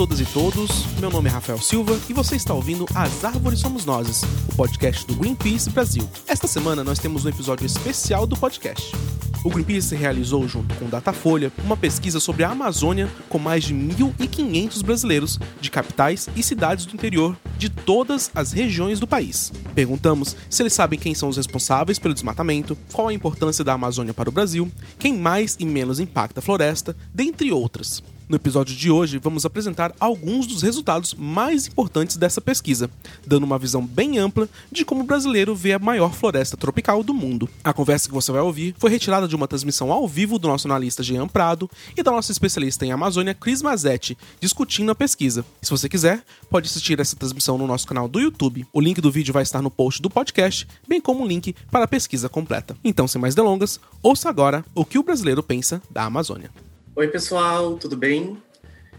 Todas 0.00 0.18
e 0.18 0.24
todos, 0.24 0.86
meu 0.98 1.10
nome 1.10 1.28
é 1.28 1.32
Rafael 1.32 1.60
Silva 1.60 2.00
e 2.08 2.14
você 2.14 2.34
está 2.34 2.54
ouvindo 2.54 2.86
As 2.94 3.22
Árvores 3.22 3.60
Somos 3.60 3.84
Nós, 3.84 4.22
o 4.50 4.56
podcast 4.56 5.06
do 5.06 5.14
Greenpeace 5.14 5.68
Brasil. 5.68 6.08
Esta 6.26 6.46
semana 6.46 6.82
nós 6.82 6.98
temos 6.98 7.26
um 7.26 7.28
episódio 7.28 7.66
especial 7.66 8.26
do 8.26 8.34
podcast. 8.34 8.96
O 9.44 9.50
Greenpeace 9.50 9.94
realizou, 9.94 10.48
junto 10.48 10.74
com 10.76 10.88
Datafolha, 10.88 11.52
uma 11.62 11.76
pesquisa 11.76 12.18
sobre 12.18 12.44
a 12.44 12.50
Amazônia 12.50 13.10
com 13.28 13.38
mais 13.38 13.64
de 13.64 13.74
1.500 13.74 14.82
brasileiros 14.82 15.38
de 15.60 15.70
capitais 15.70 16.30
e 16.34 16.42
cidades 16.42 16.86
do 16.86 16.94
interior 16.94 17.36
de 17.58 17.68
todas 17.68 18.30
as 18.34 18.52
regiões 18.52 18.98
do 18.98 19.06
país. 19.06 19.52
Perguntamos 19.74 20.34
se 20.48 20.62
eles 20.62 20.72
sabem 20.72 20.98
quem 20.98 21.14
são 21.14 21.28
os 21.28 21.36
responsáveis 21.36 21.98
pelo 21.98 22.14
desmatamento, 22.14 22.74
qual 22.90 23.08
a 23.08 23.12
importância 23.12 23.62
da 23.62 23.74
Amazônia 23.74 24.14
para 24.14 24.30
o 24.30 24.32
Brasil, 24.32 24.72
quem 24.98 25.18
mais 25.18 25.58
e 25.60 25.66
menos 25.66 26.00
impacta 26.00 26.40
a 26.40 26.42
floresta, 26.42 26.96
dentre 27.12 27.52
outras. 27.52 28.02
No 28.30 28.36
episódio 28.36 28.76
de 28.76 28.92
hoje, 28.92 29.18
vamos 29.18 29.44
apresentar 29.44 29.92
alguns 29.98 30.46
dos 30.46 30.62
resultados 30.62 31.14
mais 31.14 31.66
importantes 31.66 32.16
dessa 32.16 32.40
pesquisa, 32.40 32.88
dando 33.26 33.42
uma 33.42 33.58
visão 33.58 33.84
bem 33.84 34.18
ampla 34.18 34.48
de 34.70 34.84
como 34.84 35.00
o 35.00 35.04
brasileiro 35.04 35.52
vê 35.52 35.72
a 35.72 35.80
maior 35.80 36.14
floresta 36.14 36.56
tropical 36.56 37.02
do 37.02 37.12
mundo. 37.12 37.48
A 37.64 37.72
conversa 37.72 38.08
que 38.08 38.14
você 38.14 38.30
vai 38.30 38.40
ouvir 38.40 38.76
foi 38.78 38.88
retirada 38.88 39.26
de 39.26 39.34
uma 39.34 39.48
transmissão 39.48 39.90
ao 39.90 40.06
vivo 40.06 40.38
do 40.38 40.46
nosso 40.46 40.68
analista 40.68 41.02
Jean 41.02 41.26
Prado 41.26 41.68
e 41.96 42.04
da 42.04 42.12
nossa 42.12 42.30
especialista 42.30 42.86
em 42.86 42.92
Amazônia, 42.92 43.34
Cris 43.34 43.62
Mazetti, 43.62 44.16
discutindo 44.40 44.92
a 44.92 44.94
pesquisa. 44.94 45.44
Se 45.60 45.72
você 45.72 45.88
quiser, 45.88 46.22
pode 46.48 46.68
assistir 46.68 47.00
essa 47.00 47.16
transmissão 47.16 47.58
no 47.58 47.66
nosso 47.66 47.84
canal 47.84 48.06
do 48.06 48.20
YouTube. 48.20 48.64
O 48.72 48.80
link 48.80 49.00
do 49.00 49.10
vídeo 49.10 49.34
vai 49.34 49.42
estar 49.42 49.60
no 49.60 49.72
post 49.72 50.00
do 50.00 50.08
podcast, 50.08 50.68
bem 50.86 51.00
como 51.00 51.24
o 51.24 51.26
link 51.26 51.52
para 51.68 51.84
a 51.84 51.88
pesquisa 51.88 52.28
completa. 52.28 52.76
Então, 52.84 53.08
sem 53.08 53.20
mais 53.20 53.34
delongas, 53.34 53.80
ouça 54.00 54.28
agora 54.28 54.64
o 54.72 54.84
que 54.84 55.00
o 55.00 55.02
brasileiro 55.02 55.42
pensa 55.42 55.82
da 55.90 56.04
Amazônia. 56.04 56.69
Oi, 57.00 57.08
pessoal, 57.08 57.78
tudo 57.78 57.96
bem? 57.96 58.36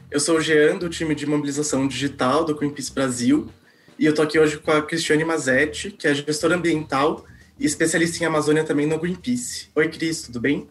Eu 0.10 0.20
sou 0.20 0.38
o 0.38 0.42
Jean, 0.42 0.76
do 0.76 0.90
time 0.90 1.14
de 1.14 1.28
mobilização 1.28 1.88
digital 1.88 2.44
do 2.44 2.56
Greenpeace 2.56 2.92
Brasil, 2.92 3.48
e 4.00 4.08
eu 4.08 4.16
tô 4.16 4.24
aqui 4.24 4.40
hoje 4.40 4.58
com 4.58 4.72
a 4.72 4.82
Cristiane 4.82 5.24
Mazetti, 5.24 5.92
que 5.92 6.08
é 6.08 6.16
gestora 6.16 6.56
ambiental 6.56 7.24
e 7.60 7.66
especialista 7.68 8.24
em 8.24 8.26
Amazônia 8.26 8.64
também 8.64 8.88
no 8.88 8.98
Greenpeace. 8.98 9.70
Oi, 9.76 9.88
Cris, 9.88 10.24
tudo 10.24 10.40
bem? 10.40 10.68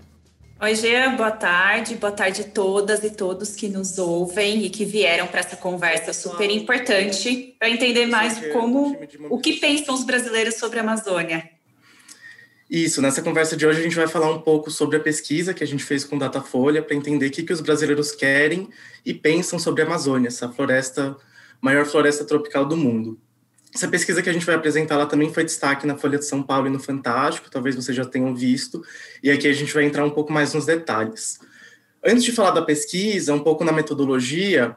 Oi, 0.61 0.75
Jean, 0.75 1.15
boa 1.15 1.31
tarde. 1.31 1.95
Boa 1.95 2.11
tarde 2.11 2.41
a 2.41 2.45
todas 2.49 3.05
e 3.05 3.11
todos 3.11 3.55
que 3.55 3.69
nos 3.69 3.97
ouvem 3.97 4.65
e 4.65 4.69
que 4.69 4.85
vieram 4.85 5.29
para 5.29 5.39
essa 5.39 5.55
conversa 5.55 6.13
super 6.13 6.51
importante 6.51 7.55
para 7.61 7.71
entender 7.71 8.07
mais 8.07 8.45
como 8.53 8.99
o 9.31 9.39
que 9.39 9.53
pensam 9.53 9.95
os 9.95 10.03
brasileiros 10.03 10.57
sobre 10.57 10.81
a 10.81 10.83
Amazônia. 10.83 11.60
Isso, 12.71 13.03
nessa 13.03 13.21
conversa 13.21 13.57
de 13.57 13.67
hoje 13.67 13.81
a 13.81 13.83
gente 13.83 13.97
vai 13.97 14.07
falar 14.07 14.31
um 14.31 14.41
pouco 14.41 14.71
sobre 14.71 14.97
a 14.97 15.01
pesquisa 15.01 15.53
que 15.53 15.65
a 15.65 15.67
gente 15.67 15.83
fez 15.83 16.05
com 16.05 16.17
Datafolha 16.17 16.81
para 16.81 16.95
entender 16.95 17.27
o 17.27 17.31
que, 17.33 17.43
que 17.43 17.53
os 17.53 17.61
brasileiros 17.61 18.13
querem 18.13 18.69
e 19.05 19.13
pensam 19.13 19.59
sobre 19.59 19.83
a 19.83 19.87
Amazônia, 19.87 20.29
essa 20.29 20.49
floresta, 20.49 21.17
maior 21.61 21.85
floresta 21.85 22.25
tropical 22.25 22.65
do 22.65 22.77
mundo. 22.77 23.19
Essa 23.75 23.89
pesquisa 23.89 24.23
que 24.23 24.31
a 24.31 24.33
gente 24.33 24.47
vai 24.47 24.55
apresentar 24.55 24.97
lá 24.97 25.05
também 25.05 25.35
foi 25.35 25.43
destaque 25.43 25.85
na 25.85 25.97
Folha 25.97 26.17
de 26.17 26.25
São 26.25 26.45
Paulo 26.45 26.69
e 26.69 26.71
no 26.71 26.79
Fantástico, 26.79 27.51
talvez 27.51 27.75
vocês 27.75 27.97
já 27.97 28.05
tenham 28.05 28.37
visto, 28.37 28.85
e 29.21 29.33
aqui 29.33 29.49
a 29.49 29.53
gente 29.53 29.75
vai 29.75 29.85
entrar 29.85 30.05
um 30.05 30.11
pouco 30.11 30.33
mais 30.33 30.55
nos 30.55 30.65
detalhes. 30.65 31.41
Antes 32.05 32.23
de 32.23 32.31
falar 32.31 32.53
da 32.53 32.63
pesquisa, 32.63 33.35
um 33.35 33.41
pouco 33.41 33.65
na 33.65 33.73
metodologia, 33.73 34.77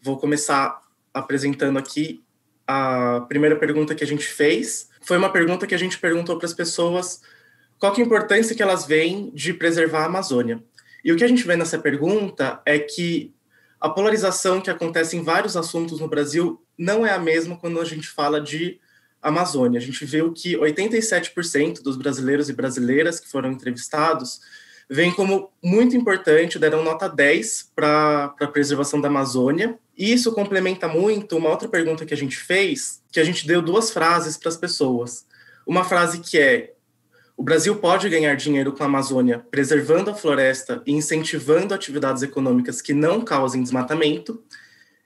Vou 0.01 0.17
começar 0.17 0.81
apresentando 1.13 1.81
aqui 1.81 2.23
a 2.65 3.27
primeira 3.29 3.57
pergunta 3.57 3.93
que 3.93 4.05
a 4.05 4.07
gente 4.07 4.25
fez. 4.25 4.89
Foi 5.01 5.17
uma 5.17 5.33
pergunta 5.33 5.67
que 5.67 5.75
a 5.75 5.79
gente 5.79 5.99
perguntou 5.99 6.39
para 6.39 6.47
as 6.47 6.55
pessoas 6.55 7.23
qual 7.77 7.93
que 7.93 8.01
é 8.01 8.05
a 8.05 8.07
importância 8.07 8.55
que 8.55 8.63
elas 8.63 8.87
veem 8.87 9.33
de 9.35 9.53
preservar 9.53 10.03
a 10.03 10.07
Amazônia. 10.07 10.63
E 11.05 11.11
o 11.11 11.17
que 11.17 11.25
a 11.25 11.29
gente 11.29 11.45
vê 11.45 11.57
nessa 11.57 11.77
pergunta 11.79 12.63
é 12.65 12.79
que 12.79 13.35
a 13.81 13.91
polarização 13.91 14.61
que 14.61 14.71
acontece 14.71 15.17
em 15.17 15.25
vários 15.25 15.57
assuntos 15.57 15.99
no 15.99 16.07
Brasil 16.07 16.63
não 16.79 17.05
é 17.05 17.13
a 17.13 17.19
mesma 17.19 17.57
quando 17.57 17.81
a 17.81 17.85
gente 17.85 18.07
fala 18.07 18.41
de 18.41 18.79
Amazônia. 19.23 19.79
A 19.79 19.83
gente 19.83 20.05
viu 20.05 20.33
que 20.33 20.57
87% 20.57 21.83
dos 21.83 21.97
brasileiros 21.97 22.49
e 22.49 22.53
brasileiras 22.53 23.19
que 23.21 23.29
foram 23.29 23.51
entrevistados 23.51 24.41
veem 24.89 25.13
como 25.13 25.51
muito 25.63 25.97
importante, 25.97 26.59
deram 26.59 26.85
nota 26.85 27.09
10 27.09 27.73
para 27.75 28.35
a 28.41 28.47
preservação 28.47 29.01
da 29.01 29.09
Amazônia. 29.09 29.79
E 29.97 30.13
isso 30.13 30.33
complementa 30.33 30.87
muito 30.87 31.37
uma 31.37 31.51
outra 31.51 31.69
pergunta 31.69 32.07
que 32.07 32.15
a 32.15 32.17
gente 32.17 32.37
fez, 32.37 33.03
que 33.11 33.19
a 33.19 33.25
gente 33.25 33.47
deu 33.47 33.61
duas 33.61 33.91
frases 33.91 34.37
para 34.37 34.49
as 34.49 34.57
pessoas. 34.57 35.27
Uma 35.67 35.85
frase 35.85 36.21
que 36.21 36.39
é: 36.39 36.75
o 37.37 37.43
Brasil 37.43 37.77
pode 37.77 38.09
ganhar 38.09 38.35
dinheiro 38.37 38.73
com 38.73 38.83
a 38.83 38.87
Amazônia 38.87 39.45
preservando 39.51 40.11
a 40.11 40.15
floresta 40.15 40.83
e 40.87 40.93
incentivando 40.93 41.75
atividades 41.75 42.23
econômicas 42.23 42.81
que 42.81 42.95
não 42.95 43.21
causem 43.21 43.63
desmatamento. 43.63 44.43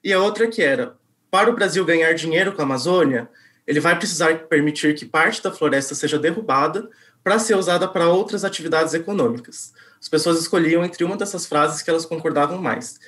E 0.04 0.12
a 0.12 0.20
outra 0.20 0.47
que 0.47 0.62
era: 0.62 0.97
para 1.31 1.49
o 1.49 1.54
Brasil 1.54 1.84
ganhar 1.84 2.12
dinheiro 2.12 2.53
com 2.53 2.60
a 2.60 2.65
Amazônia, 2.65 3.28
ele 3.70 3.78
vai 3.78 3.97
precisar 3.97 4.36
permitir 4.48 4.97
que 4.97 5.06
parte 5.06 5.41
da 5.41 5.53
floresta 5.53 5.94
seja 5.94 6.19
derrubada 6.19 6.91
para 7.22 7.38
ser 7.38 7.54
usada 7.54 7.86
para 7.86 8.08
outras 8.08 8.44
atividades 8.44 8.94
econômicas. 8.94 9.72
As 10.00 10.08
pessoas 10.08 10.41
escolhiam 10.41 10.84
entre 10.84 11.04
uma 11.04 11.16
dessas 11.16 11.47
frases 11.47 11.81
que 11.81 11.88
elas 11.88 12.04
concordavam 12.04 12.60
mais. 12.60 12.98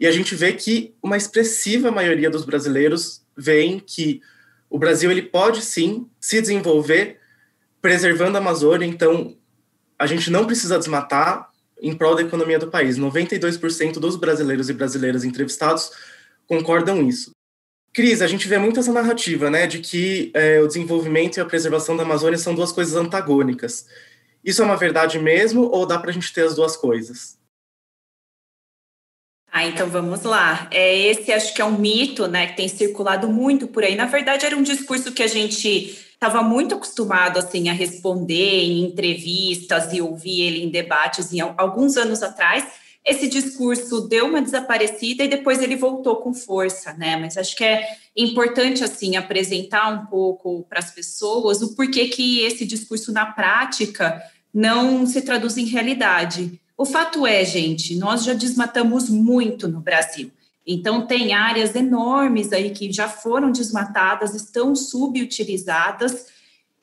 E 0.00 0.06
a 0.06 0.10
gente 0.10 0.34
vê 0.34 0.54
que 0.54 0.94
uma 1.02 1.18
expressiva 1.18 1.90
maioria 1.90 2.30
dos 2.30 2.46
brasileiros 2.46 3.26
veem 3.36 3.78
que 3.78 4.22
o 4.70 4.78
Brasil 4.78 5.10
ele 5.10 5.20
pode 5.20 5.60
sim 5.60 6.08
se 6.18 6.40
desenvolver 6.40 7.20
preservando 7.82 8.38
a 8.38 8.40
Amazônia, 8.40 8.86
então 8.86 9.36
a 9.98 10.06
gente 10.06 10.30
não 10.30 10.46
precisa 10.46 10.78
desmatar 10.78 11.50
em 11.78 11.94
prol 11.94 12.14
da 12.14 12.22
economia 12.22 12.58
do 12.58 12.70
país. 12.70 12.98
92% 12.98 13.98
dos 13.98 14.16
brasileiros 14.16 14.70
e 14.70 14.72
brasileiras 14.72 15.24
entrevistados 15.24 15.92
concordam 16.46 17.06
isso. 17.06 17.35
Cris, 17.96 18.20
a 18.20 18.26
gente 18.26 18.46
vê 18.46 18.58
muito 18.58 18.78
essa 18.78 18.92
narrativa, 18.92 19.48
né, 19.48 19.66
de 19.66 19.78
que 19.78 20.30
é, 20.34 20.60
o 20.60 20.66
desenvolvimento 20.66 21.38
e 21.38 21.40
a 21.40 21.46
preservação 21.46 21.96
da 21.96 22.02
Amazônia 22.02 22.36
são 22.36 22.54
duas 22.54 22.70
coisas 22.70 22.94
antagônicas. 22.94 23.86
Isso 24.44 24.60
é 24.60 24.66
uma 24.66 24.76
verdade 24.76 25.18
mesmo 25.18 25.62
ou 25.62 25.86
dá 25.86 25.98
para 25.98 26.10
a 26.10 26.12
gente 26.12 26.30
ter 26.30 26.42
as 26.42 26.54
duas 26.54 26.76
coisas? 26.76 27.38
Ah, 29.50 29.64
então 29.64 29.88
vamos 29.88 30.24
lá. 30.24 30.68
É, 30.70 30.94
esse 31.06 31.32
acho 31.32 31.54
que 31.54 31.62
é 31.62 31.64
um 31.64 31.78
mito, 31.78 32.28
né, 32.28 32.48
que 32.48 32.58
tem 32.58 32.68
circulado 32.68 33.30
muito 33.30 33.66
por 33.66 33.82
aí. 33.82 33.94
Na 33.94 34.04
verdade, 34.04 34.44
era 34.44 34.54
um 34.54 34.62
discurso 34.62 35.12
que 35.12 35.22
a 35.22 35.26
gente 35.26 35.98
estava 36.12 36.42
muito 36.42 36.74
acostumado 36.74 37.38
assim 37.38 37.70
a 37.70 37.72
responder 37.72 38.62
em 38.62 38.84
entrevistas 38.84 39.90
e 39.94 40.02
ouvir 40.02 40.42
ele 40.42 40.62
em 40.62 40.68
debates 40.68 41.32
em 41.32 41.40
alguns 41.40 41.96
anos 41.96 42.22
atrás 42.22 42.62
esse 43.06 43.28
discurso 43.28 44.00
deu 44.08 44.26
uma 44.26 44.42
desaparecida 44.42 45.22
e 45.22 45.28
depois 45.28 45.62
ele 45.62 45.76
voltou 45.76 46.16
com 46.16 46.34
força, 46.34 46.92
né? 46.94 47.16
Mas 47.16 47.36
acho 47.36 47.54
que 47.54 47.62
é 47.62 47.86
importante 48.16 48.82
assim 48.82 49.14
apresentar 49.14 49.88
um 49.90 50.06
pouco 50.06 50.66
para 50.68 50.80
as 50.80 50.90
pessoas 50.90 51.62
o 51.62 51.76
porquê 51.76 52.08
que 52.08 52.40
esse 52.40 52.66
discurso 52.66 53.12
na 53.12 53.24
prática 53.24 54.20
não 54.52 55.06
se 55.06 55.22
traduz 55.22 55.56
em 55.56 55.66
realidade. 55.66 56.60
O 56.76 56.84
fato 56.84 57.24
é, 57.24 57.44
gente, 57.44 57.94
nós 57.94 58.24
já 58.24 58.34
desmatamos 58.34 59.08
muito 59.08 59.68
no 59.68 59.80
Brasil. 59.80 60.32
Então, 60.66 61.06
tem 61.06 61.32
áreas 61.32 61.76
enormes 61.76 62.52
aí 62.52 62.70
que 62.70 62.92
já 62.92 63.08
foram 63.08 63.52
desmatadas, 63.52 64.34
estão 64.34 64.74
subutilizadas, 64.74 66.26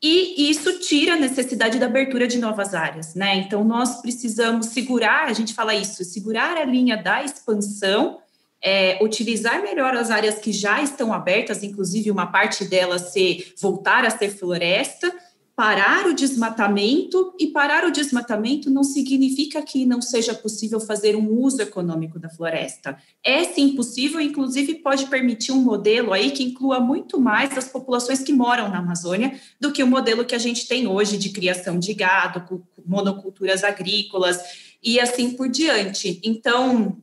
e 0.03 0.49
isso 0.49 0.79
tira 0.79 1.13
a 1.13 1.17
necessidade 1.17 1.79
da 1.79 1.85
abertura 1.85 2.27
de 2.27 2.37
novas 2.37 2.73
áreas, 2.73 3.15
né? 3.15 3.35
Então, 3.37 3.63
nós 3.63 4.01
precisamos 4.01 4.65
segurar, 4.67 5.29
a 5.29 5.33
gente 5.33 5.53
fala 5.53 5.73
isso, 5.73 6.03
segurar 6.03 6.57
a 6.57 6.65
linha 6.65 6.97
da 6.97 7.23
expansão, 7.23 8.19
é, 8.61 8.97
utilizar 9.01 9.61
melhor 9.61 9.95
as 9.95 10.11
áreas 10.11 10.39
que 10.39 10.51
já 10.51 10.81
estão 10.81 11.13
abertas, 11.13 11.63
inclusive 11.63 12.11
uma 12.11 12.27
parte 12.27 12.65
delas 12.65 13.13
ser 13.13 13.53
voltar 13.61 14.05
a 14.05 14.09
ser 14.09 14.29
floresta, 14.29 15.09
parar 15.55 16.07
o 16.07 16.15
desmatamento, 16.15 17.33
e 17.39 17.47
parar 17.47 17.85
o 17.85 17.91
desmatamento 17.91 18.71
não 18.71 18.83
significa 18.83 19.61
que 19.61 19.85
não 19.85 20.01
seja 20.01 20.33
possível 20.33 20.79
fazer 20.79 21.15
um 21.15 21.29
uso 21.39 21.61
econômico 21.61 22.17
da 22.17 22.27
floresta. 22.29 22.97
É 23.23 23.43
sim 23.43 23.75
possível, 23.75 24.19
inclusive 24.19 24.75
pode 24.75 25.05
permitir 25.07 25.51
um 25.51 25.61
modelo 25.61 26.11
aí 26.11 26.31
que 26.31 26.43
inclua 26.43 26.79
muito 26.79 27.21
mais 27.21 27.55
as 27.55 27.67
populações 27.67 28.21
que 28.21 28.33
moram 28.33 28.67
na 28.67 28.79
Amazônia 28.79 29.39
do 29.59 29.71
que 29.71 29.83
o 29.83 29.87
modelo 29.87 30.25
que 30.25 30.33
a 30.33 30.39
gente 30.39 30.67
tem 30.67 30.87
hoje 30.87 31.17
de 31.17 31.29
criação 31.29 31.77
de 31.77 31.93
gado, 31.93 32.63
monoculturas 32.83 33.63
agrícolas 33.63 34.39
e 34.81 34.99
assim 34.99 35.31
por 35.31 35.47
diante. 35.49 36.19
Então, 36.23 36.97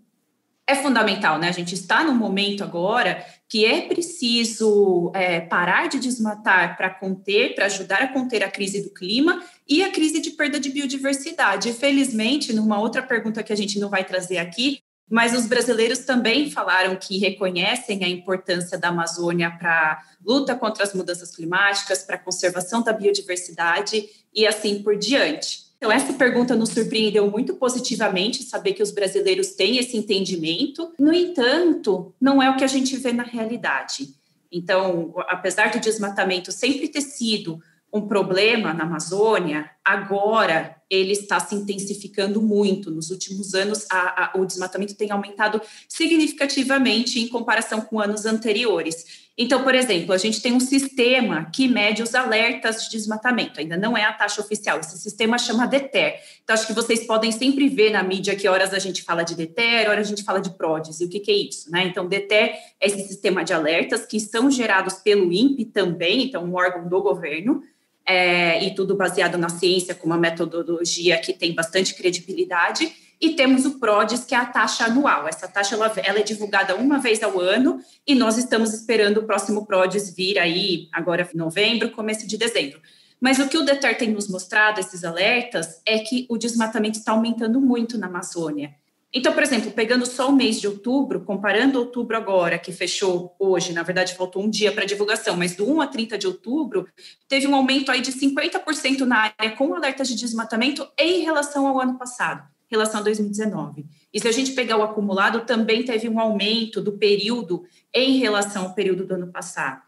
é 0.66 0.74
fundamental, 0.74 1.38
né? 1.38 1.48
A 1.48 1.52
gente 1.52 1.74
está 1.74 2.04
num 2.04 2.14
momento 2.14 2.62
agora 2.64 3.24
que 3.50 3.66
é 3.66 3.80
preciso 3.88 5.10
é, 5.12 5.40
parar 5.40 5.88
de 5.88 5.98
desmatar 5.98 6.76
para 6.76 6.88
conter, 6.88 7.56
para 7.56 7.66
ajudar 7.66 8.00
a 8.00 8.12
conter 8.12 8.44
a 8.44 8.50
crise 8.50 8.80
do 8.80 8.90
clima 8.90 9.42
e 9.68 9.82
a 9.82 9.90
crise 9.90 10.20
de 10.20 10.30
perda 10.30 10.60
de 10.60 10.70
biodiversidade. 10.70 11.72
Felizmente, 11.72 12.52
numa 12.52 12.78
outra 12.78 13.02
pergunta 13.02 13.42
que 13.42 13.52
a 13.52 13.56
gente 13.56 13.80
não 13.80 13.88
vai 13.88 14.04
trazer 14.04 14.38
aqui, 14.38 14.78
mas 15.10 15.36
os 15.36 15.46
brasileiros 15.46 15.98
também 15.98 16.48
falaram 16.48 16.94
que 16.94 17.18
reconhecem 17.18 18.04
a 18.04 18.08
importância 18.08 18.78
da 18.78 18.88
Amazônia 18.88 19.50
para 19.50 20.00
luta 20.24 20.54
contra 20.54 20.84
as 20.84 20.94
mudanças 20.94 21.34
climáticas, 21.34 22.04
para 22.04 22.16
conservação 22.16 22.84
da 22.84 22.92
biodiversidade 22.92 24.08
e 24.32 24.46
assim 24.46 24.80
por 24.80 24.96
diante. 24.96 25.69
Então, 25.80 25.90
essa 25.90 26.12
pergunta 26.12 26.54
nos 26.54 26.68
surpreendeu 26.68 27.30
muito 27.30 27.54
positivamente, 27.54 28.42
saber 28.42 28.74
que 28.74 28.82
os 28.82 28.90
brasileiros 28.90 29.52
têm 29.52 29.78
esse 29.78 29.96
entendimento. 29.96 30.92
No 30.98 31.10
entanto, 31.10 32.14
não 32.20 32.42
é 32.42 32.50
o 32.50 32.56
que 32.58 32.64
a 32.64 32.66
gente 32.66 32.94
vê 32.98 33.14
na 33.14 33.22
realidade. 33.22 34.10
Então, 34.52 35.14
apesar 35.26 35.70
do 35.70 35.80
desmatamento 35.80 36.52
sempre 36.52 36.86
ter 36.86 37.00
sido 37.00 37.62
um 37.90 38.02
problema 38.02 38.74
na 38.74 38.84
Amazônia, 38.84 39.70
agora 39.82 40.76
ele 40.90 41.12
está 41.12 41.40
se 41.40 41.54
intensificando 41.54 42.42
muito. 42.42 42.90
Nos 42.90 43.10
últimos 43.10 43.54
anos, 43.54 43.86
a, 43.90 44.24
a, 44.24 44.38
o 44.38 44.44
desmatamento 44.44 44.94
tem 44.94 45.10
aumentado 45.10 45.62
significativamente 45.88 47.18
em 47.18 47.28
comparação 47.28 47.80
com 47.80 47.98
anos 47.98 48.26
anteriores. 48.26 49.29
Então, 49.42 49.62
por 49.62 49.74
exemplo, 49.74 50.12
a 50.12 50.18
gente 50.18 50.42
tem 50.42 50.52
um 50.52 50.60
sistema 50.60 51.46
que 51.50 51.66
mede 51.66 52.02
os 52.02 52.14
alertas 52.14 52.84
de 52.84 52.90
desmatamento, 52.90 53.58
ainda 53.58 53.74
não 53.74 53.96
é 53.96 54.04
a 54.04 54.12
taxa 54.12 54.42
oficial, 54.42 54.78
esse 54.78 54.98
sistema 54.98 55.38
chama 55.38 55.66
DETER. 55.66 56.20
Então, 56.44 56.52
acho 56.52 56.66
que 56.66 56.74
vocês 56.74 57.06
podem 57.06 57.32
sempre 57.32 57.66
ver 57.66 57.90
na 57.90 58.02
mídia 58.02 58.36
que 58.36 58.46
horas 58.46 58.74
a 58.74 58.78
gente 58.78 59.02
fala 59.02 59.22
de 59.22 59.34
DETER, 59.34 59.88
horas 59.88 60.06
a 60.06 60.10
gente 60.10 60.24
fala 60.24 60.42
de 60.42 60.50
PRODES, 60.50 61.00
e 61.00 61.06
o 61.06 61.08
que, 61.08 61.20
que 61.20 61.30
é 61.30 61.34
isso, 61.34 61.70
né? 61.70 61.84
Então, 61.84 62.06
DETER 62.06 62.52
é 62.78 62.86
esse 62.86 63.08
sistema 63.08 63.42
de 63.42 63.54
alertas 63.54 64.04
que 64.04 64.20
são 64.20 64.50
gerados 64.50 64.96
pelo 64.96 65.32
INPE 65.32 65.64
também, 65.64 66.24
então, 66.24 66.44
um 66.44 66.54
órgão 66.54 66.86
do 66.86 67.00
governo, 67.00 67.62
é, 68.04 68.62
e 68.62 68.74
tudo 68.74 68.94
baseado 68.94 69.38
na 69.38 69.48
ciência, 69.48 69.94
com 69.94 70.04
uma 70.04 70.18
metodologia 70.18 71.16
que 71.16 71.32
tem 71.32 71.54
bastante 71.54 71.94
credibilidade, 71.94 72.92
e 73.20 73.30
temos 73.34 73.66
o 73.66 73.78
PRODES, 73.78 74.24
que 74.24 74.34
é 74.34 74.38
a 74.38 74.46
taxa 74.46 74.86
anual. 74.86 75.28
Essa 75.28 75.46
taxa 75.46 75.74
ela, 75.74 75.92
ela, 76.02 76.20
é 76.20 76.22
divulgada 76.22 76.74
uma 76.74 76.98
vez 76.98 77.22
ao 77.22 77.38
ano 77.38 77.78
e 78.06 78.14
nós 78.14 78.38
estamos 78.38 78.72
esperando 78.72 79.18
o 79.18 79.24
próximo 79.24 79.66
PRODES 79.66 80.14
vir 80.14 80.38
aí 80.38 80.88
agora 80.90 81.28
em 81.32 81.36
novembro, 81.36 81.90
começo 81.90 82.26
de 82.26 82.38
dezembro. 82.38 82.80
Mas 83.20 83.38
o 83.38 83.46
que 83.46 83.58
o 83.58 83.62
DETER 83.62 83.98
tem 83.98 84.10
nos 84.10 84.28
mostrado, 84.28 84.80
esses 84.80 85.04
alertas, 85.04 85.82
é 85.84 85.98
que 85.98 86.26
o 86.30 86.38
desmatamento 86.38 86.98
está 86.98 87.12
aumentando 87.12 87.60
muito 87.60 87.98
na 87.98 88.06
Amazônia. 88.06 88.74
Então, 89.12 89.34
por 89.34 89.42
exemplo, 89.42 89.72
pegando 89.72 90.06
só 90.06 90.30
o 90.30 90.32
mês 90.32 90.58
de 90.58 90.68
outubro, 90.68 91.20
comparando 91.20 91.80
outubro 91.80 92.16
agora, 92.16 92.58
que 92.58 92.72
fechou 92.72 93.34
hoje, 93.38 93.72
na 93.72 93.82
verdade 93.82 94.14
faltou 94.14 94.42
um 94.42 94.48
dia 94.48 94.72
para 94.72 94.86
divulgação, 94.86 95.36
mas 95.36 95.54
do 95.54 95.68
1 95.68 95.80
a 95.80 95.86
30 95.88 96.16
de 96.16 96.26
outubro, 96.28 96.88
teve 97.28 97.46
um 97.46 97.54
aumento 97.54 97.90
aí 97.90 98.00
de 98.00 98.12
50% 98.12 99.00
na 99.00 99.32
área 99.36 99.50
com 99.56 99.74
alertas 99.74 100.08
de 100.08 100.14
desmatamento 100.14 100.88
em 100.96 101.22
relação 101.22 101.66
ao 101.66 101.80
ano 101.80 101.98
passado 101.98 102.48
relação 102.70 103.00
a 103.00 103.02
2019. 103.02 103.86
E 104.12 104.20
se 104.20 104.28
a 104.28 104.32
gente 104.32 104.52
pegar 104.52 104.76
o 104.76 104.82
acumulado, 104.82 105.44
também 105.44 105.84
teve 105.84 106.08
um 106.08 106.20
aumento 106.20 106.80
do 106.80 106.92
período 106.92 107.64
em 107.92 108.18
relação 108.18 108.64
ao 108.64 108.74
período 108.74 109.04
do 109.04 109.14
ano 109.14 109.26
passado. 109.28 109.82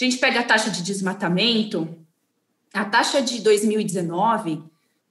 A 0.00 0.04
gente 0.04 0.18
pega 0.18 0.40
a 0.40 0.44
taxa 0.44 0.70
de 0.70 0.82
desmatamento, 0.82 1.96
a 2.72 2.84
taxa 2.84 3.22
de 3.22 3.40
2019 3.40 4.62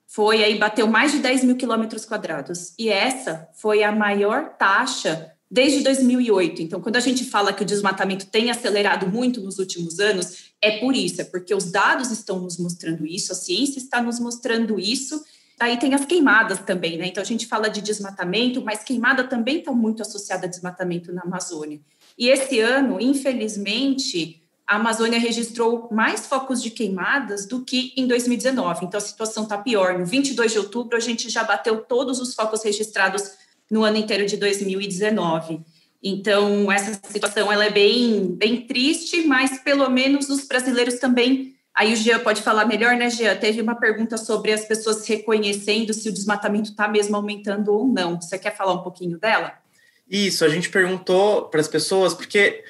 foi 0.05 0.43
aí, 0.43 0.57
bateu 0.59 0.85
mais 0.85 1.11
de 1.11 1.19
10 1.19 1.45
mil 1.45 1.55
quilômetros 1.55 2.05
quadrados. 2.05 2.73
E 2.77 2.89
essa 2.89 3.49
foi 3.55 3.83
a 3.83 3.91
maior 3.91 4.49
taxa 4.57 5.33
desde 5.49 5.81
2008. 5.81 6.61
Então, 6.61 6.81
quando 6.81 6.97
a 6.97 6.99
gente 6.99 7.23
fala 7.23 7.53
que 7.53 7.63
o 7.63 7.65
desmatamento 7.65 8.25
tem 8.27 8.51
acelerado 8.51 9.07
muito 9.07 9.39
nos 9.39 9.59
últimos 9.59 9.99
anos, 9.99 10.51
é 10.61 10.79
por 10.79 10.95
isso, 10.95 11.21
é 11.21 11.23
porque 11.23 11.53
os 11.55 11.71
dados 11.71 12.11
estão 12.11 12.39
nos 12.39 12.57
mostrando 12.57 13.05
isso, 13.05 13.31
a 13.31 13.35
ciência 13.35 13.79
está 13.79 14.01
nos 14.01 14.19
mostrando 14.19 14.79
isso, 14.79 15.23
Aí 15.59 15.77
tem 15.77 15.93
as 15.93 16.05
queimadas 16.05 16.59
também, 16.59 16.97
né? 16.97 17.07
Então 17.07 17.21
a 17.21 17.25
gente 17.25 17.47
fala 17.47 17.69
de 17.69 17.81
desmatamento, 17.81 18.61
mas 18.61 18.83
queimada 18.83 19.23
também 19.23 19.59
está 19.59 19.71
muito 19.71 20.01
associada 20.01 20.45
a 20.45 20.49
desmatamento 20.49 21.13
na 21.13 21.21
Amazônia. 21.21 21.79
E 22.17 22.27
esse 22.29 22.59
ano, 22.59 22.99
infelizmente, 22.99 24.43
a 24.67 24.75
Amazônia 24.77 25.19
registrou 25.19 25.89
mais 25.91 26.25
focos 26.25 26.61
de 26.61 26.71
queimadas 26.71 27.45
do 27.45 27.63
que 27.63 27.93
em 27.97 28.07
2019. 28.07 28.85
Então 28.85 28.97
a 28.97 29.01
situação 29.01 29.43
está 29.43 29.57
pior. 29.57 29.97
No 29.99 30.05
22 30.05 30.51
de 30.51 30.59
outubro, 30.59 30.97
a 30.97 30.99
gente 30.99 31.29
já 31.29 31.43
bateu 31.43 31.81
todos 31.81 32.19
os 32.19 32.33
focos 32.33 32.63
registrados 32.63 33.31
no 33.69 33.83
ano 33.83 33.97
inteiro 33.97 34.25
de 34.25 34.37
2019. 34.37 35.61
Então 36.01 36.71
essa 36.71 36.99
situação 37.09 37.51
ela 37.51 37.65
é 37.65 37.69
bem, 37.69 38.35
bem 38.35 38.61
triste, 38.67 39.25
mas 39.25 39.61
pelo 39.63 39.89
menos 39.89 40.29
os 40.29 40.47
brasileiros 40.47 40.95
também 40.95 41.55
Aí 41.75 41.91
o 41.91 41.95
Jean 41.95 42.19
pode 42.19 42.41
falar 42.43 42.65
melhor, 42.65 42.95
né, 42.95 43.09
Jean? 43.09 43.35
Teve 43.35 43.59
uma 43.61 43.75
pergunta 43.75 44.15
sobre 44.15 44.51
as 44.51 44.63
pessoas 44.65 45.07
reconhecendo 45.07 45.93
se 45.93 46.07
o 46.07 46.13
desmatamento 46.13 46.69
está 46.69 46.87
mesmo 46.87 47.15
aumentando 47.15 47.73
ou 47.73 47.87
não. 47.87 48.21
Você 48.21 48.37
quer 48.37 48.55
falar 48.55 48.73
um 48.73 48.83
pouquinho 48.83 49.17
dela? 49.17 49.53
Isso, 50.09 50.45
a 50.45 50.49
gente 50.49 50.69
perguntou 50.69 51.45
para 51.45 51.59
as 51.59 51.67
pessoas, 51.67 52.13
porque 52.13 52.63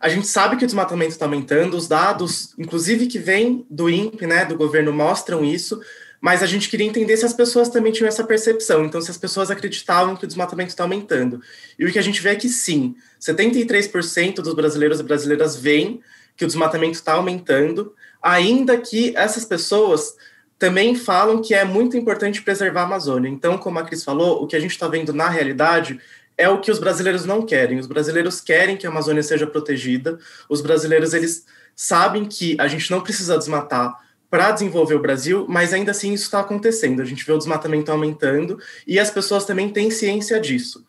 a 0.00 0.08
gente 0.08 0.26
sabe 0.26 0.56
que 0.56 0.64
o 0.64 0.66
desmatamento 0.66 1.12
está 1.12 1.24
aumentando, 1.24 1.76
os 1.76 1.86
dados, 1.86 2.54
inclusive 2.58 3.06
que 3.06 3.18
vêm 3.18 3.64
do 3.70 3.88
INPE, 3.88 4.26
né, 4.26 4.44
do 4.44 4.56
governo, 4.56 4.92
mostram 4.92 5.44
isso, 5.44 5.80
mas 6.20 6.42
a 6.42 6.46
gente 6.46 6.68
queria 6.68 6.86
entender 6.86 7.16
se 7.16 7.24
as 7.24 7.32
pessoas 7.32 7.68
também 7.68 7.92
tinham 7.92 8.08
essa 8.08 8.24
percepção, 8.24 8.84
então 8.84 9.00
se 9.00 9.10
as 9.10 9.16
pessoas 9.16 9.50
acreditavam 9.50 10.16
que 10.16 10.24
o 10.24 10.26
desmatamento 10.26 10.70
está 10.70 10.82
aumentando. 10.82 11.40
E 11.78 11.84
o 11.84 11.92
que 11.92 11.98
a 11.98 12.02
gente 12.02 12.20
vê 12.20 12.30
é 12.30 12.36
que 12.36 12.48
sim, 12.48 12.96
73% 13.20 14.36
dos 14.36 14.54
brasileiros 14.54 14.98
e 14.98 15.02
brasileiras 15.04 15.54
veem 15.54 16.00
que 16.36 16.44
o 16.44 16.46
desmatamento 16.46 16.94
está 16.94 17.14
aumentando, 17.14 17.94
ainda 18.22 18.76
que 18.78 19.16
essas 19.16 19.44
pessoas 19.44 20.14
também 20.58 20.94
falam 20.94 21.40
que 21.40 21.54
é 21.54 21.64
muito 21.64 21.96
importante 21.96 22.42
preservar 22.42 22.82
a 22.82 22.84
Amazônia. 22.84 23.28
Então, 23.28 23.56
como 23.56 23.78
a 23.78 23.84
Cris 23.84 24.02
falou, 24.02 24.42
o 24.42 24.46
que 24.46 24.56
a 24.56 24.60
gente 24.60 24.72
está 24.72 24.88
vendo 24.88 25.12
na 25.12 25.28
realidade 25.28 26.00
é 26.36 26.48
o 26.48 26.60
que 26.60 26.70
os 26.70 26.78
brasileiros 26.78 27.24
não 27.24 27.42
querem. 27.42 27.78
Os 27.78 27.86
brasileiros 27.86 28.40
querem 28.40 28.76
que 28.76 28.86
a 28.86 28.90
Amazônia 28.90 29.22
seja 29.22 29.46
protegida. 29.46 30.18
Os 30.48 30.60
brasileiros 30.60 31.14
eles 31.14 31.44
sabem 31.74 32.24
que 32.24 32.56
a 32.58 32.66
gente 32.66 32.90
não 32.90 33.00
precisa 33.00 33.38
desmatar 33.38 33.96
para 34.30 34.50
desenvolver 34.50 34.94
o 34.94 35.00
Brasil, 35.00 35.46
mas 35.48 35.72
ainda 35.72 35.92
assim 35.92 36.12
isso 36.12 36.24
está 36.24 36.40
acontecendo. 36.40 37.00
A 37.00 37.04
gente 37.04 37.24
vê 37.24 37.32
o 37.32 37.38
desmatamento 37.38 37.90
aumentando 37.90 38.58
e 38.86 38.98
as 38.98 39.10
pessoas 39.10 39.44
também 39.44 39.68
têm 39.70 39.90
ciência 39.90 40.40
disso. 40.40 40.84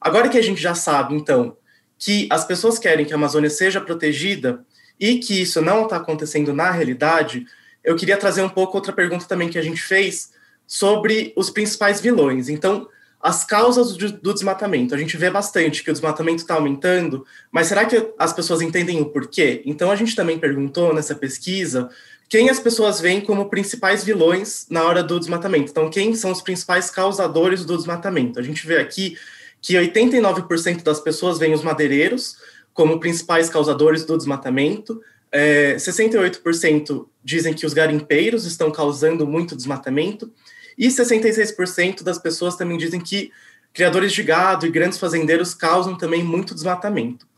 Agora 0.00 0.28
que 0.28 0.38
a 0.38 0.42
gente 0.42 0.60
já 0.60 0.74
sabe, 0.74 1.14
então, 1.14 1.56
que 1.98 2.26
as 2.30 2.44
pessoas 2.44 2.78
querem 2.78 3.04
que 3.04 3.12
a 3.12 3.16
Amazônia 3.16 3.50
seja 3.50 3.80
protegida, 3.80 4.64
e 5.00 5.18
que 5.18 5.40
isso 5.40 5.62
não 5.62 5.84
está 5.84 5.96
acontecendo 5.96 6.52
na 6.52 6.70
realidade, 6.70 7.46
eu 7.82 7.96
queria 7.96 8.18
trazer 8.18 8.42
um 8.42 8.48
pouco 8.48 8.76
outra 8.76 8.92
pergunta 8.92 9.24
também 9.24 9.48
que 9.48 9.58
a 9.58 9.62
gente 9.62 9.80
fez 9.80 10.30
sobre 10.66 11.32
os 11.34 11.48
principais 11.48 12.00
vilões. 12.00 12.50
Então, 12.50 12.86
as 13.22 13.44
causas 13.44 13.96
do, 13.96 14.32
desmatamento. 14.32 14.94
A 14.94 14.98
gente 14.98 15.16
vê 15.16 15.30
bastante 15.30 15.82
que 15.82 15.90
o 15.90 15.92
desmatamento 15.92 16.42
está 16.42 16.54
aumentando, 16.54 17.26
mas 17.52 17.66
será 17.66 17.84
que 17.84 18.12
as 18.18 18.32
pessoas 18.32 18.62
entendem 18.62 19.00
o 19.00 19.06
porquê? 19.06 19.62
Então, 19.66 19.90
a 19.90 19.96
gente 19.96 20.16
também 20.16 20.38
perguntou 20.38 20.94
nessa 20.94 21.14
pesquisa 21.14 21.90
quem 22.28 22.48
as 22.48 22.60
pessoas 22.60 23.00
veem 23.00 23.20
como 23.20 23.50
principais 23.50 24.04
vilões 24.04 24.66
na 24.70 24.84
hora 24.84 25.02
do 25.02 25.18
desmatamento. 25.18 25.70
Então, 25.70 25.90
quem 25.90 26.14
são 26.14 26.30
os 26.30 26.40
principais 26.40 26.88
causadores 26.88 27.64
do 27.64 27.76
desmatamento? 27.76 28.38
A 28.38 28.42
gente 28.42 28.66
vê 28.66 28.78
aqui 28.78 29.18
que 29.60 29.74
89% 29.74 30.82
das 30.82 31.00
pessoas 31.00 31.38
veem 31.38 31.52
os 31.52 31.62
madeireiros, 31.62 32.36
como 32.80 32.98
principais 32.98 33.50
causadores 33.50 34.06
do 34.06 34.16
desmatamento. 34.16 35.02
É, 35.30 35.76
68% 35.76 37.06
dizem 37.22 37.52
que 37.52 37.66
os 37.66 37.74
garimpeiros 37.74 38.46
estão 38.46 38.70
causando 38.70 39.26
muito 39.26 39.54
desmatamento, 39.54 40.32
e 40.78 40.88
66% 40.88 42.02
das 42.02 42.16
pessoas 42.16 42.56
também 42.56 42.78
dizem 42.78 42.98
que 42.98 43.30
criadores 43.70 44.14
de 44.14 44.22
gado 44.22 44.66
e 44.66 44.70
grandes 44.70 44.98
fazendeiros 44.98 45.52
causam 45.52 45.94
também 45.94 46.24
muito 46.24 46.54
desmatamento. 46.54 47.28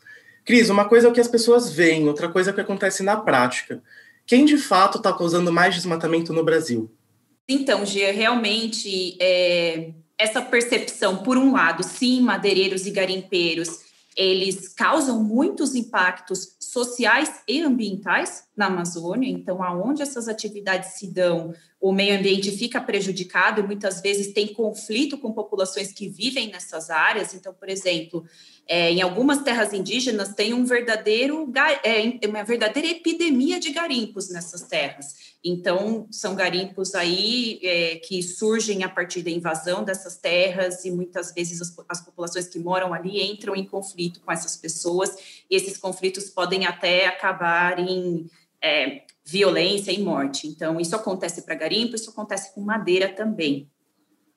Cris, 0.44 0.70
uma 0.70 0.84
coisa 0.84 1.08
é 1.08 1.10
o 1.10 1.12
que 1.12 1.20
as 1.20 1.26
pessoas 1.26 1.72
veem, 1.72 2.06
outra 2.06 2.28
coisa 2.28 2.50
é 2.50 2.52
o 2.52 2.54
que 2.54 2.60
acontece 2.60 3.02
na 3.02 3.16
prática. 3.16 3.82
Quem 4.24 4.44
de 4.44 4.58
fato 4.58 4.98
está 4.98 5.12
causando 5.12 5.52
mais 5.52 5.74
desmatamento 5.74 6.32
no 6.32 6.44
Brasil? 6.44 6.88
Então, 7.48 7.84
Gia, 7.84 8.12
realmente 8.12 9.16
é, 9.20 9.90
essa 10.16 10.40
percepção, 10.40 11.16
por 11.16 11.36
um 11.36 11.52
lado, 11.52 11.82
sim, 11.82 12.20
madeireiros 12.20 12.86
e 12.86 12.92
garimpeiros, 12.92 13.90
eles 14.16 14.68
causam 14.68 15.22
muitos 15.22 15.74
impactos 15.74 16.56
sociais 16.58 17.42
e 17.48 17.60
ambientais 17.60 18.44
na 18.56 18.66
Amazônia. 18.66 19.28
Então, 19.28 19.62
aonde 19.62 20.02
essas 20.02 20.28
atividades 20.28 20.94
se 20.94 21.06
dão, 21.06 21.54
o 21.80 21.92
meio 21.92 22.16
ambiente 22.16 22.50
fica 22.50 22.80
prejudicado 22.80 23.60
e 23.60 23.64
muitas 23.64 24.00
vezes 24.00 24.32
tem 24.32 24.52
conflito 24.52 25.18
com 25.18 25.32
populações 25.32 25.92
que 25.92 26.08
vivem 26.08 26.50
nessas 26.50 26.90
áreas. 26.90 27.34
Então, 27.34 27.52
por 27.52 27.68
exemplo, 27.68 28.24
é, 28.68 28.92
em 28.92 29.02
algumas 29.02 29.42
terras 29.42 29.72
indígenas 29.72 30.34
tem 30.34 30.54
um 30.54 30.64
verdadeiro, 30.64 31.52
é, 31.82 32.26
uma 32.26 32.44
verdadeira 32.44 32.88
epidemia 32.88 33.58
de 33.58 33.70
garimpos 33.70 34.30
nessas 34.30 34.62
terras. 34.62 35.31
Então, 35.44 36.06
são 36.10 36.36
garimpos 36.36 36.94
aí 36.94 37.58
é, 37.62 37.96
que 37.96 38.22
surgem 38.22 38.84
a 38.84 38.88
partir 38.88 39.22
da 39.22 39.30
invasão 39.30 39.82
dessas 39.82 40.16
terras 40.16 40.84
e 40.84 40.90
muitas 40.90 41.32
vezes 41.34 41.60
as, 41.60 41.74
as, 41.88 42.00
populações 42.00 42.46
que 42.46 42.60
moram 42.60 42.94
ali 42.94 43.20
entram 43.20 43.56
em 43.56 43.64
conflito 43.64 44.20
com 44.20 44.30
essas 44.30 44.56
pessoas 44.56 45.42
e 45.50 45.56
esses 45.56 45.76
conflitos 45.76 46.30
podem 46.30 46.64
até 46.64 47.06
acabar 47.06 47.80
em 47.80 48.30
é, 48.62 49.02
violência 49.24 49.90
e 49.90 50.00
morte. 50.00 50.46
Então, 50.46 50.80
isso 50.80 50.94
acontece 50.94 51.42
para 51.42 51.56
garimpo, 51.56 51.96
isso 51.96 52.10
acontece 52.10 52.54
com 52.54 52.60
madeira 52.60 53.08
também. 53.08 53.68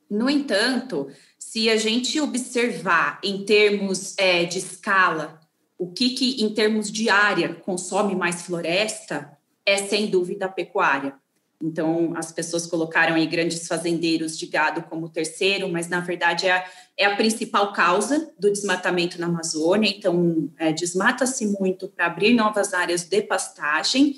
No 0.09 0.27
entanto, 0.27 1.07
se 1.37 1.69
a 1.69 1.77
gente 1.77 2.19
observar 2.19 3.19
em 3.23 3.45
termos 3.45 4.15
é, 4.17 4.43
de 4.43 4.57
escala, 4.57 5.39
o 5.77 5.91
que, 5.91 6.11
que 6.11 6.43
em 6.43 6.53
termos 6.53 6.91
de 6.91 7.09
área 7.09 7.53
consome 7.53 8.15
mais 8.15 8.43
floresta, 8.43 9.34
é 9.65 9.77
sem 9.77 10.07
dúvida 10.07 10.45
a 10.45 10.49
pecuária. 10.49 11.15
Então, 11.61 12.13
as 12.15 12.31
pessoas 12.31 12.67
colocaram 12.67 13.15
aí 13.15 13.25
grandes 13.25 13.67
fazendeiros 13.67 14.37
de 14.37 14.45
gado 14.45 14.83
como 14.83 15.09
terceiro, 15.09 15.69
mas 15.69 15.87
na 15.87 16.01
verdade 16.01 16.47
é 16.47 16.51
a, 16.51 16.65
é 16.97 17.05
a 17.05 17.15
principal 17.15 17.71
causa 17.71 18.31
do 18.37 18.51
desmatamento 18.51 19.19
na 19.19 19.27
Amazônia. 19.27 19.89
Então, 19.89 20.49
é, 20.57 20.71
desmata-se 20.73 21.47
muito 21.59 21.87
para 21.87 22.07
abrir 22.07 22.33
novas 22.33 22.73
áreas 22.73 23.03
de 23.03 23.21
pastagem. 23.21 24.15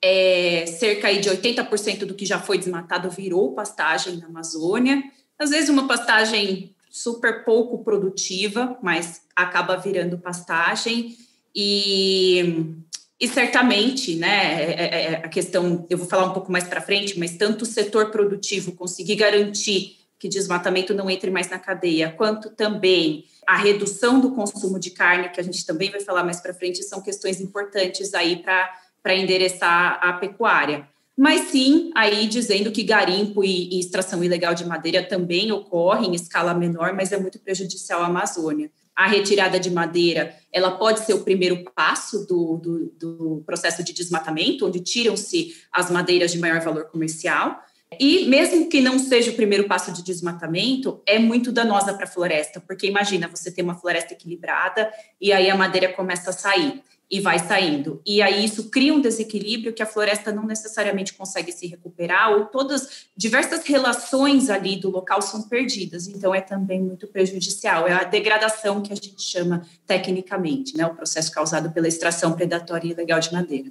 É, 0.00 0.64
cerca 0.66 1.12
de 1.12 1.28
80% 1.28 2.04
do 2.04 2.14
que 2.14 2.24
já 2.24 2.40
foi 2.40 2.58
desmatado 2.58 3.10
virou 3.10 3.54
pastagem 3.54 4.16
na 4.16 4.26
Amazônia. 4.26 5.02
Às 5.38 5.50
vezes, 5.50 5.68
uma 5.68 5.86
pastagem 5.86 6.74
super 6.90 7.44
pouco 7.44 7.84
produtiva, 7.84 8.78
mas 8.82 9.22
acaba 9.36 9.76
virando 9.76 10.18
pastagem. 10.18 11.16
E 11.54 12.74
e 13.20 13.26
certamente, 13.26 14.14
né, 14.14 14.62
é, 14.62 14.72
é, 14.72 14.84
é, 14.84 15.14
a 15.16 15.28
questão, 15.28 15.84
eu 15.90 15.98
vou 15.98 16.06
falar 16.06 16.26
um 16.26 16.32
pouco 16.32 16.52
mais 16.52 16.64
para 16.64 16.80
frente, 16.80 17.18
mas 17.18 17.36
tanto 17.36 17.62
o 17.62 17.66
setor 17.66 18.10
produtivo 18.10 18.72
conseguir 18.72 19.16
garantir 19.16 19.96
que 20.18 20.28
desmatamento 20.28 20.94
não 20.94 21.10
entre 21.10 21.30
mais 21.30 21.48
na 21.48 21.58
cadeia, 21.58 22.12
quanto 22.16 22.50
também 22.50 23.24
a 23.46 23.56
redução 23.56 24.20
do 24.20 24.32
consumo 24.32 24.78
de 24.78 24.90
carne, 24.90 25.30
que 25.30 25.40
a 25.40 25.42
gente 25.42 25.66
também 25.66 25.90
vai 25.90 26.00
falar 26.00 26.22
mais 26.22 26.40
para 26.40 26.54
frente, 26.54 26.82
são 26.82 27.00
questões 27.00 27.40
importantes 27.40 28.14
aí 28.14 28.36
para 28.36 29.14
endereçar 29.16 29.98
a 30.00 30.12
pecuária. 30.12 30.88
Mas 31.16 31.48
sim, 31.50 31.90
aí 31.96 32.28
dizendo 32.28 32.70
que 32.70 32.84
garimpo 32.84 33.42
e, 33.42 33.74
e 33.74 33.80
extração 33.80 34.22
ilegal 34.22 34.54
de 34.54 34.64
madeira 34.64 35.02
também 35.02 35.50
ocorre 35.50 36.06
em 36.06 36.14
escala 36.14 36.54
menor, 36.54 36.92
mas 36.92 37.10
é 37.10 37.18
muito 37.18 37.40
prejudicial 37.40 38.02
à 38.02 38.06
Amazônia 38.06 38.70
a 38.98 39.06
retirada 39.06 39.60
de 39.60 39.70
madeira 39.70 40.34
ela 40.52 40.72
pode 40.72 41.06
ser 41.06 41.14
o 41.14 41.22
primeiro 41.22 41.62
passo 41.72 42.26
do, 42.26 42.56
do, 42.56 42.92
do 42.98 43.42
processo 43.46 43.84
de 43.84 43.92
desmatamento, 43.92 44.66
onde 44.66 44.80
tiram-se 44.80 45.54
as 45.72 45.88
madeiras 45.88 46.32
de 46.32 46.38
maior 46.40 46.60
valor 46.60 46.86
comercial. 46.86 47.62
E 48.00 48.26
mesmo 48.26 48.68
que 48.68 48.80
não 48.80 48.98
seja 48.98 49.30
o 49.30 49.34
primeiro 49.34 49.68
passo 49.68 49.92
de 49.92 50.02
desmatamento, 50.02 51.00
é 51.06 51.16
muito 51.16 51.52
danosa 51.52 51.94
para 51.94 52.04
a 52.04 52.10
floresta, 52.10 52.60
porque 52.60 52.88
imagina 52.88 53.28
você 53.28 53.52
ter 53.52 53.62
uma 53.62 53.76
floresta 53.76 54.14
equilibrada 54.14 54.90
e 55.20 55.32
aí 55.32 55.48
a 55.48 55.56
madeira 55.56 55.92
começa 55.92 56.30
a 56.30 56.32
sair 56.32 56.82
e 57.10 57.20
vai 57.20 57.38
saindo. 57.38 58.02
E 58.04 58.20
aí 58.20 58.44
isso 58.44 58.70
cria 58.70 58.92
um 58.92 59.00
desequilíbrio 59.00 59.72
que 59.72 59.82
a 59.82 59.86
floresta 59.86 60.30
não 60.30 60.44
necessariamente 60.44 61.14
consegue 61.14 61.50
se 61.52 61.66
recuperar, 61.66 62.32
ou 62.32 62.46
todas 62.46 63.06
diversas 63.16 63.64
relações 63.64 64.50
ali 64.50 64.76
do 64.76 64.90
local 64.90 65.22
são 65.22 65.48
perdidas. 65.48 66.06
Então 66.06 66.34
é 66.34 66.40
também 66.40 66.80
muito 66.80 67.06
prejudicial. 67.06 67.86
É 67.88 67.92
a 67.92 68.04
degradação 68.04 68.82
que 68.82 68.92
a 68.92 68.96
gente 68.96 69.22
chama 69.22 69.66
tecnicamente, 69.86 70.76
né, 70.76 70.86
o 70.86 70.94
processo 70.94 71.32
causado 71.32 71.70
pela 71.72 71.88
extração 71.88 72.32
predatória 72.32 72.88
e 72.88 72.90
ilegal 72.90 73.20
de 73.20 73.32
madeira. 73.32 73.68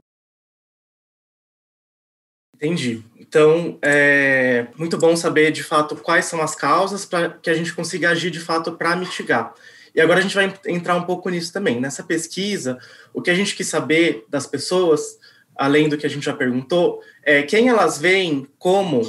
Entendi. 2.55 3.03
Então, 3.19 3.77
é 3.83 4.65
muito 4.75 4.97
bom 4.97 5.15
saber 5.15 5.51
de 5.51 5.61
fato 5.61 5.95
quais 5.95 6.25
são 6.25 6.41
as 6.41 6.55
causas 6.55 7.05
para 7.05 7.29
que 7.29 7.51
a 7.51 7.53
gente 7.53 7.71
consiga 7.71 8.09
agir 8.09 8.31
de 8.31 8.39
fato 8.39 8.71
para 8.71 8.95
mitigar. 8.95 9.53
E 9.97 10.01
agora 10.01 10.19
a 10.19 10.21
gente 10.21 10.35
vai 10.35 10.53
entrar 10.67 10.95
um 10.95 11.05
pouco 11.05 11.27
nisso 11.27 11.51
também. 11.51 11.81
Nessa 11.81 12.03
pesquisa, 12.03 12.77
o 13.11 13.19
que 13.19 13.31
a 13.31 13.33
gente 13.33 13.55
quis 13.55 13.65
saber 13.65 14.25
das 14.29 14.45
pessoas, 14.45 15.17
além 15.55 15.89
do 15.89 15.97
que 15.97 16.05
a 16.05 16.09
gente 16.09 16.23
já 16.23 16.35
perguntou, 16.35 17.01
é 17.23 17.41
quem 17.41 17.67
elas 17.67 17.97
veem 17.97 18.47
como 18.59 19.01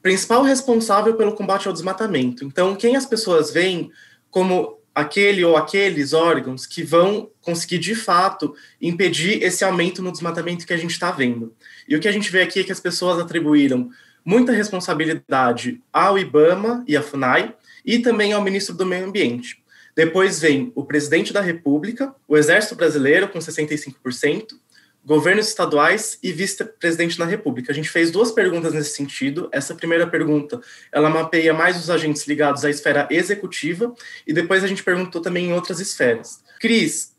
principal 0.00 0.42
responsável 0.42 1.14
pelo 1.14 1.34
combate 1.34 1.68
ao 1.68 1.74
desmatamento. 1.74 2.42
Então, 2.42 2.74
quem 2.74 2.96
as 2.96 3.04
pessoas 3.04 3.50
veem 3.50 3.92
como 4.30 4.78
aquele 4.94 5.44
ou 5.44 5.58
aqueles 5.58 6.14
órgãos 6.14 6.64
que 6.64 6.82
vão 6.82 7.30
conseguir 7.42 7.78
de 7.78 7.94
fato 7.94 8.54
impedir 8.80 9.42
esse 9.42 9.62
aumento 9.62 10.02
no 10.02 10.10
desmatamento 10.10 10.66
que 10.66 10.72
a 10.72 10.78
gente 10.78 10.92
está 10.92 11.10
vendo. 11.10 11.54
E 11.86 11.94
o 11.94 12.00
que 12.00 12.08
a 12.08 12.12
gente 12.12 12.32
vê 12.32 12.40
aqui 12.40 12.60
é 12.60 12.64
que 12.64 12.72
as 12.72 12.80
pessoas 12.80 13.18
atribuíram 13.18 13.90
muita 14.24 14.52
responsabilidade 14.52 15.82
ao 15.92 16.18
IBAMA 16.18 16.82
e 16.88 16.96
à 16.96 17.02
FUNAI 17.02 17.54
e 17.84 17.98
também 17.98 18.32
ao 18.32 18.42
ministro 18.42 18.74
do 18.74 18.86
Meio 18.86 19.06
Ambiente. 19.06 19.61
Depois 19.94 20.40
vem 20.40 20.72
o 20.74 20.84
presidente 20.84 21.32
da 21.32 21.40
República, 21.40 22.14
o 22.26 22.36
Exército 22.36 22.74
Brasileiro, 22.74 23.28
com 23.28 23.38
65%, 23.38 24.54
governos 25.04 25.48
estaduais 25.48 26.18
e 26.22 26.32
vice-presidente 26.32 27.18
da 27.18 27.24
República. 27.24 27.72
A 27.72 27.74
gente 27.74 27.90
fez 27.90 28.10
duas 28.10 28.30
perguntas 28.30 28.72
nesse 28.72 28.94
sentido. 28.94 29.48
Essa 29.52 29.74
primeira 29.74 30.06
pergunta, 30.06 30.60
ela 30.92 31.10
mapeia 31.10 31.52
mais 31.52 31.76
os 31.76 31.90
agentes 31.90 32.26
ligados 32.26 32.64
à 32.64 32.70
esfera 32.70 33.08
executiva, 33.10 33.94
e 34.26 34.32
depois 34.32 34.62
a 34.62 34.66
gente 34.66 34.82
perguntou 34.82 35.20
também 35.20 35.46
em 35.46 35.52
outras 35.52 35.80
esferas. 35.80 36.42
Cris, 36.60 37.12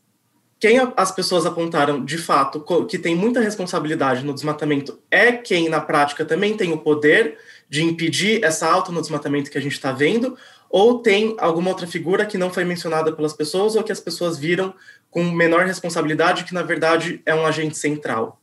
quem 0.58 0.78
as 0.96 1.12
pessoas 1.12 1.44
apontaram 1.44 2.02
de 2.02 2.16
fato 2.16 2.64
que 2.88 2.98
tem 2.98 3.14
muita 3.14 3.40
responsabilidade 3.40 4.24
no 4.24 4.32
desmatamento 4.32 4.98
é 5.10 5.32
quem, 5.32 5.68
na 5.68 5.80
prática, 5.80 6.24
também 6.24 6.56
tem 6.56 6.72
o 6.72 6.78
poder 6.78 7.36
de 7.68 7.84
impedir 7.84 8.42
essa 8.42 8.66
alta 8.66 8.90
no 8.90 9.00
desmatamento 9.00 9.50
que 9.50 9.58
a 9.58 9.60
gente 9.60 9.72
está 9.72 9.92
vendo, 9.92 10.38
ou 10.74 10.98
tem 10.98 11.36
alguma 11.38 11.70
outra 11.70 11.86
figura 11.86 12.26
que 12.26 12.36
não 12.36 12.52
foi 12.52 12.64
mencionada 12.64 13.12
pelas 13.12 13.32
pessoas 13.32 13.76
ou 13.76 13.84
que 13.84 13.92
as 13.92 14.00
pessoas 14.00 14.36
viram 14.36 14.74
com 15.08 15.22
menor 15.22 15.64
responsabilidade, 15.66 16.42
que 16.42 16.52
na 16.52 16.64
verdade 16.64 17.22
é 17.24 17.32
um 17.32 17.46
agente 17.46 17.78
central? 17.78 18.40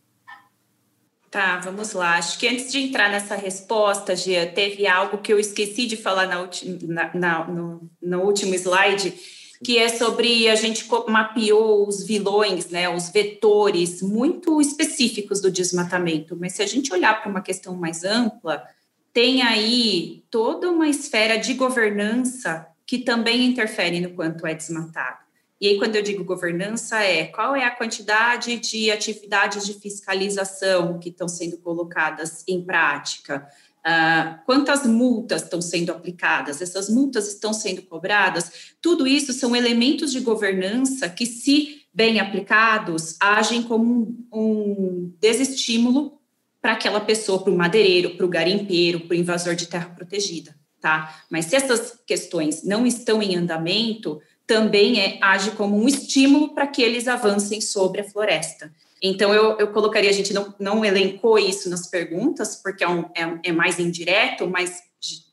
Tá, 1.29 1.57
vamos 1.57 1.91
lá. 1.91 2.15
Acho 2.15 2.39
que 2.39 2.47
antes 2.47 2.71
de 2.71 2.79
entrar 2.79 3.11
nessa 3.11 3.35
resposta, 3.35 4.15
Gia, 4.15 4.47
teve 4.47 4.87
algo 4.87 5.17
que 5.17 5.33
eu 5.33 5.41
esqueci 5.41 5.85
de 5.85 5.97
falar 5.97 6.25
na 6.25 6.49
na, 6.83 7.13
na, 7.13 7.47
no, 7.47 7.91
no 8.01 8.21
último 8.21 8.55
slide, 8.55 9.13
que 9.61 9.77
é 9.77 9.89
sobre 9.89 10.47
a 10.47 10.55
gente 10.55 10.87
mapeou 11.09 11.85
os 11.85 12.07
vilões, 12.07 12.69
né, 12.69 12.87
os 12.87 13.09
vetores 13.09 14.01
muito 14.01 14.61
específicos 14.61 15.41
do 15.41 15.51
desmatamento. 15.51 16.37
Mas 16.39 16.53
se 16.53 16.63
a 16.63 16.65
gente 16.65 16.93
olhar 16.93 17.21
para 17.21 17.29
uma 17.29 17.41
questão 17.41 17.75
mais 17.75 18.05
ampla, 18.05 18.63
tem 19.13 19.41
aí 19.41 20.23
toda 20.29 20.69
uma 20.69 20.87
esfera 20.87 21.37
de 21.37 21.53
governança 21.53 22.67
que 22.85 22.99
também 22.99 23.45
interfere 23.45 23.99
no 23.99 24.11
quanto 24.11 24.45
é 24.45 24.53
desmatado. 24.53 25.19
E 25.59 25.67
aí, 25.67 25.77
quando 25.77 25.95
eu 25.95 26.01
digo 26.01 26.23
governança, 26.23 27.03
é 27.03 27.25
qual 27.27 27.55
é 27.55 27.63
a 27.63 27.75
quantidade 27.75 28.57
de 28.57 28.89
atividades 28.89 29.63
de 29.63 29.75
fiscalização 29.75 30.97
que 30.97 31.09
estão 31.09 31.27
sendo 31.27 31.57
colocadas 31.57 32.43
em 32.47 32.65
prática? 32.65 33.47
Uh, 33.85 34.43
quantas 34.45 34.87
multas 34.87 35.43
estão 35.43 35.61
sendo 35.61 35.91
aplicadas? 35.91 36.61
Essas 36.61 36.89
multas 36.89 37.27
estão 37.27 37.53
sendo 37.53 37.83
cobradas? 37.83 38.73
Tudo 38.81 39.05
isso 39.05 39.33
são 39.33 39.55
elementos 39.55 40.11
de 40.11 40.19
governança 40.21 41.07
que, 41.07 41.27
se 41.27 41.85
bem 41.93 42.19
aplicados, 42.19 43.15
agem 43.19 43.61
como 43.61 43.93
um, 43.93 44.27
um 44.33 45.13
desestímulo 45.19 46.20
para 46.61 46.73
aquela 46.73 46.99
pessoa, 46.99 47.43
para 47.43 47.51
o 47.51 47.57
madeireiro, 47.57 48.15
para 48.15 48.25
o 48.25 48.29
garimpeiro, 48.29 49.01
para 49.01 49.15
o 49.15 49.17
invasor 49.17 49.55
de 49.55 49.67
terra 49.67 49.89
protegida, 49.89 50.55
tá? 50.79 51.23
Mas 51.29 51.45
se 51.45 51.55
essas 51.55 51.99
questões 52.05 52.63
não 52.63 52.85
estão 52.85 53.21
em 53.21 53.35
andamento, 53.35 54.21
também 54.45 54.99
é, 54.99 55.17
age 55.21 55.51
como 55.51 55.81
um 55.81 55.87
estímulo 55.87 56.53
para 56.53 56.67
que 56.67 56.81
eles 56.81 57.07
avancem 57.07 57.61
sobre 57.61 58.01
a 58.01 58.03
floresta. 58.03 58.71
Então, 59.01 59.33
eu, 59.33 59.57
eu 59.57 59.69
colocaria, 59.69 60.09
a 60.09 60.13
gente 60.13 60.33
não, 60.33 60.53
não 60.59 60.85
elencou 60.85 61.39
isso 61.39 61.69
nas 61.69 61.87
perguntas, 61.87 62.57
porque 62.57 62.83
é, 62.83 62.87
um, 62.87 63.01
é, 63.15 63.39
é 63.45 63.51
mais 63.51 63.79
indireto, 63.79 64.47
mas 64.47 64.83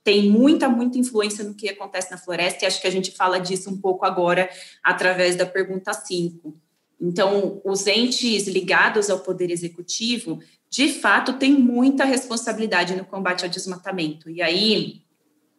tem 0.03 0.31
muita, 0.31 0.71
muita 0.71 0.97
influência 0.97 1.45
no 1.45 1.55
que 1.55 1.69
acontece 1.69 2.11
na 2.11 2.17
floresta, 2.17 2.65
e 2.65 2.67
acho 2.67 2.81
que 2.81 2.87
a 2.87 2.91
gente 2.91 3.11
fala 3.11 3.39
disso 3.39 3.69
um 3.69 3.79
pouco 3.79 4.07
agora 4.07 4.49
através 4.83 5.37
da 5.37 5.45
pergunta 5.45 5.93
5. 5.93 6.57
Então, 7.01 7.61
os 7.65 7.87
entes 7.87 8.49
ligados 8.49 9.11
ao 9.11 9.21
Poder 9.21 9.51
Executivo, 9.51 10.41
de 10.71 10.89
fato, 10.89 11.35
têm 11.35 11.53
muita 11.53 12.05
responsabilidade 12.05 12.95
no 12.95 13.05
combate 13.05 13.45
ao 13.45 13.51
desmatamento. 13.51 14.29
E 14.29 14.43
aí, 14.43 15.03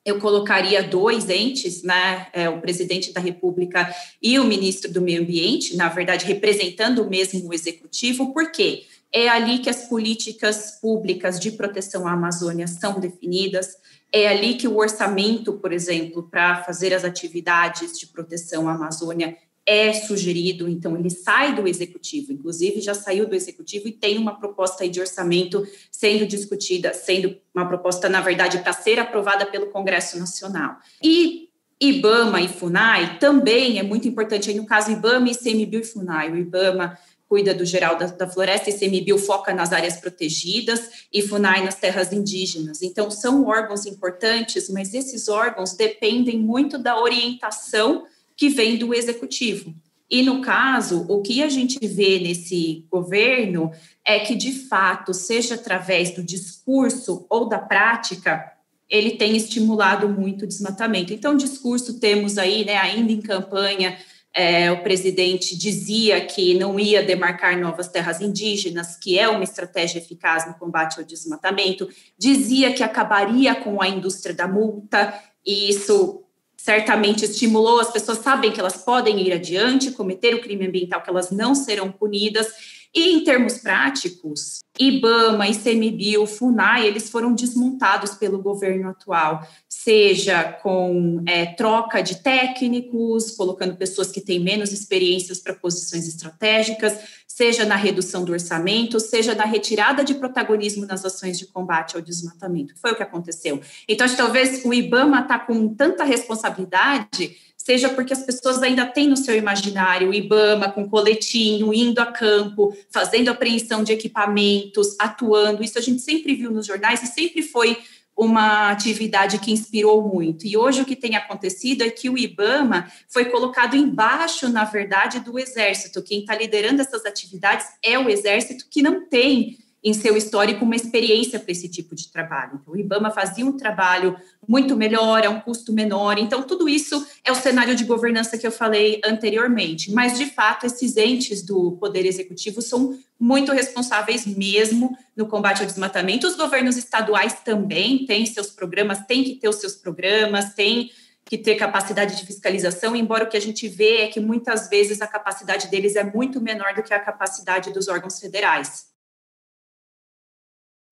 eu 0.05 0.19
colocaria 0.19 0.83
dois 0.83 1.29
entes, 1.29 1.83
né, 1.83 2.27
é, 2.33 2.49
o 2.49 2.61
presidente 2.61 3.11
da 3.11 3.19
República 3.19 3.93
e 4.21 4.39
o 4.39 4.43
ministro 4.43 4.91
do 4.91 5.01
Meio 5.01 5.21
Ambiente, 5.21 5.75
na 5.75 5.89
verdade, 5.89 6.25
representando 6.25 6.99
o 7.03 7.09
mesmo 7.09 7.53
executivo, 7.53 8.33
por 8.33 8.51
quê? 8.51 8.85
É 9.11 9.27
ali 9.27 9.59
que 9.59 9.69
as 9.69 9.87
políticas 9.87 10.79
públicas 10.79 11.39
de 11.39 11.51
proteção 11.51 12.07
à 12.07 12.13
Amazônia 12.13 12.67
são 12.67 12.99
definidas, 12.99 13.75
é 14.11 14.27
ali 14.27 14.55
que 14.55 14.67
o 14.67 14.77
orçamento, 14.77 15.53
por 15.53 15.71
exemplo, 15.71 16.23
para 16.23 16.63
fazer 16.63 16.93
as 16.93 17.03
atividades 17.03 17.97
de 17.97 18.07
proteção 18.07 18.67
à 18.67 18.73
Amazônia 18.73 19.35
é 19.69 19.93
sugerido, 19.93 20.67
então 20.67 20.97
ele 20.97 21.11
sai 21.11 21.53
do 21.53 21.67
executivo, 21.67 22.33
inclusive 22.33 22.81
já 22.81 22.95
saiu 22.95 23.29
do 23.29 23.35
executivo 23.35 23.87
e 23.87 23.91
tem 23.91 24.17
uma 24.17 24.39
proposta 24.39 24.89
de 24.89 24.99
orçamento 24.99 25.63
sendo 25.91 26.25
discutida, 26.25 26.91
sendo 26.91 27.37
uma 27.53 27.67
proposta, 27.67 28.09
na 28.09 28.19
verdade, 28.19 28.57
para 28.57 28.73
ser 28.73 28.97
aprovada 28.97 29.45
pelo 29.45 29.67
Congresso 29.67 30.17
Nacional. 30.17 30.77
E 31.03 31.49
IBAMA 31.79 32.41
e 32.41 32.47
FUNAI 32.47 33.19
também 33.19 33.77
é 33.77 33.83
muito 33.83 34.07
importante, 34.07 34.49
aí 34.49 34.55
no 34.55 34.65
caso 34.65 34.91
IBAMA, 34.91 35.29
ICMBio 35.29 35.81
e 35.81 35.83
FUNAI. 35.83 36.31
O 36.31 36.37
IBAMA 36.37 36.97
cuida 37.27 37.53
do 37.53 37.63
geral 37.63 37.95
da, 37.95 38.07
da 38.07 38.27
floresta, 38.27 38.71
ICMBio 38.71 39.19
foca 39.19 39.53
nas 39.53 39.71
áreas 39.71 39.97
protegidas 39.97 41.05
e 41.13 41.21
FUNAI 41.21 41.63
nas 41.63 41.75
terras 41.75 42.11
indígenas. 42.11 42.81
Então, 42.81 43.11
são 43.11 43.45
órgãos 43.45 43.85
importantes, 43.85 44.67
mas 44.67 44.95
esses 44.95 45.27
órgãos 45.27 45.73
dependem 45.73 46.39
muito 46.39 46.79
da 46.79 46.99
orientação 46.99 48.07
que 48.39 48.47
vem 48.47 48.77
do 48.77 48.93
executivo. 48.93 49.75
E 50.09 50.23
no 50.23 50.41
caso, 50.41 51.05
o 51.09 51.21
que 51.21 51.43
a 51.43 51.49
gente 51.49 51.77
vê 51.85 52.17
nesse 52.17 52.85
governo 52.89 53.69
é 54.03 54.19
que, 54.19 54.33
de 54.33 54.53
fato, 54.53 55.13
seja 55.13 55.55
através 55.55 56.11
do 56.11 56.23
discurso 56.23 57.27
ou 57.29 57.49
da 57.49 57.59
prática, 57.59 58.49
ele 58.89 59.11
tem 59.11 59.35
estimulado 59.35 60.07
muito 60.07 60.45
o 60.45 60.47
desmatamento. 60.47 61.13
Então, 61.13 61.35
discurso 61.35 61.99
temos 61.99 62.37
aí, 62.37 62.63
né, 62.63 62.77
ainda 62.77 63.11
em 63.11 63.21
campanha, 63.21 63.97
é, 64.33 64.71
o 64.71 64.81
presidente 64.81 65.57
dizia 65.57 66.25
que 66.25 66.53
não 66.53 66.79
ia 66.79 67.03
demarcar 67.03 67.59
novas 67.59 67.89
terras 67.89 68.21
indígenas, 68.21 68.95
que 68.95 69.19
é 69.19 69.27
uma 69.27 69.43
estratégia 69.43 69.99
eficaz 69.99 70.47
no 70.47 70.53
combate 70.53 70.97
ao 70.97 71.05
desmatamento, 71.05 71.89
dizia 72.17 72.71
que 72.73 72.83
acabaria 72.83 73.53
com 73.53 73.81
a 73.81 73.87
indústria 73.89 74.33
da 74.33 74.47
multa, 74.47 75.13
e 75.45 75.69
isso 75.69 76.18
certamente 76.61 77.23
estimulou, 77.23 77.79
as 77.79 77.89
pessoas 77.89 78.17
sabem 78.17 78.51
que 78.51 78.59
elas 78.59 78.75
podem 78.75 79.21
ir 79.21 79.31
adiante, 79.31 79.91
cometer 79.91 80.35
o 80.35 80.41
crime 80.41 80.67
ambiental, 80.67 81.01
que 81.01 81.09
elas 81.09 81.31
não 81.31 81.55
serão 81.55 81.89
punidas. 81.89 82.47
E 82.93 83.13
em 83.13 83.23
termos 83.23 83.59
práticos, 83.59 84.61
IBAMA, 84.79 85.47
ICMBio, 85.49 86.25
FUNAI, 86.25 86.87
eles 86.87 87.09
foram 87.09 87.33
desmontados 87.35 88.15
pelo 88.15 88.41
governo 88.41 88.89
atual, 88.89 89.47
seja 89.67 90.43
com 90.53 91.23
é, 91.27 91.45
troca 91.47 92.01
de 92.01 92.23
técnicos, 92.23 93.31
colocando 93.31 93.75
pessoas 93.75 94.11
que 94.11 94.21
têm 94.21 94.39
menos 94.39 94.71
experiências 94.71 95.39
para 95.39 95.53
posições 95.53 96.07
estratégicas, 96.07 96.97
seja 97.27 97.63
na 97.63 97.75
redução 97.75 98.25
do 98.25 98.33
orçamento, 98.33 98.99
seja 98.99 99.33
na 99.33 99.45
retirada 99.45 100.03
de 100.03 100.15
protagonismo 100.15 100.85
nas 100.85 101.05
ações 101.05 101.39
de 101.39 101.45
combate 101.45 101.95
ao 101.95 102.01
desmatamento. 102.01 102.73
Foi 102.81 102.91
o 102.91 102.95
que 102.95 103.03
aconteceu. 103.03 103.61
Então, 103.87 104.03
acho 104.03 104.15
que 104.15 104.21
talvez 104.21 104.65
o 104.65 104.73
IBAMA 104.73 105.21
está 105.21 105.39
com 105.39 105.73
tanta 105.73 106.03
responsabilidade, 106.03 107.37
seja 107.63 107.89
porque 107.89 108.13
as 108.13 108.23
pessoas 108.23 108.63
ainda 108.63 108.85
têm 108.85 109.07
no 109.07 109.17
seu 109.17 109.35
imaginário 109.35 110.09
o 110.09 110.13
IBAMA 110.13 110.71
com 110.71 110.89
coletinho, 110.89 111.73
indo 111.73 111.99
a 111.99 112.05
campo, 112.05 112.75
fazendo 112.89 113.29
apreensão 113.29 113.83
de 113.83 113.91
equipamentos, 113.91 114.95
atuando. 114.99 115.63
Isso 115.63 115.77
a 115.77 115.81
gente 115.81 116.01
sempre 116.01 116.33
viu 116.35 116.49
nos 116.49 116.65
jornais 116.65 117.03
e 117.03 117.07
sempre 117.07 117.43
foi 117.43 117.77
uma 118.17 118.69
atividade 118.69 119.39
que 119.39 119.51
inspirou 119.51 120.01
muito. 120.01 120.45
E 120.45 120.57
hoje 120.57 120.81
o 120.81 120.85
que 120.85 120.95
tem 120.95 121.15
acontecido 121.15 121.83
é 121.83 121.89
que 121.89 122.09
o 122.09 122.17
IBAMA 122.17 122.91
foi 123.07 123.25
colocado 123.25 123.75
embaixo, 123.77 124.49
na 124.49 124.65
verdade, 124.65 125.19
do 125.19 125.37
Exército. 125.39 126.03
Quem 126.03 126.21
está 126.21 126.35
liderando 126.35 126.81
essas 126.81 127.05
atividades 127.05 127.67
é 127.83 127.97
o 127.97 128.09
Exército, 128.09 128.65
que 128.69 128.81
não 128.81 129.07
tem 129.07 129.57
em 129.83 129.93
seu 129.93 130.17
histórico 130.17 130.65
uma 130.65 130.75
experiência 130.75 131.39
para 131.39 131.51
esse 131.51 131.69
tipo 131.69 131.95
de 131.95 132.11
trabalho. 132.11 132.59
Então, 132.61 132.73
o 132.73 132.77
IBAMA 132.77 133.11
fazia 133.11 133.45
um 133.45 133.55
trabalho 133.55 134.17
muito 134.47 134.75
melhor, 134.75 135.25
a 135.25 135.29
um 135.29 135.39
custo 135.39 135.71
menor. 135.71 136.17
Então, 136.17 136.43
tudo 136.43 136.67
isso 136.67 137.05
é 137.23 137.31
o 137.31 137.35
cenário 137.35 137.75
de 137.75 137.85
governança 137.85 138.37
que 138.37 138.45
eu 138.45 138.51
falei 138.51 138.99
anteriormente. 139.05 139.91
Mas, 139.91 140.17
de 140.17 140.25
fato, 140.25 140.65
esses 140.65 140.97
entes 140.97 141.41
do 141.41 141.73
Poder 141.73 142.05
Executivo 142.05 142.61
são 142.61 142.97
muito 143.19 143.51
responsáveis 143.51 144.25
mesmo 144.25 144.97
no 145.15 145.27
combate 145.27 145.61
ao 145.61 145.67
desmatamento. 145.67 146.27
Os 146.27 146.35
governos 146.35 146.77
estaduais 146.77 147.41
também 147.43 148.05
têm 148.05 148.25
seus 148.25 148.47
programas, 148.47 149.05
têm 149.05 149.23
que 149.23 149.35
ter 149.35 149.49
os 149.49 149.57
seus 149.57 149.75
programas, 149.75 150.53
têm 150.53 150.89
que 151.25 151.37
ter 151.37 151.55
capacidade 151.55 152.17
de 152.17 152.25
fiscalização, 152.25 152.95
embora 152.95 153.23
o 153.23 153.27
que 153.27 153.37
a 153.37 153.41
gente 153.41 153.67
vê 153.67 153.97
é 153.97 154.07
que 154.07 154.19
muitas 154.19 154.67
vezes 154.67 154.99
a 154.99 155.05
capacidade 155.05 155.67
deles 155.67 155.95
é 155.95 156.03
muito 156.03 156.41
menor 156.41 156.73
do 156.73 156.81
que 156.81 156.91
a 156.91 156.99
capacidade 156.99 157.71
dos 157.71 157.87
órgãos 157.87 158.19
federais. 158.19 158.88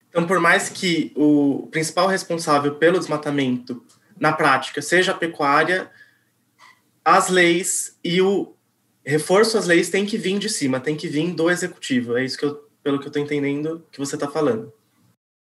Então, 0.08 0.26
por 0.26 0.40
mais 0.40 0.68
que 0.68 1.12
o 1.14 1.68
principal 1.70 2.06
responsável 2.06 2.74
pelo 2.76 2.98
desmatamento, 2.98 3.84
na 4.18 4.32
prática, 4.32 4.80
seja 4.82 5.12
a 5.12 5.14
pecuária, 5.14 5.90
as 7.04 7.28
leis 7.28 7.98
e 8.02 8.20
o 8.20 8.54
reforço 9.04 9.56
às 9.56 9.66
leis 9.66 9.88
tem 9.88 10.04
que 10.04 10.18
vir 10.18 10.38
de 10.38 10.48
cima, 10.48 10.80
tem 10.80 10.96
que 10.96 11.08
vir 11.08 11.32
do 11.32 11.50
executivo. 11.50 12.16
É 12.16 12.24
isso 12.24 12.36
que 12.36 12.44
eu, 12.44 12.68
pelo 12.82 12.98
que 12.98 13.06
eu 13.06 13.08
estou 13.08 13.22
entendendo, 13.22 13.86
que 13.90 13.98
você 13.98 14.16
está 14.16 14.28
falando. 14.28 14.72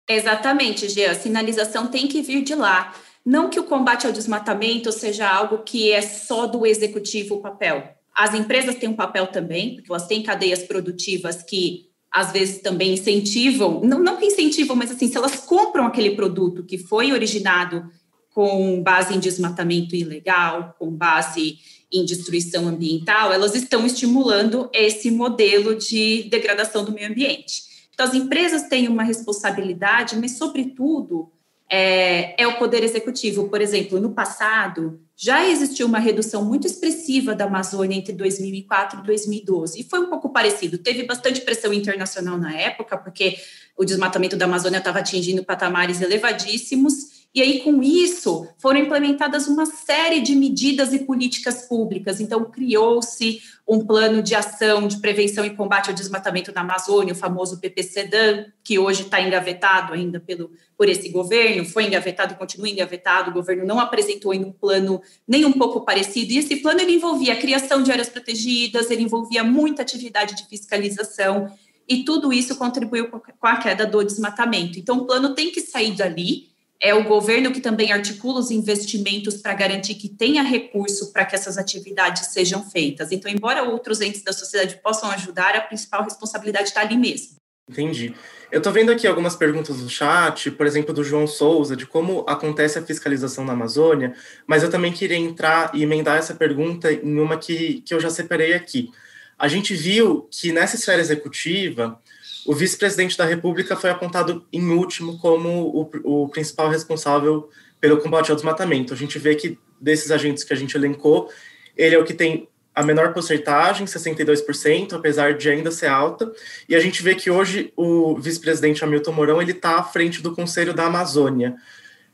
Exatamente, 0.08 0.88
Gia. 0.88 1.12
A 1.12 1.14
sinalização 1.14 1.88
tem 1.88 2.06
que 2.06 2.22
vir 2.22 2.42
de 2.42 2.54
lá. 2.54 2.94
Não 3.24 3.50
que 3.50 3.58
o 3.58 3.64
combate 3.64 4.06
ao 4.06 4.12
desmatamento 4.12 4.92
seja 4.92 5.28
algo 5.28 5.58
que 5.58 5.90
é 5.90 6.00
só 6.00 6.46
do 6.46 6.64
executivo 6.64 7.36
o 7.36 7.40
papel. 7.40 7.96
As 8.14 8.32
empresas 8.34 8.76
têm 8.76 8.88
um 8.88 8.96
papel 8.96 9.26
também, 9.26 9.74
porque 9.74 9.90
elas 9.90 10.06
têm 10.06 10.22
cadeias 10.22 10.62
produtivas 10.62 11.42
que 11.42 11.85
às 12.16 12.32
vezes 12.32 12.62
também 12.62 12.94
incentivam, 12.94 13.82
não, 13.84 13.98
não 13.98 14.16
que 14.16 14.24
incentivam, 14.24 14.74
mas 14.74 14.90
assim, 14.90 15.06
se 15.06 15.18
elas 15.18 15.36
compram 15.36 15.84
aquele 15.84 16.16
produto 16.16 16.64
que 16.64 16.78
foi 16.78 17.12
originado 17.12 17.90
com 18.30 18.82
base 18.82 19.14
em 19.14 19.20
desmatamento 19.20 19.94
ilegal, 19.94 20.74
com 20.78 20.90
base 20.90 21.58
em 21.92 22.06
destruição 22.06 22.68
ambiental, 22.68 23.34
elas 23.34 23.54
estão 23.54 23.84
estimulando 23.84 24.70
esse 24.72 25.10
modelo 25.10 25.74
de 25.74 26.22
degradação 26.30 26.86
do 26.86 26.92
meio 26.92 27.10
ambiente. 27.10 27.62
Então, 27.92 28.06
as 28.06 28.14
empresas 28.14 28.62
têm 28.62 28.88
uma 28.88 29.02
responsabilidade, 29.02 30.16
mas, 30.16 30.38
sobretudo, 30.38 31.30
é, 31.70 32.42
é, 32.42 32.46
o 32.46 32.56
poder 32.56 32.82
executivo. 32.82 33.50
Por 33.50 33.60
exemplo, 33.60 34.00
no 34.00 34.14
passado, 34.14 34.98
já 35.16 35.48
existiu 35.48 35.86
uma 35.86 35.98
redução 35.98 36.44
muito 36.44 36.66
expressiva 36.66 37.34
da 37.34 37.46
Amazônia 37.46 37.96
entre 37.96 38.12
2004 38.12 39.00
e 39.00 39.02
2012, 39.02 39.80
e 39.80 39.84
foi 39.84 40.00
um 40.00 40.10
pouco 40.10 40.28
parecido. 40.28 40.76
Teve 40.76 41.04
bastante 41.04 41.40
pressão 41.40 41.72
internacional 41.72 42.36
na 42.36 42.54
época, 42.54 42.98
porque 42.98 43.38
o 43.74 43.84
desmatamento 43.84 44.36
da 44.36 44.44
Amazônia 44.44 44.78
estava 44.78 44.98
atingindo 44.98 45.42
patamares 45.42 46.02
elevadíssimos, 46.02 47.15
e 47.36 47.42
aí, 47.42 47.60
com 47.60 47.82
isso, 47.82 48.48
foram 48.56 48.80
implementadas 48.80 49.46
uma 49.46 49.66
série 49.66 50.22
de 50.22 50.34
medidas 50.34 50.94
e 50.94 51.00
políticas 51.00 51.68
públicas. 51.68 52.18
Então, 52.18 52.46
criou-se 52.46 53.42
um 53.68 53.84
plano 53.84 54.22
de 54.22 54.34
ação 54.34 54.88
de 54.88 54.98
prevenção 55.02 55.44
e 55.44 55.54
combate 55.54 55.90
ao 55.90 55.94
desmatamento 55.94 56.50
na 56.50 56.62
Amazônia, 56.62 57.12
o 57.12 57.16
famoso 57.16 57.60
PPCDAN, 57.60 58.46
que 58.64 58.78
hoje 58.78 59.02
está 59.02 59.20
engavetado 59.20 59.92
ainda 59.92 60.18
pelo, 60.18 60.50
por 60.78 60.88
esse 60.88 61.10
governo, 61.10 61.66
foi 61.66 61.84
engavetado 61.84 62.36
continua 62.36 62.70
engavetado. 62.70 63.30
O 63.30 63.34
governo 63.34 63.66
não 63.66 63.78
apresentou 63.78 64.32
ainda 64.32 64.46
um 64.46 64.52
plano 64.52 65.02
nem 65.28 65.44
um 65.44 65.52
pouco 65.52 65.84
parecido. 65.84 66.32
E 66.32 66.38
esse 66.38 66.56
plano 66.56 66.80
ele 66.80 66.94
envolvia 66.94 67.34
a 67.34 67.36
criação 67.36 67.82
de 67.82 67.92
áreas 67.92 68.08
protegidas, 68.08 68.90
ele 68.90 69.02
envolvia 69.02 69.44
muita 69.44 69.82
atividade 69.82 70.34
de 70.34 70.48
fiscalização, 70.48 71.52
e 71.86 72.02
tudo 72.02 72.32
isso 72.32 72.56
contribuiu 72.56 73.10
com 73.10 73.46
a 73.46 73.58
queda 73.58 73.84
do 73.84 74.02
desmatamento. 74.02 74.78
Então, 74.78 75.00
o 75.00 75.04
plano 75.04 75.34
tem 75.34 75.50
que 75.50 75.60
sair 75.60 75.94
dali 75.94 76.55
é 76.80 76.94
o 76.94 77.04
governo 77.04 77.52
que 77.52 77.60
também 77.60 77.92
articula 77.92 78.40
os 78.40 78.50
investimentos 78.50 79.36
para 79.36 79.54
garantir 79.54 79.94
que 79.94 80.08
tenha 80.08 80.42
recurso 80.42 81.12
para 81.12 81.24
que 81.24 81.34
essas 81.34 81.56
atividades 81.56 82.28
sejam 82.28 82.62
feitas. 82.68 83.12
Então, 83.12 83.30
embora 83.30 83.62
outros 83.62 84.00
entes 84.00 84.22
da 84.22 84.32
sociedade 84.32 84.80
possam 84.82 85.10
ajudar, 85.10 85.56
a 85.56 85.60
principal 85.60 86.04
responsabilidade 86.04 86.68
está 86.68 86.82
ali 86.82 86.96
mesmo. 86.96 87.36
Entendi. 87.68 88.14
Eu 88.50 88.58
estou 88.58 88.72
vendo 88.72 88.92
aqui 88.92 89.06
algumas 89.06 89.34
perguntas 89.34 89.78
no 89.78 89.88
chat, 89.88 90.52
por 90.52 90.66
exemplo, 90.66 90.94
do 90.94 91.02
João 91.02 91.26
Souza, 91.26 91.74
de 91.74 91.84
como 91.84 92.24
acontece 92.28 92.78
a 92.78 92.82
fiscalização 92.82 93.44
na 93.44 93.54
Amazônia, 93.54 94.14
mas 94.46 94.62
eu 94.62 94.70
também 94.70 94.92
queria 94.92 95.16
entrar 95.16 95.72
e 95.74 95.82
emendar 95.82 96.16
essa 96.16 96.34
pergunta 96.34 96.92
em 96.92 97.18
uma 97.18 97.36
que, 97.36 97.80
que 97.80 97.92
eu 97.92 98.00
já 98.00 98.08
separei 98.08 98.54
aqui. 98.54 98.90
a 99.38 99.48
gente 99.48 99.74
viu 99.74 100.28
que 100.30 100.52
nessa 100.52 100.76
esfera 100.76 101.00
executiva, 101.00 102.00
o 102.46 102.54
vice-presidente 102.54 103.16
da 103.18 103.24
República 103.24 103.76
foi 103.76 103.90
apontado 103.90 104.46
em 104.52 104.70
último 104.70 105.18
como 105.18 105.90
o, 106.04 106.24
o 106.24 106.28
principal 106.28 106.68
responsável 106.68 107.48
pelo 107.80 107.98
combate 107.98 108.30
ao 108.30 108.36
desmatamento. 108.36 108.94
A 108.94 108.96
gente 108.96 109.18
vê 109.18 109.34
que 109.34 109.58
desses 109.80 110.10
agentes 110.10 110.44
que 110.44 110.52
a 110.52 110.56
gente 110.56 110.76
elencou, 110.76 111.30
ele 111.76 111.94
é 111.94 111.98
o 111.98 112.04
que 112.04 112.14
tem 112.14 112.48
a 112.74 112.82
menor 112.82 113.12
porcentagem, 113.14 113.86
62%, 113.86 114.92
apesar 114.92 115.34
de 115.34 115.48
ainda 115.48 115.70
ser 115.70 115.86
alta. 115.86 116.30
E 116.68 116.76
a 116.76 116.80
gente 116.80 117.02
vê 117.02 117.14
que 117.14 117.30
hoje 117.30 117.72
o 117.74 118.16
vice-presidente 118.16 118.84
Hamilton 118.84 119.12
Mourão 119.12 119.40
ele 119.40 119.52
está 119.52 119.78
à 119.78 119.82
frente 119.82 120.22
do 120.22 120.34
Conselho 120.34 120.74
da 120.74 120.84
Amazônia. 120.84 121.56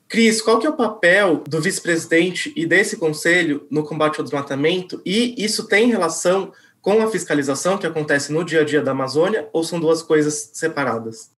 Cris, 0.08 0.40
qual 0.40 0.58
que 0.58 0.66
é 0.66 0.70
o 0.70 0.76
papel 0.76 1.42
do 1.48 1.60
vice-presidente 1.60 2.52
e 2.54 2.64
desse 2.64 2.96
conselho 2.96 3.66
no 3.70 3.82
combate 3.82 4.18
ao 4.18 4.24
desmatamento? 4.24 5.02
E 5.04 5.34
isso 5.42 5.66
tem 5.66 5.90
relação 5.90 6.52
com 6.82 7.00
a 7.00 7.10
fiscalização 7.10 7.78
que 7.78 7.86
acontece 7.86 8.32
no 8.32 8.44
dia 8.44 8.60
a 8.60 8.64
dia 8.64 8.82
da 8.82 8.90
Amazônia 8.90 9.48
ou 9.52 9.62
são 9.62 9.78
duas 9.78 10.02
coisas 10.02 10.50
separadas? 10.52 11.30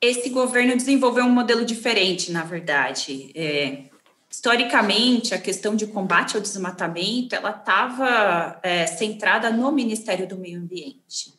Esse 0.00 0.30
governo 0.30 0.76
desenvolveu 0.76 1.24
um 1.24 1.30
modelo 1.30 1.64
diferente, 1.64 2.30
na 2.30 2.44
verdade. 2.44 3.32
É, 3.34 3.82
historicamente, 4.30 5.34
a 5.34 5.38
questão 5.38 5.74
de 5.74 5.88
combate 5.88 6.36
ao 6.36 6.40
desmatamento, 6.40 7.34
ela 7.34 7.50
estava 7.50 8.60
é, 8.62 8.86
centrada 8.86 9.50
no 9.50 9.72
Ministério 9.72 10.28
do 10.28 10.38
Meio 10.38 10.60
Ambiente. 10.60 11.34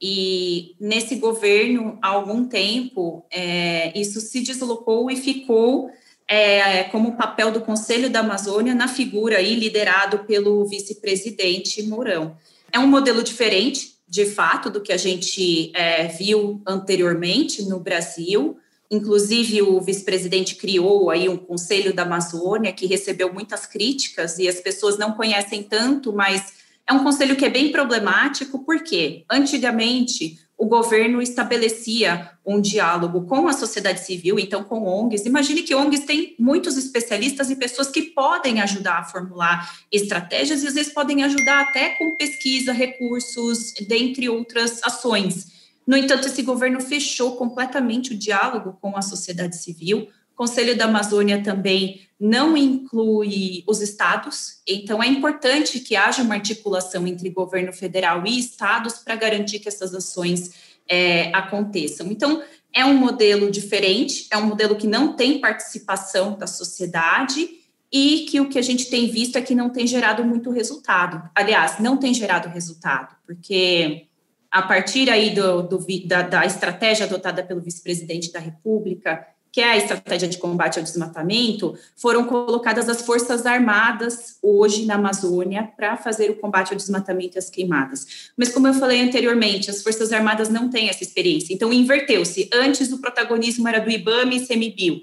E 0.00 0.76
nesse 0.78 1.16
governo, 1.16 1.98
há 2.00 2.08
algum 2.08 2.46
tempo, 2.46 3.26
é, 3.28 3.98
isso 3.98 4.20
se 4.20 4.42
deslocou 4.42 5.10
e 5.10 5.16
ficou 5.16 5.90
é, 6.28 6.84
como 6.84 7.16
papel 7.16 7.50
do 7.50 7.60
Conselho 7.60 8.08
da 8.08 8.20
Amazônia 8.20 8.74
na 8.74 8.86
figura 8.86 9.38
aí 9.38 9.54
liderado 9.54 10.20
pelo 10.20 10.64
vice-presidente 10.66 11.82
Mourão. 11.82 12.36
É 12.76 12.78
um 12.78 12.86
modelo 12.86 13.22
diferente, 13.22 13.94
de 14.06 14.26
fato, 14.26 14.68
do 14.68 14.82
que 14.82 14.92
a 14.92 14.98
gente 14.98 15.72
é, 15.74 16.08
viu 16.08 16.60
anteriormente 16.68 17.62
no 17.62 17.80
Brasil. 17.80 18.58
Inclusive, 18.90 19.62
o 19.62 19.80
vice-presidente 19.80 20.56
criou 20.56 21.08
aí 21.08 21.26
um 21.26 21.38
Conselho 21.38 21.94
da 21.94 22.02
Amazônia 22.02 22.74
que 22.74 22.84
recebeu 22.84 23.32
muitas 23.32 23.64
críticas 23.64 24.38
e 24.38 24.46
as 24.46 24.60
pessoas 24.60 24.98
não 24.98 25.12
conhecem 25.12 25.62
tanto, 25.62 26.12
mas 26.12 26.52
é 26.86 26.92
um 26.92 27.02
conselho 27.02 27.34
que 27.34 27.46
é 27.46 27.48
bem 27.48 27.72
problemático, 27.72 28.62
porque 28.62 29.24
antigamente 29.30 30.38
o 30.58 30.66
governo 30.66 31.20
estabelecia 31.20 32.30
um 32.44 32.60
diálogo 32.60 33.26
com 33.26 33.46
a 33.46 33.52
sociedade 33.52 34.00
civil, 34.00 34.38
então 34.38 34.64
com 34.64 34.86
ONGs. 34.86 35.26
Imagine 35.26 35.62
que 35.62 35.74
ONGs 35.74 36.06
têm 36.06 36.34
muitos 36.38 36.78
especialistas 36.78 37.50
e 37.50 37.56
pessoas 37.56 37.88
que 37.88 38.02
podem 38.02 38.62
ajudar 38.62 39.00
a 39.00 39.04
formular 39.04 39.70
estratégias 39.92 40.62
e 40.62 40.66
às 40.66 40.74
vezes 40.74 40.92
podem 40.92 41.22
ajudar 41.24 41.60
até 41.60 41.90
com 41.96 42.16
pesquisa, 42.16 42.72
recursos, 42.72 43.74
dentre 43.86 44.28
outras 44.30 44.82
ações. 44.82 45.54
No 45.86 45.96
entanto, 45.96 46.26
esse 46.26 46.42
governo 46.42 46.80
fechou 46.80 47.36
completamente 47.36 48.14
o 48.14 48.18
diálogo 48.18 48.78
com 48.80 48.96
a 48.96 49.02
sociedade 49.02 49.56
civil. 49.56 50.08
O 50.36 50.44
Conselho 50.44 50.76
da 50.76 50.84
Amazônia 50.84 51.42
também 51.42 52.02
não 52.20 52.54
inclui 52.54 53.64
os 53.66 53.80
estados, 53.80 54.60
então 54.68 55.02
é 55.02 55.06
importante 55.06 55.80
que 55.80 55.96
haja 55.96 56.22
uma 56.22 56.34
articulação 56.34 57.06
entre 57.06 57.30
governo 57.30 57.72
federal 57.72 58.22
e 58.26 58.38
estados 58.38 58.98
para 58.98 59.16
garantir 59.16 59.60
que 59.60 59.68
essas 59.68 59.94
ações 59.94 60.52
é, 60.86 61.34
aconteçam. 61.34 62.08
Então, 62.08 62.42
é 62.70 62.84
um 62.84 62.92
modelo 62.92 63.50
diferente, 63.50 64.26
é 64.30 64.36
um 64.36 64.44
modelo 64.44 64.76
que 64.76 64.86
não 64.86 65.16
tem 65.16 65.40
participação 65.40 66.36
da 66.36 66.46
sociedade 66.46 67.48
e 67.90 68.26
que 68.28 68.38
o 68.38 68.50
que 68.50 68.58
a 68.58 68.62
gente 68.62 68.90
tem 68.90 69.08
visto 69.08 69.36
é 69.36 69.40
que 69.40 69.54
não 69.54 69.70
tem 69.70 69.86
gerado 69.86 70.22
muito 70.22 70.50
resultado. 70.50 71.30
Aliás, 71.34 71.78
não 71.78 71.96
tem 71.96 72.12
gerado 72.12 72.50
resultado, 72.50 73.16
porque 73.26 74.06
a 74.50 74.60
partir 74.60 75.08
aí 75.08 75.34
do, 75.34 75.62
do 75.62 75.86
da, 76.06 76.20
da 76.20 76.44
estratégia 76.44 77.06
adotada 77.06 77.42
pelo 77.42 77.62
vice-presidente 77.62 78.30
da 78.30 78.38
República, 78.38 79.26
que 79.56 79.62
é 79.62 79.70
a 79.70 79.76
estratégia 79.78 80.28
de 80.28 80.36
combate 80.36 80.78
ao 80.78 80.84
desmatamento, 80.84 81.78
foram 81.96 82.24
colocadas 82.24 82.90
as 82.90 83.00
Forças 83.00 83.46
Armadas 83.46 84.36
hoje 84.42 84.84
na 84.84 84.96
Amazônia 84.96 85.72
para 85.74 85.96
fazer 85.96 86.30
o 86.30 86.36
combate 86.36 86.72
ao 86.72 86.76
desmatamento 86.76 87.38
e 87.38 87.38
às 87.38 87.48
queimadas. 87.48 88.30
Mas, 88.36 88.50
como 88.50 88.68
eu 88.68 88.74
falei 88.74 89.00
anteriormente, 89.00 89.70
as 89.70 89.82
Forças 89.82 90.12
Armadas 90.12 90.50
não 90.50 90.68
têm 90.68 90.90
essa 90.90 91.02
experiência. 91.02 91.54
Então, 91.54 91.72
inverteu-se. 91.72 92.50
Antes, 92.52 92.92
o 92.92 92.98
protagonismo 92.98 93.66
era 93.66 93.78
do 93.78 93.90
IBAMA 93.90 94.34
e 94.34 94.46
CMBio. 94.46 95.00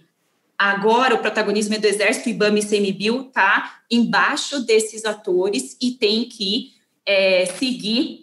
Agora, 0.55 1.15
o 1.15 1.17
protagonismo 1.17 1.73
é 1.73 1.79
do 1.79 1.87
Exército, 1.87 2.29
IBAMA 2.29 2.59
e 2.59 2.63
CMBio 2.63 3.29
está 3.29 3.79
embaixo 3.89 4.59
desses 4.59 5.03
atores 5.03 5.75
e 5.81 5.93
tem 5.93 6.25
que 6.25 6.73
é, 7.07 7.47
seguir 7.47 8.22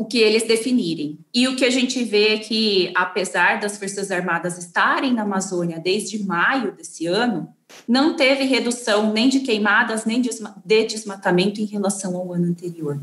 o 0.00 0.06
que 0.06 0.16
eles 0.16 0.44
definirem. 0.44 1.18
E 1.32 1.46
o 1.46 1.54
que 1.54 1.62
a 1.62 1.68
gente 1.68 2.02
vê 2.02 2.28
é 2.28 2.38
que, 2.38 2.90
apesar 2.96 3.60
das 3.60 3.76
Forças 3.76 4.10
Armadas 4.10 4.56
estarem 4.56 5.12
na 5.12 5.24
Amazônia 5.24 5.78
desde 5.78 6.24
maio 6.24 6.74
desse 6.74 7.06
ano, 7.06 7.54
não 7.86 8.16
teve 8.16 8.44
redução 8.44 9.12
nem 9.12 9.28
de 9.28 9.40
queimadas, 9.40 10.06
nem 10.06 10.22
de 10.22 10.30
desmatamento 10.86 11.60
em 11.60 11.66
relação 11.66 12.16
ao 12.16 12.32
ano 12.32 12.46
anterior. 12.46 12.98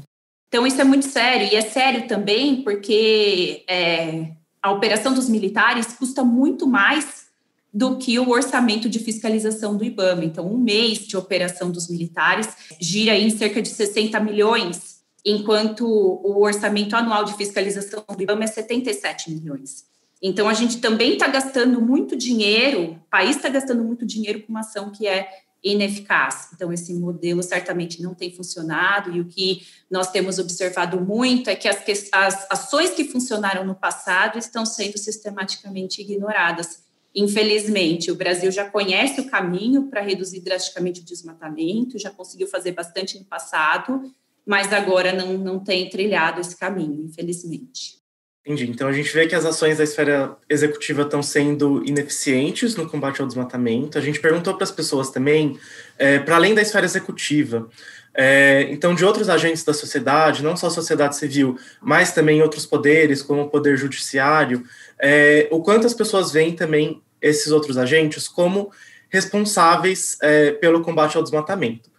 Então, 0.48 0.66
isso 0.66 0.82
é 0.82 0.84
muito 0.84 1.06
sério, 1.06 1.48
e 1.52 1.56
é 1.56 1.62
sério 1.62 2.08
também 2.08 2.64
porque 2.64 3.64
é, 3.70 4.32
a 4.60 4.72
operação 4.72 5.14
dos 5.14 5.30
militares 5.30 5.94
custa 5.94 6.24
muito 6.24 6.66
mais 6.66 7.28
do 7.72 7.98
que 7.98 8.18
o 8.18 8.30
orçamento 8.30 8.90
de 8.90 8.98
fiscalização 8.98 9.78
do 9.78 9.86
IBAMA. 9.86 10.26
Então, 10.26 10.52
um 10.52 10.58
mês 10.58 11.06
de 11.06 11.16
operação 11.16 11.70
dos 11.70 11.90
militares 11.90 12.50
gira 12.82 13.16
em 13.16 13.30
cerca 13.30 13.62
de 13.62 13.70
60 13.70 14.20
milhões 14.20 14.97
enquanto 15.26 15.86
o 15.86 16.42
orçamento 16.44 16.96
anual 16.96 17.24
de 17.24 17.36
fiscalização 17.36 18.04
do 18.08 18.22
IBAMA 18.22 18.44
é 18.44 18.48
77 18.48 19.32
milhões. 19.32 19.86
Então, 20.22 20.48
a 20.50 20.54
gente 20.54 20.80
também 20.80 21.14
está 21.14 21.28
gastando 21.28 21.80
muito 21.80 22.16
dinheiro, 22.16 22.94
o 22.94 23.00
país 23.10 23.36
está 23.36 23.50
gastando 23.50 23.84
muito 23.84 24.06
dinheiro 24.06 24.42
com 24.42 24.50
uma 24.50 24.62
ação 24.62 24.90
que 24.90 25.08
é 25.08 25.28
ineficaz. 25.64 26.50
Então, 26.54 26.72
esse 26.72 26.94
modelo 26.94 27.44
certamente 27.44 28.02
não 28.02 28.14
tem 28.14 28.32
funcionado, 28.32 29.16
e 29.16 29.20
o 29.20 29.26
que 29.26 29.68
nós 29.90 30.10
temos 30.10 30.40
observado 30.40 31.00
muito 31.00 31.50
é 31.50 31.56
que 31.56 31.68
as, 31.68 31.84
as 32.12 32.48
ações 32.50 32.92
que 32.92 33.06
funcionaram 33.06 33.66
no 33.66 33.76
passado 33.76 34.38
estão 34.38 34.66
sendo 34.66 34.98
sistematicamente 34.98 36.02
ignoradas. 36.02 36.84
Infelizmente, 37.14 38.12
o 38.12 38.16
Brasil 38.16 38.52
já 38.52 38.70
conhece 38.70 39.22
o 39.22 39.30
caminho 39.30 39.88
para 39.88 40.02
reduzir 40.02 40.40
drasticamente 40.42 41.02
o 41.02 41.06
desmatamento, 41.06 41.98
já 41.98 42.12
conseguiu 42.12 42.48
fazer 42.48 42.72
bastante 42.74 43.18
no 43.18 43.26
passado, 43.26 44.12
mas 44.48 44.72
agora 44.72 45.12
não, 45.12 45.38
não 45.38 45.60
tem 45.60 45.90
trilhado 45.90 46.40
esse 46.40 46.56
caminho, 46.56 47.04
infelizmente. 47.04 47.98
Entendi. 48.46 48.72
Então 48.72 48.88
a 48.88 48.94
gente 48.94 49.14
vê 49.14 49.28
que 49.28 49.36
as 49.36 49.44
ações 49.44 49.78
da 49.78 49.84
esfera 49.84 50.38
executiva 50.50 51.02
estão 51.02 51.22
sendo 51.22 51.84
ineficientes 51.86 52.78
no 52.78 52.90
combate 52.90 53.20
ao 53.20 53.28
desmatamento. 53.28 53.98
A 53.98 54.02
gente 54.02 54.22
perguntou 54.22 54.54
para 54.54 54.64
as 54.64 54.72
pessoas 54.72 55.10
também, 55.10 55.60
é, 56.00 56.18
para 56.20 56.38
além 56.38 56.56
da 56.56 56.62
esfera 56.62 56.86
executiva, 56.86 57.70
é, 58.16 58.66
então 58.72 58.96
de 58.96 59.04
outros 59.04 59.28
agentes 59.28 59.66
da 59.66 59.74
sociedade, 59.74 60.42
não 60.42 60.56
só 60.56 60.68
a 60.68 60.72
sociedade 60.72 61.18
civil, 61.18 61.60
mas 61.82 62.14
também 62.14 62.42
outros 62.42 62.66
poderes, 62.66 63.22
como 63.22 63.42
o 63.42 63.50
poder 63.50 63.76
judiciário, 63.76 64.64
é, 64.98 65.50
o 65.52 65.62
quanto 65.62 65.86
as 65.86 65.94
pessoas 65.94 66.32
veem 66.32 66.56
também 66.56 67.02
esses 67.22 67.52
outros 67.52 67.78
agentes 67.78 68.30
como 68.30 68.72
responsáveis 69.10 70.18
é, 70.22 70.52
pelo 70.52 70.82
combate 70.82 71.18
ao 71.18 71.24
desmatamento. 71.24 71.90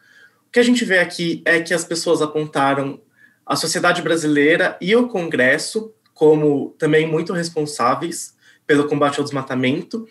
O 0.49 0.51
que 0.51 0.59
a 0.59 0.63
gente 0.65 0.85
vê 0.85 0.99
aqui 0.99 1.43
é 1.45 1.61
que 1.61 1.75
as 1.75 1.85
pessoas 1.85 2.23
apontaram 2.23 3.01
a 3.45 3.55
sociedade 3.55 4.03
brasileira 4.03 4.77
e 4.81 4.97
o 4.97 5.09
Congresso 5.09 5.95
como 6.15 6.75
também 6.79 7.07
muito 7.07 7.33
responsáveis 7.33 8.35
pelo 8.67 8.89
combate 8.89 9.19
ao 9.19 9.25
desmatamento. 9.25 10.09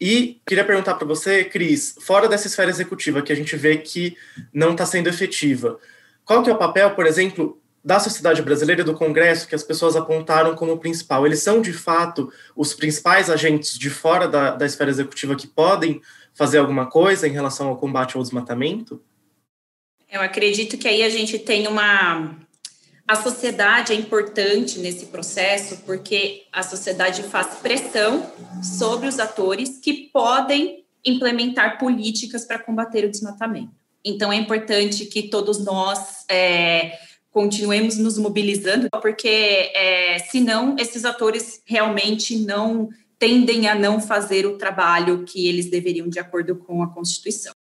E 0.00 0.40
queria 0.46 0.64
perguntar 0.64 0.94
para 0.94 1.06
você, 1.06 1.44
Cris, 1.44 1.94
fora 2.00 2.26
dessa 2.26 2.46
esfera 2.46 2.70
executiva 2.70 3.20
que 3.20 3.32
a 3.32 3.36
gente 3.36 3.54
vê 3.54 3.76
que 3.76 4.16
não 4.52 4.72
está 4.72 4.86
sendo 4.86 5.08
efetiva, 5.08 5.78
qual 6.24 6.42
que 6.42 6.48
é 6.48 6.52
o 6.54 6.58
papel, 6.58 6.92
por 6.94 7.06
exemplo, 7.06 7.60
da 7.84 8.00
sociedade 8.00 8.40
brasileira 8.40 8.80
e 8.80 8.84
do 8.84 8.94
Congresso 8.94 9.46
que 9.46 9.54
as 9.54 9.62
pessoas 9.62 9.94
apontaram 9.94 10.54
como 10.54 10.78
principal? 10.78 11.26
Eles 11.26 11.42
são, 11.42 11.60
de 11.60 11.72
fato, 11.72 12.32
os 12.56 12.72
principais 12.72 13.28
agentes 13.28 13.76
de 13.76 13.90
fora 13.90 14.26
da, 14.26 14.52
da 14.52 14.64
esfera 14.64 14.90
executiva 14.90 15.36
que 15.36 15.46
podem 15.46 16.00
fazer 16.32 16.58
alguma 16.58 16.86
coisa 16.86 17.28
em 17.28 17.32
relação 17.32 17.68
ao 17.68 17.76
combate 17.76 18.16
ao 18.16 18.22
desmatamento? 18.22 19.02
Eu 20.12 20.20
acredito 20.20 20.76
que 20.76 20.86
aí 20.86 21.02
a 21.02 21.08
gente 21.08 21.38
tem 21.38 21.66
uma. 21.66 22.36
A 23.08 23.16
sociedade 23.16 23.94
é 23.94 23.96
importante 23.96 24.78
nesse 24.78 25.06
processo 25.06 25.78
porque 25.86 26.42
a 26.52 26.62
sociedade 26.62 27.22
faz 27.22 27.58
pressão 27.60 28.30
sobre 28.62 29.08
os 29.08 29.18
atores 29.18 29.78
que 29.78 30.10
podem 30.12 30.84
implementar 31.04 31.78
políticas 31.78 32.44
para 32.44 32.58
combater 32.58 33.06
o 33.06 33.10
desmatamento. 33.10 33.72
Então, 34.04 34.30
é 34.30 34.36
importante 34.36 35.06
que 35.06 35.24
todos 35.24 35.64
nós 35.64 36.26
é, 36.28 36.98
continuemos 37.30 37.96
nos 37.96 38.18
mobilizando, 38.18 38.88
porque 39.00 39.70
é, 39.74 40.18
senão 40.30 40.76
esses 40.78 41.06
atores 41.06 41.62
realmente 41.64 42.36
não 42.36 42.90
tendem 43.18 43.66
a 43.66 43.74
não 43.74 43.98
fazer 43.98 44.44
o 44.46 44.58
trabalho 44.58 45.24
que 45.24 45.48
eles 45.48 45.70
deveriam 45.70 46.08
de 46.08 46.18
acordo 46.18 46.56
com 46.56 46.82
a 46.82 46.92
Constituição. 46.92 47.54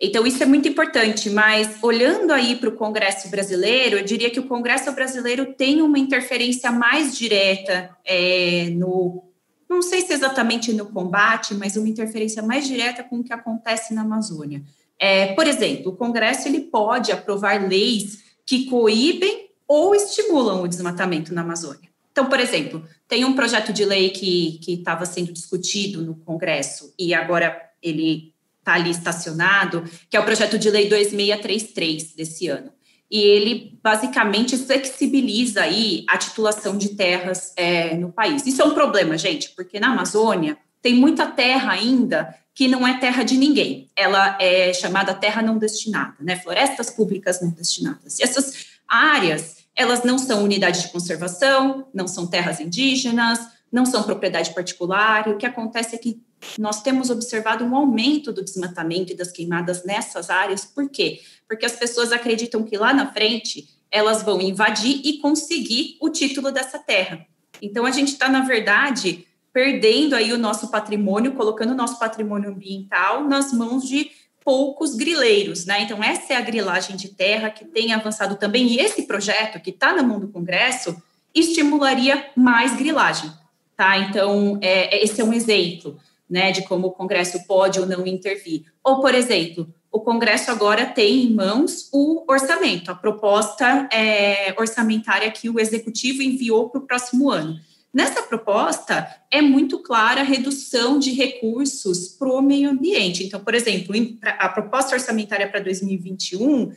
Então, 0.00 0.26
isso 0.26 0.42
é 0.42 0.46
muito 0.46 0.68
importante, 0.68 1.30
mas 1.30 1.78
olhando 1.82 2.30
aí 2.30 2.56
para 2.56 2.68
o 2.68 2.76
Congresso 2.76 3.30
brasileiro, 3.30 3.96
eu 3.96 4.04
diria 4.04 4.30
que 4.30 4.38
o 4.38 4.46
Congresso 4.46 4.92
brasileiro 4.92 5.54
tem 5.54 5.80
uma 5.80 5.98
interferência 5.98 6.70
mais 6.70 7.16
direta 7.16 7.96
é, 8.04 8.68
no, 8.74 9.24
não 9.68 9.80
sei 9.80 10.02
se 10.02 10.12
exatamente 10.12 10.72
no 10.72 10.86
combate, 10.86 11.54
mas 11.54 11.76
uma 11.76 11.88
interferência 11.88 12.42
mais 12.42 12.66
direta 12.66 13.02
com 13.02 13.20
o 13.20 13.24
que 13.24 13.32
acontece 13.32 13.94
na 13.94 14.02
Amazônia. 14.02 14.62
É, 14.98 15.34
por 15.34 15.46
exemplo, 15.46 15.92
o 15.92 15.96
Congresso 15.96 16.46
ele 16.46 16.60
pode 16.60 17.10
aprovar 17.10 17.66
leis 17.66 18.22
que 18.44 18.66
coíbem 18.66 19.50
ou 19.66 19.94
estimulam 19.94 20.62
o 20.62 20.68
desmatamento 20.68 21.34
na 21.34 21.40
Amazônia. 21.40 21.90
Então, 22.12 22.26
por 22.26 22.40
exemplo, 22.40 22.82
tem 23.08 23.24
um 23.24 23.34
projeto 23.34 23.72
de 23.72 23.84
lei 23.84 24.10
que 24.10 24.60
estava 24.66 25.04
sendo 25.04 25.32
discutido 25.32 26.02
no 26.02 26.14
Congresso 26.16 26.94
e 26.98 27.12
agora 27.12 27.60
ele 27.82 28.32
está 28.66 28.74
ali 28.74 28.90
estacionado, 28.90 29.84
que 30.10 30.16
é 30.16 30.20
o 30.20 30.24
projeto 30.24 30.58
de 30.58 30.68
lei 30.68 30.88
2633 30.88 32.14
desse 32.14 32.48
ano. 32.48 32.72
E 33.08 33.20
ele 33.20 33.78
basicamente 33.80 34.58
flexibiliza 34.58 35.62
aí 35.62 36.04
a 36.08 36.18
titulação 36.18 36.76
de 36.76 36.88
terras 36.88 37.52
é, 37.56 37.96
no 37.96 38.12
país. 38.12 38.44
Isso 38.44 38.60
é 38.60 38.64
um 38.64 38.74
problema, 38.74 39.16
gente, 39.16 39.50
porque 39.50 39.78
na 39.78 39.92
Amazônia 39.92 40.58
tem 40.82 40.94
muita 40.94 41.26
terra 41.26 41.72
ainda 41.72 42.34
que 42.52 42.66
não 42.66 42.86
é 42.86 42.98
terra 42.98 43.22
de 43.22 43.36
ninguém. 43.36 43.88
Ela 43.94 44.36
é 44.40 44.72
chamada 44.72 45.14
terra 45.14 45.40
não 45.40 45.58
destinada, 45.58 46.16
né? 46.20 46.34
Florestas 46.34 46.90
públicas 46.90 47.40
não 47.40 47.50
destinadas. 47.50 48.18
E 48.18 48.24
essas 48.24 48.66
áreas, 48.88 49.58
elas 49.76 50.02
não 50.02 50.18
são 50.18 50.42
unidade 50.42 50.82
de 50.82 50.88
conservação, 50.88 51.86
não 51.94 52.08
são 52.08 52.26
terras 52.26 52.58
indígenas, 52.58 53.38
não 53.70 53.86
são 53.86 54.02
propriedade 54.02 54.52
particular. 54.52 55.28
E 55.28 55.30
o 55.30 55.36
que 55.36 55.46
acontece 55.46 55.94
é 55.94 55.98
que 55.98 56.20
nós 56.58 56.82
temos 56.82 57.10
observado 57.10 57.64
um 57.64 57.74
aumento 57.74 58.32
do 58.32 58.44
desmatamento 58.44 59.12
e 59.12 59.16
das 59.16 59.30
queimadas 59.30 59.84
nessas 59.84 60.30
áreas. 60.30 60.64
Por 60.64 60.88
quê? 60.88 61.20
Porque 61.48 61.66
as 61.66 61.72
pessoas 61.72 62.12
acreditam 62.12 62.62
que 62.62 62.76
lá 62.76 62.92
na 62.92 63.12
frente 63.12 63.68
elas 63.90 64.22
vão 64.22 64.40
invadir 64.40 65.00
e 65.04 65.18
conseguir 65.18 65.96
o 66.00 66.08
título 66.08 66.50
dessa 66.50 66.78
terra. 66.78 67.24
Então 67.62 67.86
a 67.86 67.90
gente 67.90 68.12
está, 68.12 68.28
na 68.28 68.40
verdade, 68.40 69.26
perdendo 69.52 70.14
aí 70.14 70.32
o 70.32 70.38
nosso 70.38 70.70
patrimônio, 70.70 71.32
colocando 71.32 71.70
o 71.70 71.76
nosso 71.76 71.98
patrimônio 71.98 72.50
ambiental 72.50 73.24
nas 73.24 73.52
mãos 73.52 73.88
de 73.88 74.10
poucos 74.44 74.94
grileiros, 74.94 75.64
né? 75.64 75.82
Então 75.82 76.02
essa 76.02 76.34
é 76.34 76.36
a 76.36 76.40
grilagem 76.40 76.96
de 76.96 77.08
terra 77.08 77.50
que 77.50 77.64
tem 77.64 77.92
avançado 77.92 78.36
também. 78.36 78.66
E 78.66 78.78
esse 78.78 79.02
projeto 79.02 79.60
que 79.60 79.70
está 79.70 79.94
na 79.94 80.02
mão 80.02 80.20
do 80.20 80.28
Congresso 80.28 80.96
estimularia 81.34 82.30
mais 82.36 82.76
grilagem, 82.76 83.30
tá? 83.76 83.98
Então 83.98 84.58
é, 84.62 85.02
esse 85.02 85.20
é 85.20 85.24
um 85.24 85.32
exemplo 85.32 85.98
né, 86.28 86.52
de 86.52 86.62
como 86.62 86.88
o 86.88 86.92
Congresso 86.92 87.46
pode 87.46 87.78
ou 87.78 87.86
não 87.86 88.06
intervir. 88.06 88.64
Ou, 88.82 89.00
por 89.00 89.14
exemplo, 89.14 89.72
o 89.90 90.00
Congresso 90.00 90.50
agora 90.50 90.86
tem 90.86 91.24
em 91.24 91.34
mãos 91.34 91.88
o 91.92 92.24
orçamento, 92.28 92.90
a 92.90 92.94
proposta 92.94 93.88
é, 93.92 94.54
orçamentária 94.58 95.30
que 95.30 95.48
o 95.48 95.58
Executivo 95.58 96.22
enviou 96.22 96.68
para 96.68 96.80
o 96.80 96.86
próximo 96.86 97.30
ano. 97.30 97.58
Nessa 97.94 98.22
proposta, 98.22 99.08
é 99.30 99.40
muito 99.40 99.78
clara 99.78 100.20
a 100.20 100.24
redução 100.24 100.98
de 100.98 101.12
recursos 101.12 102.08
para 102.08 102.28
o 102.28 102.42
meio 102.42 102.68
ambiente. 102.68 103.24
Então, 103.24 103.40
por 103.40 103.54
exemplo, 103.54 103.94
a 104.22 104.50
proposta 104.50 104.94
orçamentária 104.94 105.48
para 105.48 105.60
2021 105.60 106.72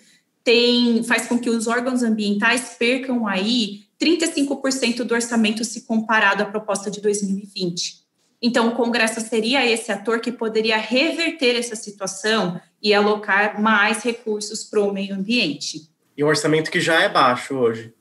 tem, 0.46 1.04
faz 1.04 1.28
com 1.28 1.38
que 1.38 1.50
os 1.50 1.68
órgãos 1.68 2.04
ambientais 2.04 2.78
percam 2.80 3.28
aí 3.28 3.82
35% 4.02 5.04
do 5.04 5.14
orçamento 5.14 5.66
se 5.66 5.82
comparado 5.82 6.44
à 6.44 6.46
proposta 6.46 6.90
de 6.90 7.02
2020. 7.02 8.09
Então, 8.41 8.69
o 8.69 8.75
Congresso 8.75 9.19
seria 9.21 9.69
esse 9.69 9.91
ator 9.91 10.19
que 10.19 10.32
poderia 10.32 10.78
reverter 10.78 11.58
essa 11.58 11.75
situação 11.75 12.60
e 12.82 12.93
alocar 12.93 13.62
mais 13.62 14.04
recursos 14.04 14.63
para 14.63 14.80
o 14.80 14.93
meio 14.93 15.15
ambiente. 15.15 15.89
E 16.15 16.23
um 16.23 16.28
orçamento 16.28 16.71
que 16.71 16.80
já 16.80 17.02
é 17.02 17.10
baixo 17.10 17.56
hoje. 17.56 17.93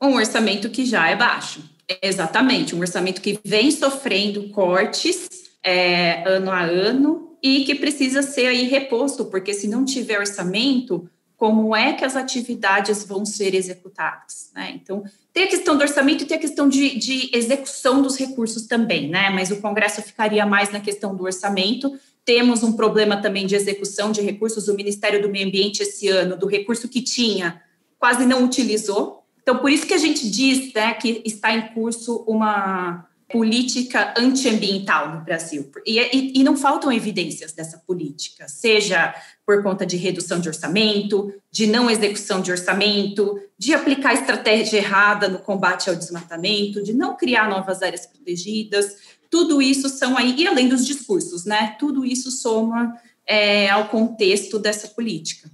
Um 0.00 0.14
orçamento 0.14 0.70
que 0.70 0.84
já 0.84 1.08
é 1.08 1.16
baixo, 1.16 1.62
exatamente. 2.02 2.74
Um 2.74 2.80
orçamento 2.80 3.20
que 3.20 3.38
vem 3.44 3.70
sofrendo 3.70 4.48
cortes 4.50 5.28
é, 5.62 6.22
ano 6.28 6.50
a 6.50 6.62
ano 6.62 7.36
e 7.42 7.64
que 7.64 7.74
precisa 7.74 8.22
ser 8.22 8.46
aí 8.46 8.64
reposto, 8.64 9.26
porque 9.26 9.52
se 9.52 9.68
não 9.68 9.84
tiver 9.84 10.18
orçamento, 10.18 11.08
como 11.36 11.74
é 11.76 11.92
que 11.92 12.04
as 12.04 12.16
atividades 12.16 13.04
vão 13.04 13.24
ser 13.24 13.54
executadas? 13.54 14.50
Né? 14.54 14.72
Então, 14.74 15.04
tem 15.34 15.42
a 15.42 15.48
questão 15.48 15.76
do 15.76 15.82
orçamento 15.82 16.22
e 16.22 16.26
tem 16.26 16.36
a 16.36 16.40
questão 16.40 16.68
de, 16.68 16.96
de, 16.96 17.36
execução 17.36 18.00
dos 18.00 18.16
recursos 18.16 18.68
também, 18.68 19.08
né? 19.10 19.30
Mas 19.30 19.50
o 19.50 19.56
Congresso 19.56 20.00
ficaria 20.00 20.46
mais 20.46 20.70
na 20.70 20.78
questão 20.78 21.14
do 21.14 21.24
orçamento. 21.24 21.92
Temos 22.24 22.62
um 22.62 22.74
problema 22.74 23.16
também 23.16 23.44
de 23.44 23.56
execução 23.56 24.12
de 24.12 24.20
recursos. 24.20 24.68
O 24.68 24.74
Ministério 24.74 25.20
do 25.20 25.28
Meio 25.28 25.48
Ambiente, 25.48 25.82
esse 25.82 26.06
ano, 26.06 26.36
do 26.36 26.46
recurso 26.46 26.88
que 26.88 27.02
tinha, 27.02 27.60
quase 27.98 28.24
não 28.24 28.44
utilizou. 28.44 29.24
Então, 29.42 29.58
por 29.58 29.72
isso 29.72 29.86
que 29.86 29.92
a 29.92 29.98
gente 29.98 30.30
diz 30.30 30.72
né, 30.72 30.94
que 30.94 31.20
está 31.24 31.52
em 31.52 31.62
curso 31.74 32.24
uma 32.28 33.04
política 33.28 34.14
antiambiental 34.16 35.16
no 35.16 35.24
Brasil. 35.24 35.68
E, 35.84 35.98
e, 35.98 36.40
e 36.40 36.44
não 36.44 36.56
faltam 36.56 36.92
evidências 36.92 37.52
dessa 37.52 37.78
política, 37.78 38.46
seja 38.46 39.12
por 39.46 39.62
conta 39.62 39.84
de 39.84 39.96
redução 39.96 40.40
de 40.40 40.48
orçamento, 40.48 41.32
de 41.50 41.66
não 41.66 41.90
execução 41.90 42.40
de 42.40 42.50
orçamento, 42.50 43.38
de 43.58 43.74
aplicar 43.74 44.14
estratégia 44.14 44.78
errada 44.78 45.28
no 45.28 45.38
combate 45.38 45.90
ao 45.90 45.96
desmatamento, 45.96 46.82
de 46.82 46.94
não 46.94 47.16
criar 47.16 47.48
novas 47.48 47.82
áreas 47.82 48.06
protegidas. 48.06 48.96
Tudo 49.30 49.60
isso 49.60 49.88
são 49.88 50.16
aí, 50.16 50.34
e 50.36 50.46
além 50.46 50.68
dos 50.68 50.86
discursos, 50.86 51.44
né? 51.44 51.76
Tudo 51.78 52.04
isso 52.04 52.30
soma 52.30 52.94
é, 53.26 53.68
ao 53.68 53.88
contexto 53.88 54.58
dessa 54.58 54.88
política. 54.88 55.50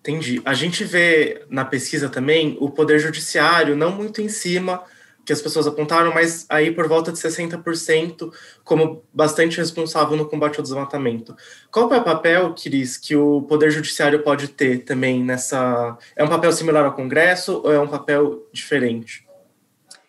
Entendi. 0.00 0.42
A 0.44 0.52
gente 0.52 0.82
vê 0.82 1.44
na 1.48 1.64
pesquisa 1.64 2.08
também 2.08 2.56
o 2.60 2.68
poder 2.68 2.98
judiciário 2.98 3.76
não 3.76 3.92
muito 3.92 4.20
em 4.20 4.28
cima 4.28 4.82
que 5.24 5.32
as 5.32 5.40
pessoas 5.40 5.66
apontaram, 5.66 6.12
mas 6.12 6.46
aí 6.48 6.72
por 6.72 6.88
volta 6.88 7.12
de 7.12 7.18
60% 7.18 8.32
como 8.64 9.04
bastante 9.12 9.58
responsável 9.58 10.16
no 10.16 10.28
combate 10.28 10.56
ao 10.58 10.62
desmatamento. 10.62 11.36
Qual 11.70 11.92
é 11.92 11.98
o 11.98 12.04
papel, 12.04 12.54
Cris, 12.54 12.96
que 12.96 13.14
o 13.14 13.42
Poder 13.42 13.70
Judiciário 13.70 14.22
pode 14.22 14.48
ter 14.48 14.84
também 14.84 15.22
nessa. 15.22 15.96
É 16.16 16.24
um 16.24 16.28
papel 16.28 16.52
similar 16.52 16.84
ao 16.84 16.94
Congresso 16.94 17.62
ou 17.64 17.72
é 17.72 17.80
um 17.80 17.88
papel 17.88 18.48
diferente? 18.52 19.26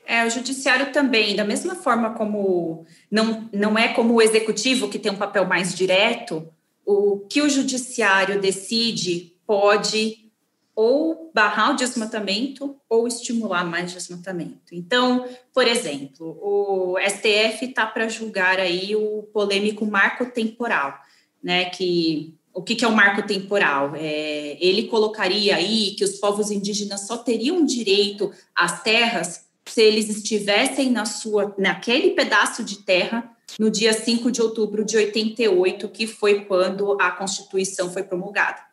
É, 0.06 0.26
o 0.26 0.30
judiciário 0.30 0.91
também, 0.91 1.36
da 1.36 1.45
mesma 1.45 1.76
forma 1.76 2.12
como 2.12 2.86
não, 3.10 3.49
não 3.54 3.78
é 3.78 3.88
como 3.88 4.15
o 4.15 4.21
executivo 4.21 4.89
que 4.89 4.99
tem 4.99 5.12
um 5.12 5.17
papel 5.17 5.45
mais 5.45 5.73
direto, 5.73 6.45
o 6.86 7.19
que 7.30 7.41
o 7.41 7.49
judiciário 7.49 8.41
decide 8.41 9.34
pode 9.47 10.23
ou 10.76 11.32
barrar 11.34 11.72
o 11.72 11.76
desmatamento 11.76 12.76
ou 12.90 13.08
estimular 13.08 13.64
mais 13.64 13.92
desmatamento. 13.92 14.74
Então, 14.74 15.28
por 15.54 15.68
exemplo, 15.68 16.38
o 16.42 16.96
STF 17.00 17.66
está 17.66 17.86
para 17.86 18.08
julgar 18.08 18.60
aí 18.60 18.96
o 18.96 19.24
polêmico 19.34 19.86
marco 19.86 20.26
temporal, 20.26 20.98
né? 21.44 21.66
Que 21.66 22.36
o 22.54 22.62
que, 22.62 22.76
que 22.76 22.86
é 22.86 22.88
o 22.88 22.96
marco 22.96 23.26
temporal? 23.26 23.94
É, 23.96 24.58
ele 24.60 24.84
colocaria 24.84 25.56
aí 25.56 25.96
que 25.98 26.04
os 26.04 26.20
povos 26.20 26.52
indígenas 26.52 27.08
só 27.08 27.18
teriam 27.18 27.66
direito 27.66 28.32
às 28.56 28.84
terras 28.84 29.46
se 29.66 29.82
eles 29.82 30.10
estivessem 30.10 30.92
na 30.92 31.06
sua, 31.06 31.56
naquele 31.58 32.12
pedaço 32.12 32.64
de 32.64 32.80
terra 32.80 33.32
no 33.60 33.70
dia 33.70 33.94
5 33.94 34.32
de 34.32 34.42
outubro 34.42 34.84
de 34.84 34.98
88, 34.98 35.88
que 35.90 36.06
foi 36.06 36.46
quando 36.46 36.98
a 37.00 37.12
Constituição 37.12 37.92
foi 37.92 38.04
promulgada. 38.04 38.73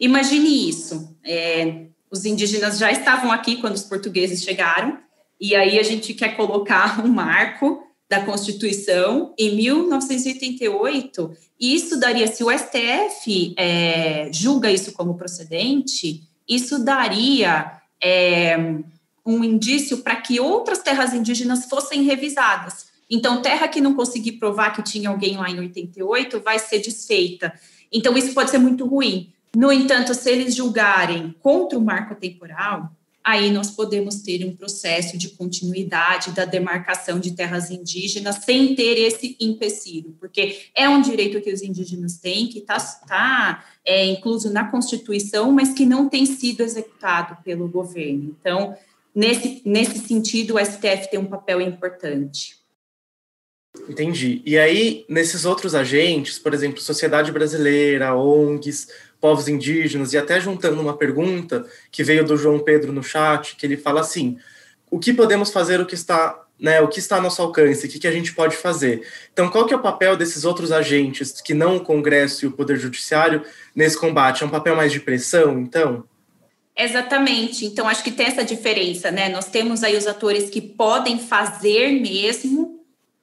Imagine 0.00 0.68
isso. 0.68 1.16
É, 1.24 1.86
os 2.10 2.24
indígenas 2.24 2.78
já 2.78 2.90
estavam 2.90 3.30
aqui 3.30 3.56
quando 3.56 3.74
os 3.74 3.84
portugueses 3.84 4.42
chegaram, 4.42 4.98
e 5.40 5.54
aí 5.54 5.78
a 5.78 5.82
gente 5.82 6.14
quer 6.14 6.36
colocar 6.36 7.04
um 7.04 7.08
marco 7.08 7.82
da 8.08 8.24
Constituição 8.24 9.34
em 9.38 9.54
1988, 9.54 11.30
e 11.60 11.74
isso 11.74 12.00
daria, 12.00 12.26
se 12.26 12.42
o 12.42 12.50
STF 12.50 13.54
é, 13.56 14.30
julga 14.32 14.70
isso 14.70 14.92
como 14.92 15.16
procedente, 15.16 16.22
isso 16.48 16.82
daria 16.82 17.72
é, 18.02 18.56
um 19.26 19.44
indício 19.44 19.98
para 19.98 20.16
que 20.16 20.40
outras 20.40 20.78
terras 20.78 21.12
indígenas 21.12 21.66
fossem 21.66 22.02
revisadas. 22.02 22.86
Então, 23.10 23.42
terra 23.42 23.68
que 23.68 23.80
não 23.80 23.94
conseguir 23.94 24.32
provar 24.32 24.70
que 24.70 24.82
tinha 24.82 25.10
alguém 25.10 25.36
lá 25.36 25.50
em 25.50 25.58
88 25.58 26.40
vai 26.40 26.58
ser 26.58 26.78
desfeita. 26.78 27.52
Então, 27.92 28.16
isso 28.16 28.32
pode 28.32 28.50
ser 28.50 28.58
muito 28.58 28.86
ruim. 28.86 29.32
No 29.54 29.72
entanto, 29.72 30.14
se 30.14 30.30
eles 30.30 30.54
julgarem 30.54 31.34
contra 31.40 31.78
o 31.78 31.82
marco 31.82 32.14
temporal, 32.14 32.92
aí 33.28 33.50
nós 33.50 33.70
podemos 33.70 34.22
ter 34.22 34.42
um 34.46 34.56
processo 34.56 35.18
de 35.18 35.28
continuidade 35.30 36.32
da 36.32 36.46
demarcação 36.46 37.18
de 37.20 37.32
terras 37.32 37.70
indígenas 37.70 38.36
sem 38.36 38.74
ter 38.74 38.98
esse 38.98 39.36
empecilho, 39.38 40.16
porque 40.18 40.60
é 40.74 40.88
um 40.88 41.02
direito 41.02 41.40
que 41.40 41.52
os 41.52 41.60
indígenas 41.60 42.16
têm, 42.16 42.46
que 42.46 42.60
está 42.60 42.78
tá, 43.06 43.64
é, 43.84 44.06
incluso 44.06 44.50
na 44.50 44.70
Constituição, 44.70 45.52
mas 45.52 45.74
que 45.74 45.84
não 45.84 46.08
tem 46.08 46.24
sido 46.24 46.62
executado 46.62 47.36
pelo 47.44 47.68
governo. 47.68 48.34
Então, 48.40 48.74
nesse, 49.14 49.60
nesse 49.62 49.98
sentido, 49.98 50.54
o 50.54 50.58
STF 50.58 51.10
tem 51.10 51.20
um 51.20 51.26
papel 51.26 51.60
importante. 51.60 52.56
Entendi. 53.86 54.42
E 54.44 54.58
aí, 54.58 55.04
nesses 55.08 55.44
outros 55.44 55.74
agentes, 55.74 56.38
por 56.38 56.54
exemplo, 56.54 56.80
Sociedade 56.80 57.30
Brasileira, 57.30 58.14
ONGs, 58.14 58.88
povos 59.20 59.48
indígenas, 59.48 60.12
e 60.12 60.18
até 60.18 60.40
juntando 60.40 60.80
uma 60.80 60.96
pergunta 60.96 61.66
que 61.90 62.04
veio 62.04 62.24
do 62.24 62.36
João 62.36 62.58
Pedro 62.58 62.92
no 62.92 63.02
chat, 63.02 63.56
que 63.56 63.66
ele 63.66 63.76
fala 63.76 64.00
assim: 64.00 64.38
o 64.90 64.98
que 64.98 65.12
podemos 65.12 65.50
fazer, 65.50 65.80
o 65.80 65.86
que 65.86 65.94
está, 65.94 66.40
né, 66.58 66.80
o 66.80 66.88
que 66.88 66.98
está 66.98 67.16
ao 67.16 67.22
nosso 67.22 67.42
alcance, 67.42 67.86
o 67.86 67.90
que, 67.90 67.98
que 67.98 68.06
a 68.06 68.12
gente 68.12 68.32
pode 68.32 68.56
fazer? 68.56 69.06
Então, 69.32 69.48
qual 69.48 69.66
que 69.66 69.74
é 69.74 69.76
o 69.76 69.82
papel 69.82 70.16
desses 70.16 70.44
outros 70.44 70.72
agentes, 70.72 71.40
que 71.40 71.54
não 71.54 71.76
o 71.76 71.80
Congresso 71.80 72.44
e 72.44 72.48
o 72.48 72.52
Poder 72.52 72.76
Judiciário, 72.76 73.42
nesse 73.74 73.98
combate? 73.98 74.42
É 74.42 74.46
um 74.46 74.50
papel 74.50 74.76
mais 74.76 74.92
de 74.92 75.00
pressão, 75.00 75.58
então? 75.58 76.04
Exatamente. 76.76 77.66
Então, 77.66 77.88
acho 77.88 78.04
que 78.04 78.12
tem 78.12 78.26
essa 78.26 78.44
diferença, 78.44 79.10
né? 79.10 79.28
Nós 79.28 79.46
temos 79.46 79.82
aí 79.82 79.96
os 79.96 80.06
atores 80.06 80.48
que 80.48 80.60
podem 80.60 81.18
fazer 81.18 82.00
mesmo 82.00 82.77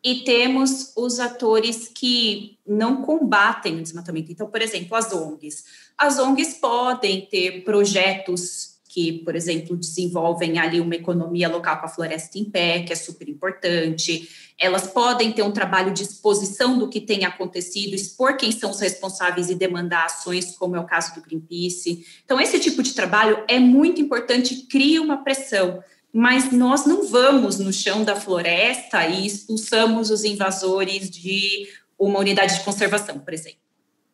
e 0.06 0.18
temos 0.24 0.94
os 0.96 1.20
atores 1.20 1.88
que 1.88 2.60
não 2.64 3.02
combatem 3.02 3.80
o 3.80 3.82
desmatamento. 3.82 4.32
Então, 4.32 4.46
por 4.48 4.62
exemplo, 4.62 4.96
as 4.96 5.12
ONGs. 5.12 5.64
As 5.98 6.20
ONGs 6.20 6.54
podem 6.60 7.26
ter 7.26 7.64
projetos 7.64 8.76
que, 8.88 9.14
por 9.14 9.36
exemplo, 9.36 9.76
desenvolvem 9.76 10.60
ali 10.60 10.80
uma 10.80 10.94
economia 10.94 11.50
local 11.50 11.80
com 11.80 11.88
a 11.88 11.90
floresta 11.90 12.38
em 12.38 12.46
pé, 12.46 12.84
que 12.84 12.94
é 12.94 12.96
super 12.96 13.28
importante. 13.28 14.30
Elas 14.60 14.86
podem 14.88 15.32
ter 15.32 15.42
um 15.42 15.52
trabalho 15.52 15.92
de 15.92 16.04
exposição 16.04 16.78
do 16.78 16.88
que 16.88 17.02
tem 17.02 17.26
acontecido, 17.26 17.96
expor 17.96 18.38
quem 18.38 18.52
são 18.52 18.70
os 18.70 18.80
responsáveis 18.80 19.50
e 19.50 19.56
demandar 19.56 20.06
ações, 20.06 20.56
como 20.56 20.76
é 20.76 20.80
o 20.80 20.86
caso 20.86 21.16
do 21.16 21.22
Greenpeace. 21.22 22.06
Então, 22.24 22.40
esse 22.40 22.60
tipo 22.60 22.84
de 22.84 22.94
trabalho 22.94 23.44
é 23.48 23.60
muito 23.60 24.00
importante, 24.00 24.68
cria 24.68 25.02
uma 25.02 25.24
pressão. 25.24 25.84
Mas 26.18 26.50
nós 26.50 26.86
não 26.86 27.06
vamos 27.06 27.60
no 27.60 27.74
chão 27.74 28.06
da 28.06 28.16
floresta 28.16 29.06
e 29.06 29.28
expulsamos 29.28 30.10
os 30.10 30.24
invasores 30.24 31.10
de 31.10 31.68
uma 32.00 32.20
unidade 32.20 32.58
de 32.58 32.64
conservação, 32.64 33.20
por 33.20 33.34
exemplo. 33.34 33.60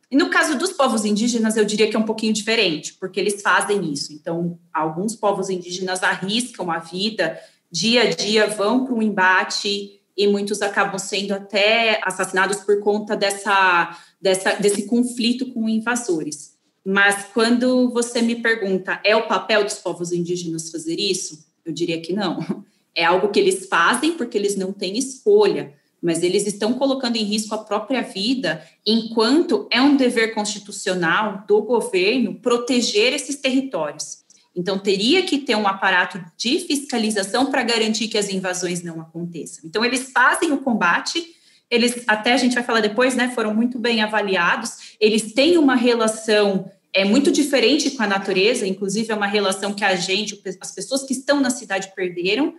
E 0.10 0.18
no 0.18 0.32
caso 0.32 0.58
dos 0.58 0.72
povos 0.72 1.06
indígenas, 1.06 1.58
eu 1.58 1.64
diria 1.64 1.88
que 1.88 1.96
é 1.96 2.00
um 2.00 2.06
pouquinho 2.06 2.34
diferente, 2.34 2.96
porque 2.96 3.20
eles 3.20 3.44
fazem 3.44 3.94
isso. 3.94 4.12
Então, 4.14 4.58
alguns 4.74 5.16
povos 5.16 5.48
indígenas 5.48 6.02
arriscam 6.02 6.72
a 6.72 6.80
vida, 6.80 7.40
dia 7.72 8.02
a 8.02 8.10
dia 8.10 8.48
vão 8.48 8.84
para 8.84 8.96
um 8.96 9.02
embate 9.04 10.02
e 10.18 10.26
muitos 10.26 10.64
acabam 10.64 10.98
sendo 10.98 11.36
até 11.36 12.02
assassinados 12.04 12.62
por 12.62 12.80
conta 12.80 13.16
dessa, 13.16 13.96
dessa, 14.20 14.56
desse 14.56 14.88
conflito 14.88 15.54
com 15.54 15.70
invasores. 15.70 16.58
Mas 16.84 17.26
quando 17.32 17.92
você 17.92 18.24
me 18.24 18.38
pergunta, 18.38 19.00
é 19.06 19.16
o 19.16 19.28
papel 19.28 19.64
dos 19.64 19.76
povos 19.76 20.12
indígenas 20.12 20.72
fazer 20.72 21.00
isso? 21.00 21.51
Eu 21.65 21.74
diria 21.74 22.02
que 22.02 22.13
não. 22.13 22.39
É 22.93 23.06
algo 23.06 23.30
que 23.30 23.39
eles 23.39 23.69
fazem 23.69 24.17
porque 24.17 24.38
eles 24.38 24.58
não 24.58 24.74
têm 24.74 24.97
escolha 24.97 25.74
mas 26.02 26.24
eles 26.24 26.47
estão 26.47 26.74
colocando 26.74 27.15
em 27.15 27.24
risco 27.24 27.54
a 27.54 27.60
própria 27.60 28.02
vida, 28.02 28.65
enquanto 28.86 29.67
é 29.69 29.80
um 29.80 29.95
dever 29.95 30.34
constitucional 30.34 31.43
do 31.47 31.62
governo 31.62 32.36
proteger 32.36 33.13
esses 33.13 33.36
territórios. 33.36 34.19
Então, 34.56 34.80
teria 34.80 35.24
que 35.24 35.38
ter 35.38 35.56
um 35.56 35.67
aparato 35.67 36.21
de 36.36 36.60
fiscalização 36.60 37.45
para 37.45 37.63
garantir 37.63 38.08
que 38.08 38.17
as 38.17 38.30
invasões 38.30 38.82
não 38.82 39.00
aconteçam. 39.00 39.62
Então, 39.63 39.86
eles 39.86 40.12
fazem 40.12 40.52
o 40.52 40.58
combate, 40.58 41.24
eles, 41.69 42.04
até 42.08 42.34
a 42.34 42.38
gente 42.38 42.56
vai 42.56 42.63
falar 42.63 42.82
depois, 42.82 43.15
né, 43.15 43.32
foram 43.34 43.54
muito 43.54 43.80
bem 43.80 44.02
avaliados, 44.02 44.95
eles 45.00 45.34
têm 45.34 45.58
uma 45.58 45.76
relação 45.76 46.69
é 46.93 47.06
muito 47.06 47.32
diferente 47.32 47.91
com 47.91 48.04
a 48.04 48.08
natureza, 48.08 48.67
inclusive 48.67 49.12
é 49.12 49.15
uma 49.15 49.27
relação 49.27 49.73
que 49.73 49.84
a 49.84 49.95
gente, 49.95 50.41
as 50.60 50.71
pessoas 50.71 51.04
que 51.04 51.13
estão 51.13 51.39
na 51.39 51.49
cidade 51.49 51.91
perderam, 51.95 52.56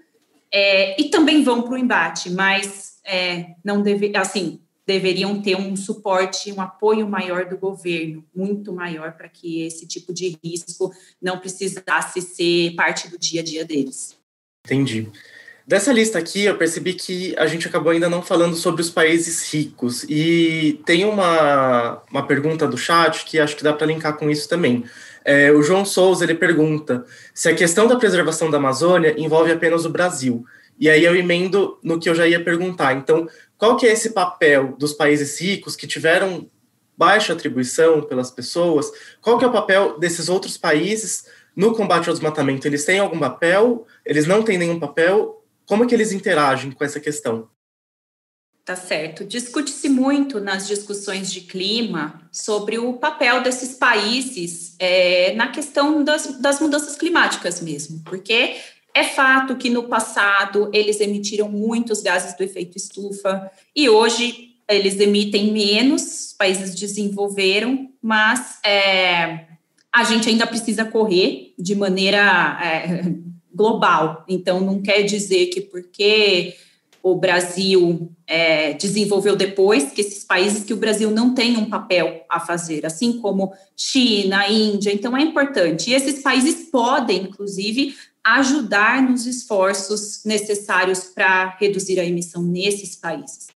é, 0.51 1.01
e 1.01 1.09
também 1.09 1.43
vão 1.43 1.63
para 1.63 1.73
o 1.73 1.79
embate, 1.79 2.31
mas 2.31 2.99
é, 3.05 3.55
não 3.65 3.83
deve, 3.83 4.15
assim, 4.17 4.61
deveriam 4.87 5.41
ter 5.41 5.57
um 5.57 5.77
suporte, 5.77 6.53
um 6.53 6.61
apoio 6.61 7.09
maior 7.09 7.47
do 7.47 7.57
governo, 7.57 8.25
muito 8.35 8.73
maior, 8.73 9.13
para 9.13 9.29
que 9.29 9.63
esse 9.63 9.87
tipo 9.87 10.13
de 10.13 10.39
risco 10.45 10.93
não 11.21 11.39
precisasse 11.39 12.21
ser 12.21 12.75
parte 12.75 13.09
do 13.09 13.19
dia 13.19 13.41
a 13.41 13.45
dia 13.45 13.65
deles. 13.65 14.17
Entendi. 14.65 15.11
Dessa 15.67 15.93
lista 15.93 16.19
aqui, 16.19 16.45
eu 16.45 16.57
percebi 16.57 16.95
que 16.95 17.35
a 17.39 17.47
gente 17.47 17.69
acabou 17.69 17.93
ainda 17.93 18.09
não 18.09 18.21
falando 18.21 18.57
sobre 18.57 18.83
os 18.83 18.91
países 18.91 19.53
ricos. 19.53 20.05
E 20.09 20.81
tem 20.85 21.05
uma, 21.05 22.03
uma 22.11 22.27
pergunta 22.27 22.67
do 22.67 22.77
chat 22.77 23.25
que 23.25 23.39
acho 23.39 23.57
que 23.57 23.63
dá 23.63 23.73
para 23.73 23.87
linkar 23.87 24.17
com 24.17 24.29
isso 24.29 24.49
também. 24.49 24.85
É, 25.25 25.53
o 25.53 25.63
João 25.63 25.85
Souza 25.85 26.25
ele 26.25 26.35
pergunta 26.35 27.05
se 27.33 27.49
a 27.49 27.55
questão 27.55 27.87
da 27.87 27.97
preservação 27.97 28.51
da 28.51 28.59
Amazônia 28.59 29.15
envolve 29.17 29.53
apenas 29.53 29.85
o 29.85 29.91
Brasil. 29.91 30.45
E 30.79 30.91
aí 30.91 31.05
eu 31.05 31.15
emendo 31.15 31.79
no 31.83 32.01
que 32.01 32.09
eu 32.09 32.15
já 32.15 32.27
ia 32.27 32.43
perguntar. 32.43 32.95
Então, 32.95 33.29
qual 33.57 33.77
que 33.77 33.87
é 33.87 33.93
esse 33.93 34.11
papel 34.11 34.75
dos 34.77 34.93
países 34.93 35.41
ricos 35.41 35.77
que 35.77 35.87
tiveram 35.87 36.51
baixa 36.99 37.33
atribuição 37.33 38.03
pelas 38.03 38.33
pessoas? 38.33 38.91
Qual 39.21 39.39
que 39.39 39.45
é 39.45 39.49
o 39.49 39.53
papel 39.53 39.97
desses 40.01 40.29
outros 40.29 40.57
países 40.57 41.27
no 41.55 41.73
combate 41.73 42.09
ao 42.09 42.15
desmatamento? 42.15 42.67
Eles 42.67 42.85
têm 42.85 42.99
algum 42.99 43.21
papel? 43.21 43.87
Eles 44.05 44.27
não 44.27 44.43
têm 44.43 44.59
nenhum 44.59 44.81
papel? 44.81 45.42
Como 45.73 45.85
é 45.85 45.87
que 45.87 45.95
eles 45.95 46.13
interagem 46.13 46.71
com 46.71 46.85
essa 46.85 47.01
questão? 47.01 47.49
Tá 48.63 48.77
certo. 48.77 49.25
Discute-se 49.25 49.89
muito 49.89 50.39
nas 50.39 50.69
discussões 50.69 51.33
de 51.33 51.41
clima 51.41 52.21
sobre 52.31 52.79
o 52.79 52.93
papel 52.93 53.43
desses 53.43 53.79
países 53.79 54.77
é, 54.79 55.33
na 55.33 55.49
questão 55.49 56.05
das, 56.05 56.39
das 56.43 56.61
mudanças 56.61 56.95
climáticas 56.95 57.63
mesmo, 57.63 58.03
porque 58.05 58.57
é 58.93 59.03
fato 59.03 59.57
que 59.57 59.71
no 59.71 59.85
passado 59.85 60.69
eles 60.75 61.01
emitiram 61.01 61.49
muitos 61.49 62.03
gases 62.03 62.37
do 62.37 62.45
efeito 62.45 62.77
estufa 62.77 63.51
e 63.75 63.89
hoje 63.89 64.51
eles 64.69 65.01
emitem 65.01 65.55
menos, 65.55 66.35
países 66.37 66.75
desenvolveram, 66.75 67.89
mas 68.03 68.59
é, 68.63 69.47
a 69.91 70.05
gente 70.05 70.29
ainda 70.29 70.47
precisa 70.47 70.85
correr 70.85 71.55
de 71.59 71.75
maneira 71.75 72.59
é, 72.63 73.32
global. 73.55 74.25
Então, 74.29 74.61
não 74.61 74.81
quer 74.81 75.03
dizer 75.03 75.47
que 75.47 75.61
porque 75.61 76.55
o 77.03 77.17
Brasil 77.17 78.11
é, 78.27 78.75
desenvolveu 78.75 79.35
depois, 79.35 79.91
que 79.91 80.01
esses 80.01 80.25
países 80.25 80.65
que 80.65 80.73
o 80.73 80.77
Brasil 80.77 81.11
não 81.11 81.35
tem 81.35 81.57
um 81.57 81.69
papel 81.69 82.25
a 82.29 82.39
fazer, 82.39 82.87
assim 82.87 83.21
como 83.21 83.53
China, 83.77 84.49
Índia. 84.49 84.93
Então, 84.93 85.17
é 85.17 85.23
importante. 85.23 85.91
E 85.91 85.95
esses 85.95 86.23
países 86.23 86.69
podem, 86.71 87.25
inclusive, 87.25 87.95
ajudar 88.25 89.03
nos 89.03 89.27
esforços 89.27 90.23
necessários 90.25 91.01
para 91.01 91.57
reduzir 91.59 91.99
a 91.99 92.05
emissão 92.05 92.43
nesses 92.43 92.95
países. 92.95 93.49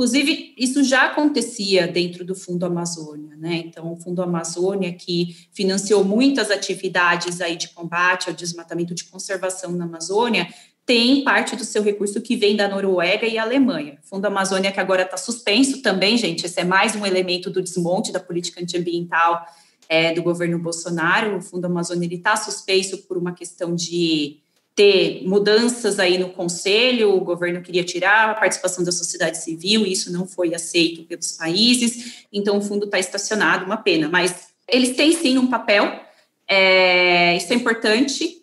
Inclusive, 0.00 0.54
isso 0.56 0.82
já 0.82 1.08
acontecia 1.08 1.86
dentro 1.86 2.24
do 2.24 2.34
Fundo 2.34 2.64
Amazônia, 2.64 3.36
né? 3.36 3.64
Então, 3.66 3.92
o 3.92 3.96
Fundo 3.96 4.22
Amazônia, 4.22 4.94
que 4.94 5.36
financiou 5.52 6.02
muitas 6.02 6.50
atividades 6.50 7.42
aí 7.42 7.54
de 7.54 7.68
combate 7.68 8.30
ao 8.30 8.34
desmatamento 8.34 8.94
de 8.94 9.04
conservação 9.04 9.72
na 9.72 9.84
Amazônia, 9.84 10.48
tem 10.86 11.22
parte 11.22 11.54
do 11.54 11.64
seu 11.64 11.82
recurso 11.82 12.18
que 12.22 12.34
vem 12.34 12.56
da 12.56 12.66
Noruega 12.66 13.26
e 13.26 13.36
Alemanha. 13.36 13.98
O 14.02 14.08
Fundo 14.08 14.24
Amazônia, 14.24 14.72
que 14.72 14.80
agora 14.80 15.02
está 15.02 15.18
suspenso 15.18 15.82
também, 15.82 16.16
gente, 16.16 16.46
esse 16.46 16.58
é 16.58 16.64
mais 16.64 16.96
um 16.96 17.04
elemento 17.04 17.50
do 17.50 17.60
desmonte 17.60 18.10
da 18.10 18.18
política 18.18 18.62
antiambiental 18.62 19.44
é, 19.86 20.14
do 20.14 20.22
governo 20.22 20.58
Bolsonaro. 20.58 21.36
O 21.36 21.42
Fundo 21.42 21.66
Amazônia 21.66 22.08
está 22.10 22.36
suspenso 22.36 23.02
por 23.06 23.18
uma 23.18 23.34
questão 23.34 23.74
de 23.74 24.38
ter 24.74 25.22
mudanças 25.26 25.98
aí 25.98 26.16
no 26.16 26.30
conselho, 26.30 27.14
o 27.14 27.20
governo 27.20 27.60
queria 27.60 27.84
tirar 27.84 28.30
a 28.30 28.34
participação 28.34 28.84
da 28.84 28.92
sociedade 28.92 29.38
civil, 29.38 29.86
e 29.86 29.92
isso 29.92 30.12
não 30.12 30.26
foi 30.26 30.54
aceito 30.54 31.04
pelos 31.04 31.32
países, 31.32 32.24
então 32.32 32.58
o 32.58 32.62
fundo 32.62 32.86
está 32.86 32.98
estacionado, 32.98 33.66
uma 33.66 33.76
pena, 33.76 34.08
mas 34.08 34.48
eles 34.68 34.96
têm 34.96 35.12
sim 35.12 35.38
um 35.38 35.48
papel, 35.48 36.00
é, 36.48 37.36
isso 37.36 37.52
é 37.52 37.56
importante, 37.56 38.42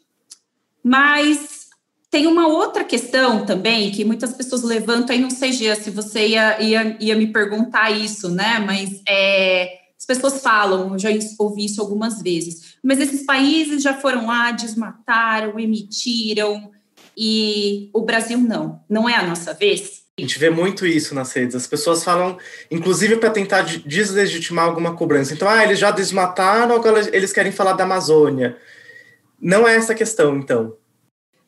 mas 0.83 1.67
tem 2.09 2.27
uma 2.27 2.47
outra 2.47 2.83
questão 2.83 3.45
também 3.45 3.91
que 3.91 4.05
muitas 4.05 4.33
pessoas 4.33 4.63
levantam, 4.63 5.15
aí 5.15 5.21
não 5.21 5.29
sei, 5.29 5.51
Gia, 5.51 5.75
se 5.75 5.89
você 5.89 6.27
ia, 6.27 6.61
ia, 6.61 6.97
ia 6.99 7.15
me 7.15 7.27
perguntar 7.27 7.89
isso, 7.91 8.29
né, 8.29 8.59
mas 8.59 9.01
é, 9.07 9.86
pessoas 10.07 10.41
falam, 10.41 10.93
eu 10.93 10.99
já 10.99 11.09
ouvi 11.37 11.65
isso 11.65 11.81
algumas 11.81 12.21
vezes, 12.21 12.77
mas 12.81 12.99
esses 12.99 13.23
países 13.23 13.83
já 13.83 13.93
foram 13.93 14.25
lá, 14.25 14.51
desmataram, 14.51 15.59
emitiram, 15.59 16.71
e 17.15 17.89
o 17.93 18.01
Brasil 18.01 18.37
não. 18.37 18.81
Não 18.87 19.09
é 19.09 19.15
a 19.15 19.25
nossa 19.25 19.53
vez? 19.53 20.03
A 20.17 20.21
gente 20.21 20.39
vê 20.39 20.49
muito 20.49 20.85
isso 20.85 21.13
nas 21.13 21.31
redes. 21.33 21.55
As 21.55 21.67
pessoas 21.67 22.03
falam, 22.03 22.37
inclusive 22.71 23.17
para 23.17 23.29
tentar 23.29 23.61
deslegitimar 23.61 24.65
alguma 24.65 24.95
cobrança. 24.95 25.33
Então, 25.33 25.49
ah, 25.49 25.63
eles 25.63 25.79
já 25.79 25.91
desmataram, 25.91 26.75
agora 26.75 27.07
eles 27.15 27.33
querem 27.33 27.51
falar 27.51 27.73
da 27.73 27.83
Amazônia. 27.83 28.57
Não 29.39 29.67
é 29.67 29.75
essa 29.75 29.93
questão, 29.93 30.37
então. 30.37 30.75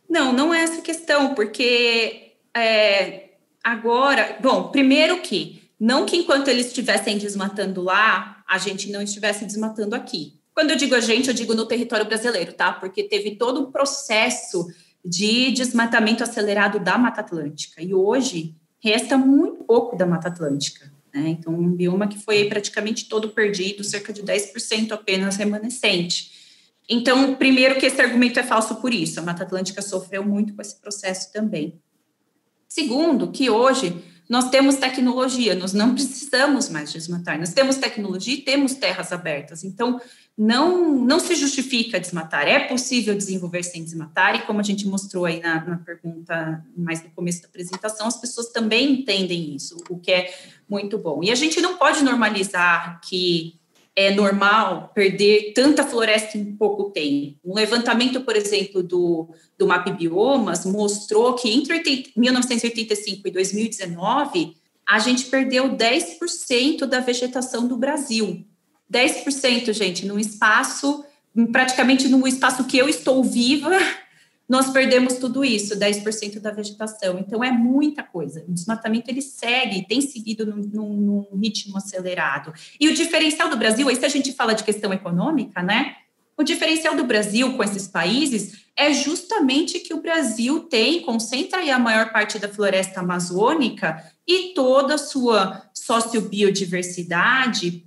Não, 0.09 0.33
não 0.33 0.53
é 0.53 0.61
essa 0.63 0.81
questão, 0.81 1.35
porque 1.35 2.33
é, 2.55 3.29
agora, 3.63 4.37
bom, 4.41 4.69
primeiro 4.69 5.21
que 5.21 5.59
não 5.79 6.05
que 6.05 6.17
enquanto 6.17 6.49
eles 6.49 6.67
estivessem 6.67 7.17
desmatando 7.17 7.81
lá, 7.81 8.38
a 8.49 8.57
gente 8.57 8.91
não 8.91 9.01
estivesse 9.01 9.45
desmatando 9.45 9.95
aqui. 9.95 10.33
Quando 10.55 10.71
eu 10.71 10.75
digo 10.75 10.95
a 10.95 10.99
gente, 10.99 11.27
eu 11.27 11.33
digo 11.33 11.53
no 11.53 11.67
território 11.67 12.05
brasileiro, 12.05 12.51
tá? 12.51 12.73
Porque 12.73 13.03
teve 13.03 13.35
todo 13.35 13.61
um 13.61 13.71
processo 13.71 14.67
de 15.05 15.51
desmatamento 15.51 16.23
acelerado 16.23 16.79
da 16.79 16.97
Mata 16.97 17.21
Atlântica. 17.21 17.81
E 17.81 17.93
hoje 17.93 18.55
resta 18.83 19.17
muito 19.17 19.63
pouco 19.63 19.95
da 19.95 20.05
Mata 20.05 20.29
Atlântica. 20.29 20.91
Né? 21.13 21.29
Então, 21.29 21.53
um 21.53 21.71
bioma 21.71 22.07
que 22.07 22.17
foi 22.17 22.45
praticamente 22.45 23.07
todo 23.07 23.29
perdido, 23.29 23.83
cerca 23.83 24.11
de 24.11 24.23
10% 24.23 24.91
apenas 24.91 25.35
remanescente. 25.35 26.31
Então, 26.89 27.35
primeiro 27.35 27.79
que 27.79 27.85
esse 27.85 28.01
argumento 28.01 28.39
é 28.39 28.43
falso 28.43 28.75
por 28.77 28.91
isso, 28.91 29.19
a 29.19 29.23
Mata 29.23 29.43
Atlântica 29.43 29.81
sofreu 29.81 30.25
muito 30.25 30.55
com 30.55 30.61
esse 30.61 30.75
processo 30.81 31.31
também. 31.31 31.79
Segundo, 32.67 33.31
que 33.31 33.49
hoje 33.49 34.03
nós 34.29 34.51
temos 34.51 34.75
tecnologia, 34.75 35.55
nós 35.55 35.73
não 35.73 35.95
precisamos 35.95 36.69
mais 36.69 36.91
desmatar. 36.93 37.39
Nós 37.39 37.51
temos 37.51 37.77
tecnologia 37.77 38.35
e 38.35 38.41
temos 38.41 38.75
terras 38.75 39.11
abertas. 39.11 39.63
Então, 39.63 39.99
não, 40.37 40.95
não 40.95 41.19
se 41.19 41.33
justifica 41.33 41.99
desmatar. 41.99 42.47
É 42.47 42.59
possível 42.59 43.15
desenvolver 43.15 43.63
sem 43.63 43.83
desmatar, 43.83 44.35
e 44.35 44.41
como 44.43 44.59
a 44.59 44.63
gente 44.63 44.87
mostrou 44.87 45.25
aí 45.25 45.41
na, 45.41 45.65
na 45.65 45.77
pergunta 45.77 46.63
mais 46.77 47.03
no 47.03 47.09
começo 47.09 47.41
da 47.41 47.47
apresentação, 47.47 48.07
as 48.07 48.21
pessoas 48.21 48.49
também 48.49 49.01
entendem 49.01 49.55
isso, 49.55 49.83
o 49.89 49.97
que 49.97 50.11
é 50.11 50.33
muito 50.69 50.97
bom. 50.99 51.23
E 51.23 51.31
a 51.31 51.35
gente 51.35 51.59
não 51.59 51.75
pode 51.77 52.03
normalizar 52.03 53.01
que 53.01 53.58
é 53.99 54.15
normal 54.15 54.93
perder 54.95 55.51
tanta 55.53 55.83
floresta 55.83 56.37
em 56.37 56.55
pouco 56.55 56.89
tempo. 56.89 57.37
Um 57.43 57.53
levantamento, 57.53 58.21
por 58.21 58.33
exemplo, 58.33 58.81
do, 58.81 59.27
do 59.57 59.67
MAP 59.67 59.89
Biomas 59.89 60.65
mostrou 60.65 61.33
que 61.33 61.49
entre 61.49 61.73
80, 61.73 62.11
1985 62.15 63.27
e 63.27 63.31
2019, 63.31 64.55
a 64.87 64.99
gente 64.99 65.25
perdeu 65.25 65.75
10% 65.75 66.85
da 66.85 67.01
vegetação 67.01 67.67
do 67.67 67.75
Brasil. 67.75 68.45
10%, 68.89 69.73
gente, 69.73 70.05
num 70.05 70.17
espaço, 70.17 71.03
praticamente 71.51 72.07
no 72.07 72.25
espaço 72.25 72.63
que 72.63 72.77
eu 72.77 72.87
estou 72.87 73.21
viva, 73.21 73.77
nós 74.49 74.71
perdemos 74.71 75.19
tudo 75.19 75.45
isso, 75.45 75.77
10% 75.77 76.39
da 76.39 76.49
vegetação. 76.49 77.19
Então, 77.19 77.43
é 77.43 77.51
muita 77.51 78.01
coisa. 78.01 78.43
O 78.47 78.51
desmatamento, 78.51 79.11
ele 79.11 79.21
segue, 79.21 79.85
tem 79.87 80.01
seguido 80.01 80.43
num, 80.43 80.57
num, 80.57 81.27
num, 81.31 81.39
ritmo 81.39 81.77
acelerado. 81.77 82.51
E 82.79 82.89
o 82.89 82.95
diferencial 82.95 83.47
do 83.47 83.57
Brasil, 83.57 83.87
aí 83.87 83.95
se 83.95 84.03
a 84.03 84.09
gente 84.09 84.33
fala 84.33 84.55
de 84.55 84.63
questão 84.63 84.91
econômica, 84.91 85.61
né? 85.61 85.97
O 86.35 86.43
diferencial 86.43 86.95
do 86.95 87.03
Brasil 87.03 87.55
com 87.55 87.63
esses 87.63 87.87
países 87.87 88.65
é 88.75 88.91
justamente 88.91 89.81
que 89.81 89.93
o 89.93 90.01
Brasil 90.01 90.61
tem, 90.61 91.01
concentra 91.01 91.59
aí 91.59 91.69
a 91.69 91.77
maior 91.77 92.11
parte 92.11 92.39
da 92.39 92.47
floresta 92.47 93.01
amazônica 93.01 94.03
e 94.25 94.55
toda 94.55 94.95
a 94.95 94.97
sua 94.97 95.61
sociobiodiversidade 95.73 97.85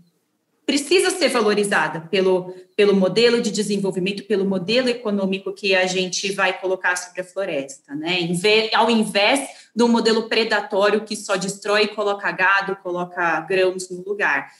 precisa 0.65 1.11
ser 1.11 1.29
valorizada 1.29 2.01
pelo, 2.03 2.55
pelo 2.77 2.95
modelo 2.95 3.41
de 3.41 3.51
desenvolvimento, 3.51 4.25
pelo 4.25 4.45
modelo 4.45 4.89
econômico 4.89 5.53
que 5.53 5.75
a 5.75 5.87
gente 5.87 6.33
vai 6.33 6.59
colocar 6.59 6.97
sobre 6.97 7.21
a 7.21 7.25
floresta, 7.25 7.95
né? 7.95 8.31
Ao 8.75 8.91
invés 8.91 9.49
do 9.75 9.89
modelo 9.89 10.29
predatório 10.29 11.05
que 11.05 11.17
só 11.17 11.37
destrói, 11.37 11.89
coloca 11.89 12.31
gado, 12.31 12.77
coloca 12.77 13.41
grãos 13.41 13.91
no 13.91 14.05
lugar. 14.05 14.51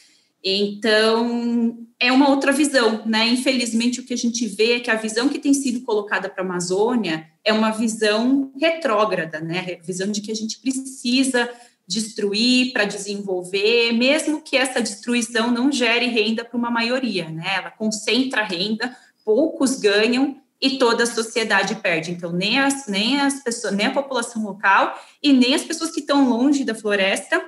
Então, 0.45 1.79
é 2.01 2.11
uma 2.11 2.29
outra 2.29 2.51
visão, 2.51 3.07
né? 3.07 3.29
Infelizmente, 3.29 4.01
o 4.01 4.05
que 4.05 4.13
a 4.13 4.19
gente 4.19 4.45
vê 4.49 4.73
é 4.73 4.81
que 4.81 4.91
a 4.91 4.97
visão 4.97 5.29
que 5.29 5.39
tem 5.39 5.55
sido 5.55 5.83
colocada 5.83 6.29
para 6.29 6.43
a 6.43 6.47
Amazônia 6.47 7.29
é 7.45 7.53
uma 7.53 7.71
visão 7.71 8.53
retrógrada, 8.61 9.39
né? 9.39 9.79
A 9.81 9.87
visão 9.87 10.11
de 10.11 10.21
que 10.21 10.33
a 10.33 10.35
gente 10.35 10.59
precisa 10.59 11.49
destruir, 11.87 12.73
para 12.73 12.85
desenvolver, 12.85 13.93
mesmo 13.93 14.41
que 14.41 14.57
essa 14.57 14.81
destruição 14.81 15.51
não 15.51 15.71
gere 15.71 16.07
renda 16.07 16.45
para 16.45 16.57
uma 16.57 16.71
maioria, 16.71 17.29
né? 17.29 17.57
Ela 17.57 17.71
concentra 17.71 18.43
renda, 18.43 18.97
poucos 19.25 19.79
ganham 19.79 20.41
e 20.61 20.79
toda 20.79 21.03
a 21.03 21.07
sociedade 21.07 21.75
perde. 21.77 22.13
Então, 22.13 22.31
nem 22.31 22.61
as, 22.61 22.87
nem 22.87 23.21
as 23.21 23.43
pessoas, 23.43 23.75
nem 23.75 23.87
a 23.87 23.93
população 23.93 24.45
local 24.45 24.97
e 25.23 25.33
nem 25.33 25.55
as 25.55 25.63
pessoas 25.63 25.91
que 25.91 26.01
estão 26.01 26.29
longe 26.29 26.65
da 26.65 26.75
floresta 26.75 27.43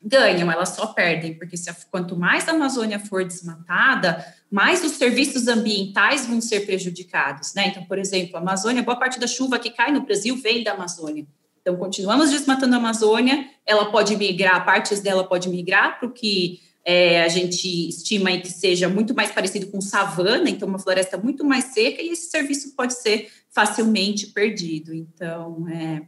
ganham, 0.00 0.50
elas 0.52 0.68
só 0.68 0.86
perdem, 0.86 1.34
porque 1.34 1.56
se 1.56 1.68
quanto 1.90 2.16
mais 2.16 2.48
a 2.48 2.52
Amazônia 2.52 3.00
for 3.00 3.24
desmatada, 3.24 4.24
mais 4.48 4.84
os 4.84 4.92
serviços 4.92 5.48
ambientais 5.48 6.26
vão 6.26 6.40
ser 6.40 6.64
prejudicados, 6.64 7.54
né? 7.54 7.68
Então, 7.68 7.84
por 7.84 7.98
exemplo, 7.98 8.36
a 8.36 8.40
Amazônia, 8.40 8.84
boa 8.84 8.96
parte 8.96 9.18
da 9.18 9.26
chuva 9.26 9.58
que 9.58 9.70
cai 9.70 9.90
no 9.90 10.02
Brasil 10.02 10.36
vem 10.36 10.62
da 10.62 10.72
Amazônia. 10.72 11.26
Então, 11.66 11.74
continuamos 11.74 12.30
desmatando 12.30 12.76
a 12.76 12.78
Amazônia, 12.78 13.44
ela 13.66 13.90
pode 13.90 14.16
migrar, 14.16 14.64
partes 14.64 15.00
dela 15.00 15.24
pode 15.24 15.48
migrar 15.48 15.98
para 15.98 16.08
o 16.08 16.12
que 16.12 16.60
é, 16.84 17.24
a 17.24 17.28
gente 17.28 17.88
estima 17.88 18.30
que 18.38 18.52
seja 18.52 18.88
muito 18.88 19.12
mais 19.16 19.32
parecido 19.32 19.66
com 19.66 19.80
savana, 19.80 20.48
então 20.48 20.68
uma 20.68 20.78
floresta 20.78 21.18
muito 21.18 21.44
mais 21.44 21.64
seca, 21.64 22.00
e 22.00 22.10
esse 22.10 22.30
serviço 22.30 22.76
pode 22.76 22.94
ser 22.94 23.28
facilmente 23.50 24.28
perdido. 24.28 24.94
Então, 24.94 25.66
é, 25.68 26.02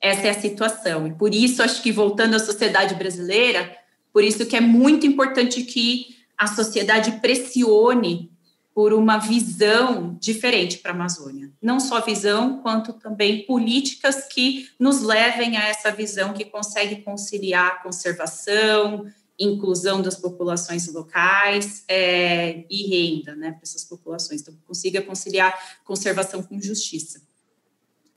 essa 0.00 0.28
é 0.28 0.30
a 0.30 0.40
situação. 0.40 1.06
E 1.06 1.12
por 1.12 1.34
isso, 1.34 1.62
acho 1.62 1.82
que 1.82 1.92
voltando 1.92 2.34
à 2.34 2.38
sociedade 2.38 2.94
brasileira, 2.94 3.70
por 4.14 4.24
isso 4.24 4.46
que 4.46 4.56
é 4.56 4.62
muito 4.62 5.06
importante 5.06 5.62
que 5.64 6.16
a 6.38 6.46
sociedade 6.46 7.20
pressione 7.20 8.31
por 8.74 8.92
uma 8.92 9.18
visão 9.18 10.16
diferente 10.20 10.78
para 10.78 10.92
a 10.92 10.94
Amazônia. 10.94 11.52
Não 11.60 11.78
só 11.78 12.00
visão, 12.00 12.62
quanto 12.62 12.94
também 12.94 13.44
políticas 13.44 14.26
que 14.26 14.68
nos 14.78 15.02
levem 15.02 15.56
a 15.56 15.68
essa 15.68 15.90
visão 15.90 16.32
que 16.32 16.44
consegue 16.44 17.02
conciliar 17.02 17.82
conservação, 17.82 19.06
inclusão 19.38 20.00
das 20.00 20.16
populações 20.16 20.92
locais 20.92 21.84
é, 21.88 22.64
e 22.70 22.88
renda 22.88 23.34
né, 23.34 23.52
para 23.52 23.62
essas 23.62 23.84
populações. 23.84 24.40
Então, 24.40 24.54
consiga 24.66 25.02
conciliar 25.02 25.80
conservação 25.84 26.42
com 26.42 26.60
justiça. 26.60 27.20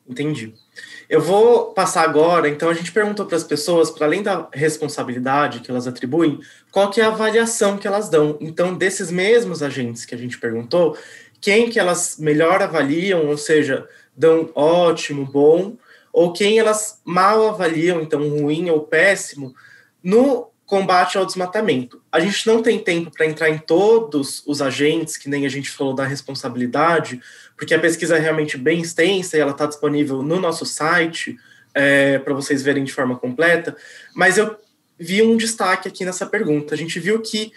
Entendi. 0.08 0.54
Eu 1.10 1.20
vou 1.20 1.74
passar 1.74 2.04
agora, 2.04 2.48
então 2.48 2.70
a 2.70 2.74
gente 2.74 2.92
perguntou 2.92 3.26
para 3.26 3.38
as 3.38 3.44
pessoas, 3.44 3.90
para 3.90 4.06
além 4.06 4.22
da 4.22 4.48
responsabilidade 4.54 5.62
que 5.62 5.72
elas 5.72 5.88
atribuem, 5.88 6.40
qual 6.72 6.92
que 6.92 7.02
é 7.02 7.06
a 7.06 7.08
avaliação 7.08 7.78
que 7.78 7.88
elas 7.88 8.08
dão. 8.08 8.38
Então, 8.40 8.76
desses 8.76 9.10
mesmos 9.10 9.64
agentes 9.64 10.06
que 10.06 10.14
a 10.14 10.18
gente 10.18 10.38
perguntou, 10.38 10.96
quem 11.42 11.70
que 11.70 11.80
elas 11.80 12.18
melhor 12.20 12.62
avaliam, 12.62 13.28
ou 13.28 13.38
seja, 13.38 13.88
dão 14.16 14.52
ótimo, 14.54 15.26
bom, 15.26 15.76
ou 16.14 16.32
quem 16.34 16.60
elas 16.60 17.02
mal 17.04 17.50
avaliam, 17.50 18.02
então 18.02 18.30
ruim 18.30 18.70
ou 18.70 18.82
péssimo, 18.82 19.56
no 20.04 20.50
combate 20.66 21.18
ao 21.18 21.26
desmatamento. 21.26 22.02
A 22.12 22.20
gente 22.20 22.48
não 22.48 22.62
tem 22.62 22.80
tempo 22.80 23.12
para 23.12 23.26
entrar 23.26 23.50
em 23.50 23.58
todos 23.58 24.42
os 24.48 24.62
agentes, 24.62 25.16
que 25.16 25.30
nem 25.30 25.46
a 25.46 25.50
gente 25.50 25.70
falou 25.70 25.94
da 25.94 26.06
responsabilidade, 26.06 27.22
porque 27.56 27.74
a 27.74 27.80
pesquisa 27.80 28.18
é 28.18 28.20
realmente 28.20 28.58
bem 28.58 28.82
extensa 28.82 29.38
e 29.38 29.40
ela 29.40 29.52
está 29.52 29.66
disponível 29.66 30.24
no 30.24 30.40
nosso 30.40 30.66
site 30.66 31.38
é, 31.74 32.18
para 32.20 32.34
vocês 32.34 32.64
verem 32.64 32.84
de 32.84 32.92
forma 32.92 33.18
completa. 33.18 33.78
Mas 34.16 34.38
eu 34.38 34.56
vi 34.98 35.22
um 35.22 35.38
destaque 35.38 35.88
aqui 35.88 36.04
nessa 36.04 36.26
pergunta. 36.26 36.74
A 36.74 36.78
gente 36.78 37.00
viu 37.00 37.22
que 37.22 37.52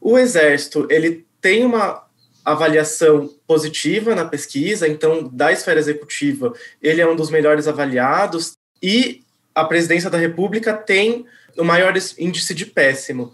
o 0.00 0.18
Exército 0.18 0.88
ele 0.90 1.24
tem 1.40 1.64
uma 1.64 2.04
avaliação 2.44 3.30
positiva 3.46 4.14
na 4.14 4.24
pesquisa, 4.24 4.88
então 4.88 5.28
da 5.28 5.52
esfera 5.52 5.78
executiva 5.78 6.52
ele 6.82 7.00
é 7.00 7.06
um 7.06 7.14
dos 7.14 7.30
melhores 7.30 7.68
avaliados 7.68 8.54
e 8.82 9.22
a 9.54 9.64
presidência 9.64 10.10
da 10.10 10.18
República 10.18 10.72
tem 10.72 11.26
o 11.56 11.64
maior 11.64 11.94
índice 12.18 12.54
de 12.54 12.66
péssimo. 12.66 13.32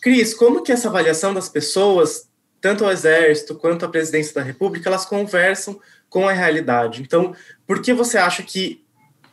Cris, 0.00 0.34
como 0.34 0.62
que 0.62 0.72
essa 0.72 0.88
avaliação 0.88 1.34
das 1.34 1.48
pessoas, 1.48 2.28
tanto 2.60 2.84
o 2.84 2.90
Exército 2.90 3.54
quanto 3.56 3.84
a 3.84 3.88
Presidência 3.88 4.34
da 4.34 4.42
República, 4.42 4.88
elas 4.88 5.04
conversam 5.04 5.80
com 6.08 6.28
a 6.28 6.32
realidade? 6.32 7.02
Então, 7.02 7.34
por 7.66 7.82
que 7.82 7.92
você 7.92 8.18
acha 8.18 8.42
que 8.42 8.84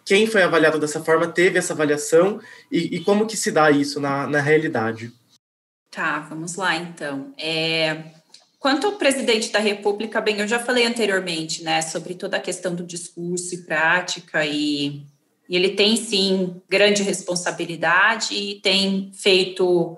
quem 0.06 0.28
foi 0.28 0.44
avaliado 0.44 0.80
dessa 0.80 1.04
forma 1.04 1.28
teve 1.28 1.58
essa 1.58 1.74
avaliação 1.74 2.40
e, 2.72 2.98
e 2.98 3.04
como 3.04 3.26
que 3.26 3.36
se 3.36 3.52
dá 3.52 3.72
isso 3.72 4.00
na, 4.00 4.28
na 4.28 4.40
realidade? 4.40 5.12
Tá, 5.90 6.20
vamos 6.20 6.56
lá 6.56 6.76
então. 6.76 7.34
É, 7.38 8.04
quanto 8.60 8.86
ao 8.86 8.98
presidente 8.98 9.52
da 9.52 9.60
República, 9.60 10.22
bem, 10.22 10.40
eu 10.40 10.48
já 10.48 10.60
falei 10.60 10.86
anteriormente, 10.86 11.64
né, 11.64 11.82
sobre 11.82 12.14
toda 12.14 12.38
a 12.38 12.42
questão 12.42 12.76
do 12.76 12.84
discurso 12.84 13.56
e 13.56 13.64
prática 13.64 14.46
e 14.46 15.06
e 15.48 15.56
ele 15.56 15.70
tem, 15.70 15.96
sim, 15.96 16.62
grande 16.70 17.04
responsabilidade 17.04 18.34
e 18.34 18.60
tem 18.62 19.12
feito 19.14 19.98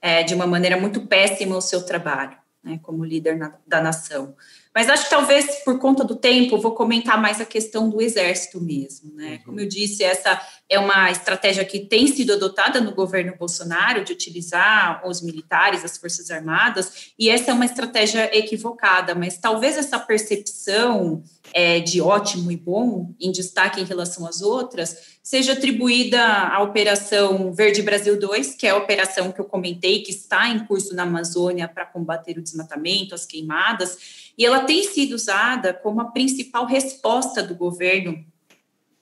é, 0.00 0.22
de 0.22 0.34
uma 0.34 0.46
maneira 0.46 0.76
muito 0.76 1.06
péssima 1.06 1.56
o 1.56 1.60
seu 1.60 1.84
trabalho, 1.84 2.36
né, 2.62 2.78
como 2.82 3.04
líder 3.04 3.36
na, 3.36 3.54
da 3.66 3.80
nação. 3.80 4.34
Mas 4.74 4.88
acho 4.88 5.04
que 5.04 5.10
talvez 5.10 5.64
por 5.64 5.78
conta 5.80 6.04
do 6.04 6.14
tempo 6.14 6.56
vou 6.56 6.72
comentar 6.72 7.20
mais 7.20 7.40
a 7.40 7.44
questão 7.44 7.90
do 7.90 8.00
exército 8.00 8.60
mesmo, 8.60 9.12
né? 9.12 9.32
Uhum. 9.32 9.42
Como 9.46 9.60
eu 9.60 9.68
disse, 9.68 10.04
essa 10.04 10.40
é 10.68 10.78
uma 10.78 11.10
estratégia 11.10 11.64
que 11.64 11.80
tem 11.80 12.06
sido 12.06 12.34
adotada 12.34 12.80
no 12.80 12.94
governo 12.94 13.34
Bolsonaro 13.36 14.04
de 14.04 14.12
utilizar 14.12 15.04
os 15.04 15.20
militares, 15.20 15.84
as 15.84 15.96
forças 15.96 16.30
armadas, 16.30 17.12
e 17.18 17.28
essa 17.28 17.50
é 17.50 17.54
uma 17.54 17.64
estratégia 17.64 18.30
equivocada. 18.36 19.16
Mas 19.16 19.36
talvez 19.36 19.76
essa 19.76 19.98
percepção 19.98 21.24
é, 21.52 21.80
de 21.80 22.00
ótimo 22.00 22.50
e 22.50 22.56
bom 22.56 23.14
em 23.20 23.30
destaque 23.32 23.80
em 23.80 23.84
relação 23.84 24.26
às 24.26 24.42
outras 24.42 25.18
seja 25.28 25.52
atribuída 25.52 26.22
à 26.22 26.62
Operação 26.62 27.52
Verde 27.52 27.82
Brasil 27.82 28.18
2, 28.18 28.54
que 28.54 28.66
é 28.66 28.70
a 28.70 28.76
operação 28.78 29.30
que 29.30 29.38
eu 29.38 29.44
comentei, 29.44 30.02
que 30.02 30.10
está 30.10 30.48
em 30.48 30.60
curso 30.60 30.94
na 30.94 31.02
Amazônia 31.02 31.68
para 31.68 31.84
combater 31.84 32.38
o 32.38 32.42
desmatamento, 32.42 33.14
as 33.14 33.26
queimadas, 33.26 34.32
e 34.38 34.46
ela 34.46 34.60
tem 34.60 34.82
sido 34.84 35.12
usada 35.12 35.74
como 35.74 36.00
a 36.00 36.06
principal 36.06 36.64
resposta 36.64 37.42
do 37.42 37.54
governo 37.54 38.24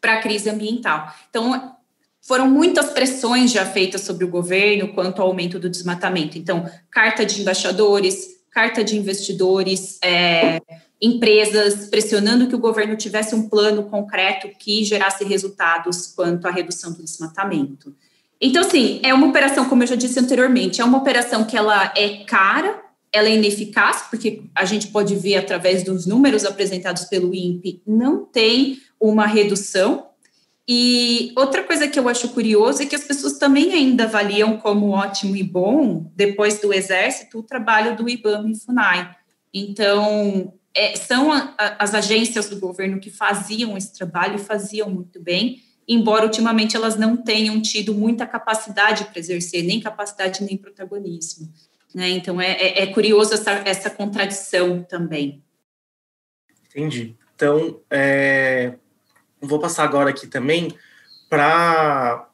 para 0.01 0.15
a 0.15 0.21
crise 0.21 0.51
ambiental. 0.51 1.15
Então, 1.31 1.77
foram 2.21 2.51
muitas 2.51 2.91
pressões 2.91 3.53
já 3.53 3.65
feitas 3.65 4.01
sobre 4.01 4.25
o 4.25 4.29
governo 4.29 4.93
quanto 4.95 5.23
ao 5.23 5.29
aumento 5.29 5.61
do 5.61 5.71
desmatamento. 5.71 6.37
Então, 6.37 6.69
carta 6.91 7.25
de 7.25 7.41
embaixadores, 7.41 8.41
carta 8.51 8.83
de 8.83 8.97
investidores, 8.97 10.01
é, 10.03 10.61
empresas 11.01 11.89
pressionando 11.89 12.49
que 12.49 12.55
o 12.55 12.59
governo 12.59 12.97
tivesse 12.97 13.35
um 13.35 13.49
plano 13.49 13.85
concreto 13.85 14.49
que 14.59 14.85
gerasse 14.85 15.25
resultados 15.25 16.07
quanto 16.09 16.47
à 16.47 16.51
redução 16.51 16.93
do 16.93 17.03
desmatamento. 17.03 17.95
Então, 18.41 18.63
assim, 18.63 19.01
é 19.03 19.13
uma 19.15 19.27
operação, 19.27 19.69
como 19.69 19.83
eu 19.83 19.87
já 19.87 19.97
disse 19.97 20.19
anteriormente, 20.19 20.81
é 20.81 20.85
uma 20.85 20.99
operação 20.99 21.45
que 21.45 21.57
ela 21.57 21.93
é 21.97 22.25
cara, 22.25 22.83
ela 23.13 23.29
é 23.29 23.35
ineficaz, 23.35 24.05
porque 24.11 24.43
a 24.55 24.65
gente 24.65 24.89
pode 24.89 25.15
ver 25.17 25.37
através 25.37 25.83
dos 25.83 26.07
números 26.07 26.45
apresentados 26.45 27.05
pelo 27.05 27.35
INPE, 27.35 27.83
não 27.87 28.25
tem 28.25 28.79
uma 29.01 29.27
redução. 29.27 30.07
E 30.69 31.33
outra 31.37 31.63
coisa 31.63 31.87
que 31.87 31.99
eu 31.99 32.09
acho 32.09 32.29
curioso 32.31 32.83
é 32.83 32.87
que 32.87 32.97
as 32.97 33.05
pessoas 33.05 33.39
também 33.39 33.73
ainda 33.73 34.05
avaliam 34.05 34.57
como 34.59 34.91
ótimo 34.91 35.37
e 35.37 35.43
bom, 35.43 36.11
depois 36.15 36.59
do 36.61 36.75
Exército, 36.75 37.39
o 37.39 37.43
trabalho 37.43 37.97
do 37.97 38.09
IBAMA 38.09 38.51
e 38.51 38.59
FUNAI. 38.59 39.17
Então, 39.55 40.53
é, 40.77 40.95
são 40.95 41.33
a, 41.33 41.55
a, 41.59 41.83
as 41.83 41.95
agências 41.95 42.49
do 42.49 42.61
governo 42.61 43.01
que 43.01 43.11
faziam 43.11 43.77
esse 43.77 43.93
trabalho 43.93 44.37
e 44.37 44.39
faziam 44.39 44.91
muito 44.91 45.21
bem, 45.21 45.63
embora 45.89 46.25
ultimamente 46.25 46.77
elas 46.77 46.97
não 46.97 47.17
tenham 47.17 47.61
tido 47.63 47.95
muita 47.95 48.27
capacidade 48.27 49.07
para 49.07 49.19
exercer, 49.19 49.63
nem 49.63 49.81
capacidade 49.81 50.45
nem 50.45 50.57
protagonismo. 50.57 51.53
Né? 51.95 52.11
Então 52.11 52.41
é, 52.41 52.53
é, 52.53 52.83
é 52.83 52.87
curioso 52.89 53.33
essa, 53.33 53.53
essa 53.65 53.89
contradição 53.89 54.83
também. 54.83 55.43
Entendi. 56.69 57.17
Então, 57.35 57.81
é, 57.91 58.75
vou 59.41 59.59
passar 59.59 59.85
agora 59.85 60.11
aqui 60.11 60.27
também 60.27 60.77
para. 61.29 62.29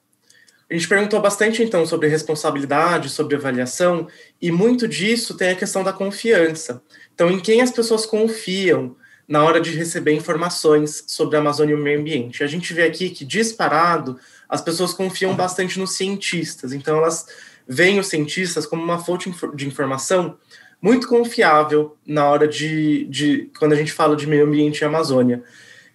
A 0.68 0.74
gente 0.74 0.88
perguntou 0.88 1.20
bastante 1.20 1.62
então 1.62 1.84
sobre 1.84 2.08
responsabilidade, 2.08 3.10
sobre 3.10 3.36
avaliação, 3.36 4.08
e 4.40 4.50
muito 4.50 4.88
disso 4.88 5.36
tem 5.36 5.50
a 5.50 5.56
questão 5.56 5.84
da 5.84 5.92
confiança. 5.92 6.82
Então, 7.22 7.30
em 7.30 7.38
quem 7.38 7.62
as 7.62 7.70
pessoas 7.70 8.04
confiam 8.04 8.96
na 9.28 9.44
hora 9.44 9.60
de 9.60 9.70
receber 9.70 10.12
informações 10.12 11.04
sobre 11.06 11.36
a 11.36 11.38
Amazônia 11.38 11.72
e 11.72 11.76
o 11.76 11.80
meio 11.80 12.00
ambiente? 12.00 12.42
A 12.42 12.48
gente 12.48 12.74
vê 12.74 12.82
aqui 12.82 13.10
que, 13.10 13.24
disparado, 13.24 14.18
as 14.48 14.60
pessoas 14.60 14.92
confiam 14.92 15.32
bastante 15.32 15.78
nos 15.78 15.92
cientistas. 15.92 16.72
Então, 16.72 16.96
elas 16.98 17.28
veem 17.64 18.00
os 18.00 18.08
cientistas 18.08 18.66
como 18.66 18.82
uma 18.82 18.98
fonte 18.98 19.32
de 19.54 19.68
informação 19.68 20.36
muito 20.80 21.06
confiável 21.06 21.96
na 22.04 22.26
hora 22.26 22.48
de, 22.48 23.04
de 23.04 23.48
quando 23.56 23.74
a 23.74 23.76
gente 23.76 23.92
fala 23.92 24.16
de 24.16 24.26
meio 24.26 24.44
ambiente 24.44 24.80
e 24.80 24.84
Amazônia. 24.84 25.44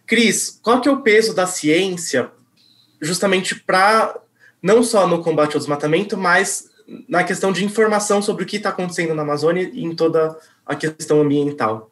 Cris, 0.05 0.57
qual 0.63 0.79
que 0.79 0.87
é 0.87 0.91
o 0.93 1.01
peso 1.01 1.35
da 1.35 1.45
ciência 1.45 2.31
justamente 3.01 3.53
para 3.53 4.17
não 4.61 4.81
só 4.81 5.05
no 5.05 5.21
combate 5.21 5.55
ao 5.55 5.59
desmatamento, 5.59 6.15
mas 6.15 6.69
na 7.09 7.21
questão 7.21 7.51
de 7.51 7.65
informação 7.65 8.21
sobre 8.21 8.45
o 8.45 8.47
que 8.47 8.55
está 8.55 8.69
acontecendo 8.69 9.13
na 9.13 9.23
Amazônia 9.23 9.69
e 9.73 9.83
em 9.83 9.93
toda 9.93 10.37
a 10.67 10.75
questão 10.75 11.21
ambiental. 11.21 11.91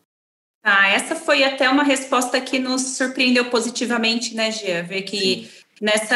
Ah, 0.63 0.89
essa 0.89 1.15
foi 1.15 1.43
até 1.43 1.69
uma 1.69 1.83
resposta 1.83 2.41
que 2.41 2.57
nos 2.57 2.81
surpreendeu 2.81 3.45
positivamente, 3.45 4.33
né, 4.33 4.51
Gia? 4.51 4.81
Ver 4.81 5.03
que 5.03 5.47
Sim. 5.47 5.49
nessa, 5.79 6.15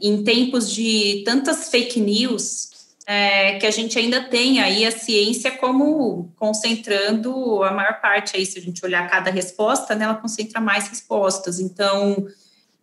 em 0.00 0.24
tempos 0.24 0.72
de 0.72 1.22
tantas 1.26 1.68
fake 1.68 2.00
news, 2.00 2.70
é, 3.06 3.58
que 3.58 3.66
a 3.66 3.70
gente 3.70 3.98
ainda 3.98 4.24
tem 4.24 4.60
aí 4.60 4.84
a 4.84 4.90
ciência 4.90 5.50
como 5.50 6.32
concentrando 6.36 7.62
a 7.62 7.70
maior 7.70 8.00
parte 8.00 8.36
aí, 8.36 8.44
se 8.44 8.58
a 8.58 8.62
gente 8.62 8.84
olhar 8.84 9.08
cada 9.08 9.30
resposta, 9.30 9.94
né, 9.94 10.06
ela 10.06 10.14
concentra 10.14 10.60
mais 10.60 10.88
respostas. 10.88 11.60
Então, 11.60 12.26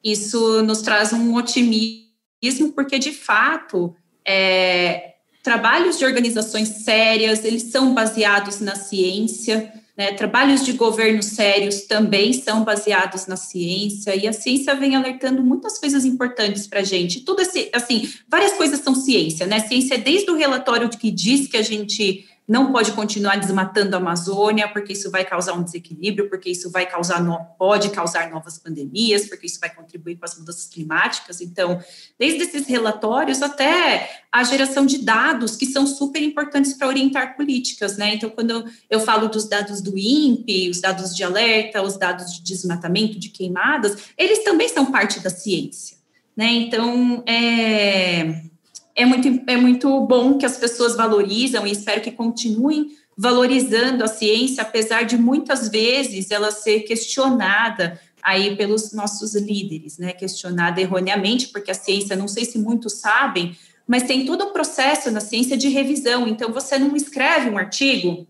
isso 0.03 0.61
nos 0.61 0.81
traz 0.81 1.11
um 1.11 1.35
otimismo, 1.35 2.71
porque 2.73 2.99
de 2.99 3.11
fato 3.11 3.95
é, 4.25 5.12
trabalhos 5.43 5.99
de 5.99 6.05
organizações 6.05 6.69
sérias, 6.69 7.43
eles 7.43 7.63
são 7.63 7.93
baseados 7.93 8.61
na 8.61 8.75
ciência, 8.75 9.73
né? 9.95 10.13
trabalhos 10.13 10.65
de 10.65 10.71
governo 10.71 11.21
sérios 11.21 11.81
também 11.81 12.31
são 12.33 12.63
baseados 12.63 13.27
na 13.27 13.35
ciência, 13.35 14.15
e 14.15 14.25
a 14.25 14.33
ciência 14.33 14.73
vem 14.73 14.95
alertando 14.95 15.43
muitas 15.43 15.77
coisas 15.77 16.05
importantes 16.05 16.65
para 16.65 16.79
a 16.79 16.83
gente. 16.83 17.19
Tudo 17.19 17.41
esse, 17.41 17.69
assim, 17.73 18.09
várias 18.27 18.53
coisas 18.53 18.79
são 18.79 18.95
ciência, 18.95 19.45
né? 19.45 19.59
Ciência 19.59 19.95
é 19.95 19.97
desde 19.97 20.31
o 20.31 20.35
relatório 20.35 20.89
que 20.89 21.11
diz 21.11 21.47
que 21.47 21.57
a 21.57 21.61
gente 21.61 22.25
não 22.47 22.73
pode 22.73 22.91
continuar 22.91 23.37
desmatando 23.37 23.95
a 23.95 23.99
Amazônia, 23.99 24.67
porque 24.67 24.93
isso 24.93 25.09
vai 25.09 25.23
causar 25.23 25.53
um 25.53 25.63
desequilíbrio, 25.63 26.29
porque 26.29 26.49
isso 26.49 26.69
vai 26.69 26.85
causar, 26.85 27.23
pode 27.57 27.89
causar 27.89 28.29
novas 28.29 28.57
pandemias, 28.57 29.27
porque 29.27 29.45
isso 29.45 29.59
vai 29.59 29.73
contribuir 29.73 30.17
com 30.17 30.25
as 30.25 30.37
mudanças 30.37 30.65
climáticas. 30.67 31.39
Então, 31.39 31.81
desde 32.19 32.43
esses 32.43 32.67
relatórios 32.67 33.41
até 33.41 34.23
a 34.31 34.43
geração 34.43 34.85
de 34.85 34.99
dados, 34.99 35.55
que 35.55 35.65
são 35.65 35.87
super 35.87 36.21
importantes 36.21 36.73
para 36.73 36.87
orientar 36.87 37.37
políticas, 37.37 37.97
né? 37.97 38.15
Então, 38.15 38.29
quando 38.29 38.65
eu 38.89 38.99
falo 38.99 39.29
dos 39.29 39.47
dados 39.47 39.81
do 39.81 39.97
INPE, 39.97 40.69
os 40.69 40.81
dados 40.81 41.15
de 41.15 41.23
alerta, 41.23 41.81
os 41.81 41.97
dados 41.97 42.33
de 42.33 42.43
desmatamento, 42.43 43.17
de 43.17 43.29
queimadas, 43.29 44.09
eles 44.17 44.43
também 44.43 44.67
são 44.67 44.91
parte 44.91 45.21
da 45.21 45.29
ciência, 45.29 45.97
né? 46.35 46.47
Então, 46.47 47.23
é 47.25 48.52
é 48.95 49.05
muito, 49.05 49.43
é 49.47 49.57
muito 49.57 50.01
bom 50.01 50.37
que 50.37 50.45
as 50.45 50.57
pessoas 50.57 50.95
valorizam 50.95 51.65
e 51.65 51.71
espero 51.71 52.01
que 52.01 52.11
continuem 52.11 52.91
valorizando 53.17 54.03
a 54.03 54.07
ciência, 54.07 54.63
apesar 54.63 55.03
de 55.03 55.17
muitas 55.17 55.69
vezes 55.69 56.31
ela 56.31 56.51
ser 56.51 56.81
questionada 56.81 57.99
aí 58.21 58.55
pelos 58.55 58.93
nossos 58.93 59.35
líderes, 59.35 59.97
né? 59.97 60.13
Questionada 60.13 60.79
erroneamente, 60.79 61.49
porque 61.49 61.71
a 61.71 61.75
ciência, 61.75 62.15
não 62.15 62.27
sei 62.27 62.45
se 62.45 62.57
muitos 62.57 62.93
sabem, 62.93 63.55
mas 63.85 64.03
tem 64.03 64.25
todo 64.25 64.45
um 64.45 64.53
processo 64.53 65.11
na 65.11 65.19
ciência 65.19 65.57
de 65.57 65.67
revisão. 65.67 66.27
Então, 66.27 66.51
você 66.51 66.79
não 66.79 66.95
escreve 66.95 67.49
um 67.49 67.57
artigo, 67.57 68.25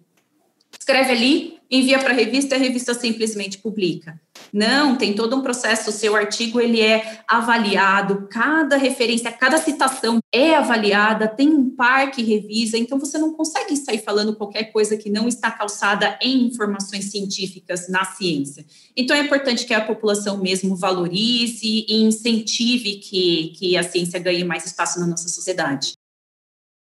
escreve 0.77 1.11
ali, 1.11 1.59
envia 1.73 1.97
para 1.97 2.11
a 2.11 2.13
revista 2.13 2.55
e 2.55 2.57
a 2.57 2.61
revista 2.61 2.93
simplesmente 2.93 3.57
publica. 3.57 4.19
Não, 4.51 4.95
tem 4.95 5.15
todo 5.15 5.35
um 5.35 5.41
processo. 5.41 5.89
O 5.89 5.93
seu 5.93 6.15
artigo 6.15 6.61
ele 6.61 6.79
é 6.79 7.21
avaliado, 7.27 8.27
cada 8.29 8.77
referência, 8.77 9.31
cada 9.31 9.57
citação 9.57 10.19
é 10.31 10.55
avaliada, 10.55 11.27
tem 11.27 11.49
um 11.49 11.71
par 11.71 12.11
que 12.11 12.21
revisa. 12.21 12.77
Então 12.77 12.99
você 12.99 13.17
não 13.17 13.33
consegue 13.33 13.75
sair 13.75 13.97
falando 13.97 14.35
qualquer 14.35 14.65
coisa 14.65 14.95
que 14.95 15.09
não 15.09 15.27
está 15.27 15.49
calçada 15.49 16.17
em 16.21 16.45
informações 16.45 17.05
científicas 17.05 17.89
na 17.89 18.05
ciência. 18.05 18.63
Então 18.95 19.15
é 19.15 19.21
importante 19.21 19.65
que 19.65 19.73
a 19.73 19.81
população 19.81 20.37
mesmo 20.37 20.75
valorize 20.75 21.85
e 21.87 22.03
incentive 22.03 22.95
que, 22.97 23.53
que 23.57 23.75
a 23.75 23.81
ciência 23.81 24.19
ganhe 24.19 24.43
mais 24.43 24.65
espaço 24.65 24.99
na 24.99 25.07
nossa 25.07 25.27
sociedade. 25.27 25.93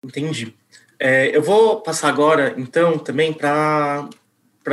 Entendi. 0.01 0.55
É, 0.99 1.35
eu 1.35 1.43
vou 1.43 1.81
passar 1.81 2.07
agora, 2.07 2.55
então, 2.57 2.97
também 2.97 3.33
para 3.33 4.09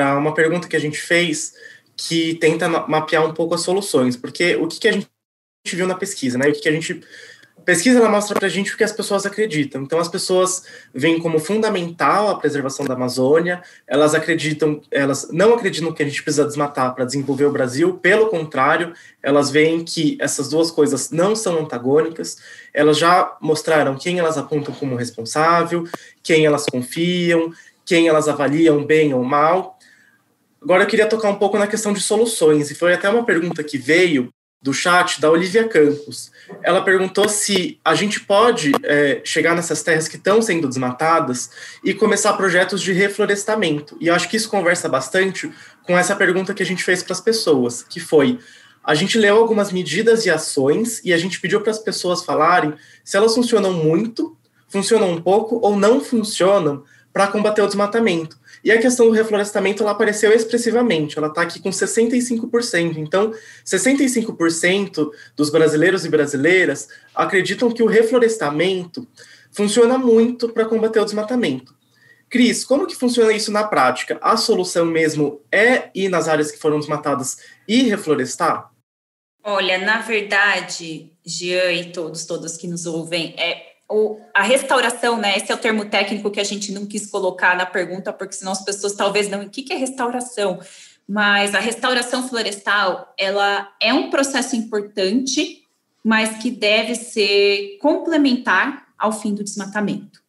uma 0.03 0.35
pergunta 0.35 0.69
que 0.69 0.77
a 0.77 0.81
gente 0.81 1.01
fez 1.01 1.55
que 1.97 2.35
tenta 2.35 2.69
mapear 2.69 3.25
um 3.25 3.33
pouco 3.33 3.55
as 3.55 3.61
soluções, 3.61 4.17
porque 4.17 4.57
o 4.57 4.67
que, 4.67 4.81
que 4.81 4.89
a 4.89 4.93
gente 4.93 5.09
viu 5.73 5.87
na 5.87 5.95
pesquisa, 5.95 6.37
né? 6.37 6.49
O 6.49 6.53
que, 6.53 6.61
que 6.61 6.69
a 6.69 6.73
gente 6.73 7.03
pesquisa 7.65 7.99
ela 7.99 8.09
mostra 8.09 8.35
para 8.39 8.47
a 8.47 8.51
gente 8.51 8.73
o 8.73 8.77
que 8.77 8.85
as 8.85 8.93
pessoas 8.93 9.25
acreditam. 9.25 9.83
Então, 9.83 9.99
as 9.99 10.09
pessoas 10.09 10.65
veem 10.93 11.19
como 11.19 11.39
fundamental 11.39 12.29
a 12.29 12.39
preservação 12.39 12.85
da 12.85 12.95
Amazônia. 12.95 13.63
Elas 13.87 14.15
acreditam, 14.15 14.81
elas 14.91 15.29
não 15.33 15.55
acreditam 15.55 15.93
que 15.93 16.03
a 16.03 16.07
gente 16.07 16.23
precisa 16.23 16.45
desmatar 16.45 16.95
para 16.95 17.05
desenvolver 17.05 17.47
o 17.47 17.53
Brasil. 17.53 17.95
Pelo 17.95 18.29
contrário, 18.29 18.93
elas 19.23 19.51
veem 19.51 19.83
que 19.85 20.17
essas 20.21 20.49
duas 20.49 20.71
coisas 20.71 21.11
não 21.11 21.35
são 21.35 21.59
antagônicas. 21.59 22.37
Elas 22.73 22.99
já 22.99 23.37
mostraram 23.41 23.97
quem 23.97 24.19
elas 24.19 24.37
apontam 24.37 24.75
como 24.75 24.97
responsável, 24.97 25.89
quem 26.23 26.45
elas 26.47 26.67
confiam, 26.67 27.53
quem 27.85 28.09
elas 28.09 28.29
avaliam 28.29 28.85
bem 28.85 29.15
ou 29.15 29.25
mal. 29.25 29.74
Agora 30.65 30.83
eu 30.83 30.87
queria 30.87 31.07
tocar 31.07 31.29
um 31.29 31.37
pouco 31.37 31.59
na 31.59 31.67
questão 31.67 31.93
de 31.93 32.01
soluções, 32.01 32.71
e 32.71 32.75
foi 32.75 32.95
até 32.95 33.07
uma 33.11 33.23
pergunta 33.23 33.63
que 33.63 33.77
veio 33.77 34.31
do 34.63 34.73
chat 34.73 35.21
da 35.21 35.31
Olivia 35.31 35.69
Campos. 35.69 36.33
Ela 36.63 36.81
perguntou 36.81 37.29
se 37.29 37.79
a 37.85 37.95
gente 37.95 38.21
pode 38.21 38.73
é, 38.83 39.21
chegar 39.23 39.55
nessas 39.55 39.83
terras 39.83 40.09
que 40.09 40.17
estão 40.17 40.41
sendo 40.41 40.67
desmatadas 40.67 41.51
e 41.85 41.93
começar 41.93 42.33
projetos 42.33 42.81
de 42.81 42.95
reflorestamento. 42.95 43.95
E 44.01 44.07
eu 44.07 44.15
acho 44.15 44.27
que 44.27 44.39
isso 44.39 44.49
conversa 44.49 44.89
bastante 44.89 45.53
com 45.83 45.99
essa 45.99 46.17
pergunta 46.17 46.55
que 46.55 46.63
a 46.63 46.67
gente 46.67 46.83
fez 46.83 47.03
para 47.03 47.13
as 47.13 47.21
pessoas, 47.21 47.83
que 47.83 48.01
foi: 48.01 48.39
a 48.83 48.95
gente 48.95 49.19
leu 49.19 49.37
algumas 49.37 49.71
medidas 49.71 50.25
e 50.25 50.31
ações 50.31 51.03
e 51.05 51.13
a 51.13 51.19
gente 51.19 51.39
pediu 51.43 51.61
para 51.61 51.73
as 51.73 51.79
pessoas 51.79 52.25
falarem 52.25 52.73
se 53.05 53.19
elas 53.19 53.35
funcionam 53.35 53.75
muito, 53.75 54.35
funcionam 54.67 55.11
um 55.11 55.21
pouco 55.21 55.59
ou 55.63 55.77
não 55.77 56.01
funcionam 56.01 56.85
para 57.13 57.27
combater 57.27 57.61
o 57.61 57.67
desmatamento. 57.67 58.39
E 58.65 58.73
a 58.73 58.81
questão 58.81 59.07
do 59.07 59.13
reflorestamento 59.13 59.83
ela 59.83 59.93
apareceu 59.93 60.33
expressivamente, 60.33 61.19
ela 61.19 61.29
está 61.29 61.43
aqui 61.43 61.61
com 61.61 61.69
65%. 61.69 62.97
Então, 62.97 63.35
65% 63.65 65.11
dos 65.37 65.51
brasileiros 65.51 66.07
e 66.07 66.09
brasileiras 66.09 66.89
acreditam 67.15 67.71
que 67.71 67.83
o 67.83 67.87
reflorestamento 67.87 69.07
funciona 69.53 69.99
muito 69.99 70.49
para 70.49 70.65
combater 70.65 70.99
o 70.99 71.05
desmatamento. 71.05 71.77
Cris, 72.31 72.65
como 72.65 72.87
que 72.87 72.97
funciona 72.97 73.33
isso 73.33 73.53
na 73.53 73.65
prática? 73.65 74.19
A 74.23 74.37
solução 74.37 74.87
mesmo 74.87 75.43
é 75.53 75.91
ir 75.95 76.09
nas 76.09 76.27
áreas 76.27 76.51
que 76.51 76.59
foram 76.59 76.81
desmatadas 76.81 77.37
e 77.69 77.83
reflorestar? 77.83 78.73
Olha, 79.45 79.77
na 79.77 80.01
verdade, 80.01 81.13
Jean 81.25 81.71
e 81.71 81.93
todos, 81.93 82.25
todas 82.25 82.57
que 82.57 82.67
nos 82.67 82.87
ouvem, 82.87 83.35
é 83.37 83.74
o, 83.95 84.21
a 84.35 84.43
restauração, 84.43 85.17
né? 85.17 85.37
Esse 85.37 85.53
é 85.53 85.55
o 85.55 85.59
termo 85.59 85.85
técnico 85.85 86.29
que 86.29 86.41
a 86.41 86.45
gente 86.45 86.73
não 86.73 86.85
quis 86.85 87.07
colocar 87.07 87.57
na 87.57 87.65
pergunta, 87.65 88.13
porque 88.13 88.35
senão 88.35 88.51
as 88.51 88.65
pessoas 88.65 88.95
talvez 88.95 89.29
não. 89.29 89.43
O 89.43 89.49
que, 89.49 89.63
que 89.63 89.73
é 89.73 89.77
restauração? 89.77 90.59
Mas 91.07 91.55
a 91.55 91.61
restauração 91.61 92.29
florestal, 92.29 93.15
ela 93.17 93.73
é 93.81 93.95
um 93.95 94.11
processo 94.11 94.57
importante, 94.57 95.63
mas 96.03 96.43
que 96.43 96.51
deve 96.51 96.97
ser 96.97 97.79
complementar 97.81 98.89
ao 98.99 99.13
fim 99.13 99.33
do 99.33 99.45
desmatamento. 99.45 100.21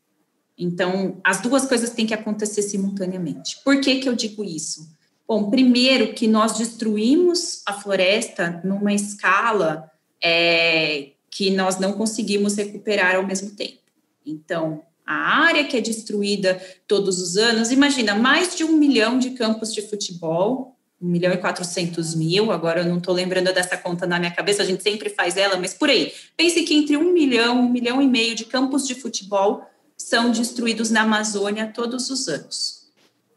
Então, 0.56 1.20
as 1.24 1.42
duas 1.42 1.66
coisas 1.66 1.90
têm 1.90 2.06
que 2.06 2.14
acontecer 2.14 2.62
simultaneamente. 2.62 3.58
Por 3.64 3.82
que, 3.82 3.96
que 3.96 4.08
eu 4.08 4.16
digo 4.16 4.44
isso? 4.44 4.88
Bom, 5.28 5.50
primeiro 5.50 6.14
que 6.14 6.28
nós 6.28 6.56
destruímos 6.56 7.64
a 7.66 7.74
floresta 7.74 8.62
numa 8.64 8.94
escala 8.94 9.90
é, 10.24 11.14
que 11.36 11.52
nós 11.52 11.78
não 11.78 11.92
conseguimos 11.92 12.56
recuperar 12.56 13.18
ao 13.18 13.28
mesmo 13.28 13.52
tempo. 13.52 13.80
Então, 14.26 14.82
a 15.06 15.44
área 15.44 15.66
que 15.66 15.76
é 15.76 15.82
destruída 15.82 16.58
todos 16.88 17.20
os 17.20 17.36
anos, 17.36 17.72
imagina, 17.72 18.16
mais 18.16 18.56
de 18.56 18.64
um 18.64 18.78
milhão 18.78 19.20
de 19.20 19.32
campos 19.32 19.74
de 19.74 19.82
futebol, 19.82 20.78
um 21.00 21.10
milhão 21.10 21.34
e 21.34 21.38
quatrocentos 21.38 22.16
mil, 22.16 22.54
agora 22.54 22.80
eu 22.80 22.86
não 22.86 23.00
estou 23.00 23.14
lembrando 23.14 23.54
dessa 23.54 23.76
conta 23.76 24.08
na 24.08 24.18
minha 24.18 24.32
cabeça, 24.32 24.64
a 24.64 24.66
gente 24.66 24.82
sempre 24.82 25.10
faz 25.10 25.36
ela, 25.36 25.58
mas 25.58 25.74
por 25.74 25.90
aí. 25.90 26.14
Pense 26.38 26.64
que 26.64 26.74
entre 26.74 26.96
um 26.96 27.12
milhão, 27.12 27.60
um 27.60 27.70
milhão 27.70 28.02
e 28.02 28.08
meio 28.08 28.34
de 28.34 28.46
campos 28.46 28.88
de 28.88 28.96
futebol 28.96 29.62
são 29.98 30.32
destruídos 30.32 30.90
na 30.90 31.02
Amazônia 31.02 31.68
todos 31.68 32.10
os 32.10 32.30
anos. 32.30 32.88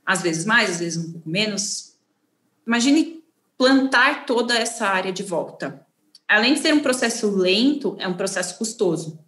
Às 0.07 0.23
vezes 0.23 0.45
mais, 0.45 0.71
às 0.71 0.79
vezes 0.79 1.05
um 1.05 1.15
pouco 1.15 1.29
menos. 1.29 1.97
Imagine 2.65 3.25
plantar 3.59 4.25
toda 4.25 4.55
essa 4.57 4.87
área 4.87 5.13
de 5.13 5.25
volta 5.25 5.85
além 6.29 6.55
de 6.55 6.61
ser 6.61 6.75
um 6.75 6.81
processo 6.81 7.31
lento, 7.31 7.97
é 7.99 8.07
um 8.07 8.15
processo 8.15 8.59
custoso. 8.59 9.19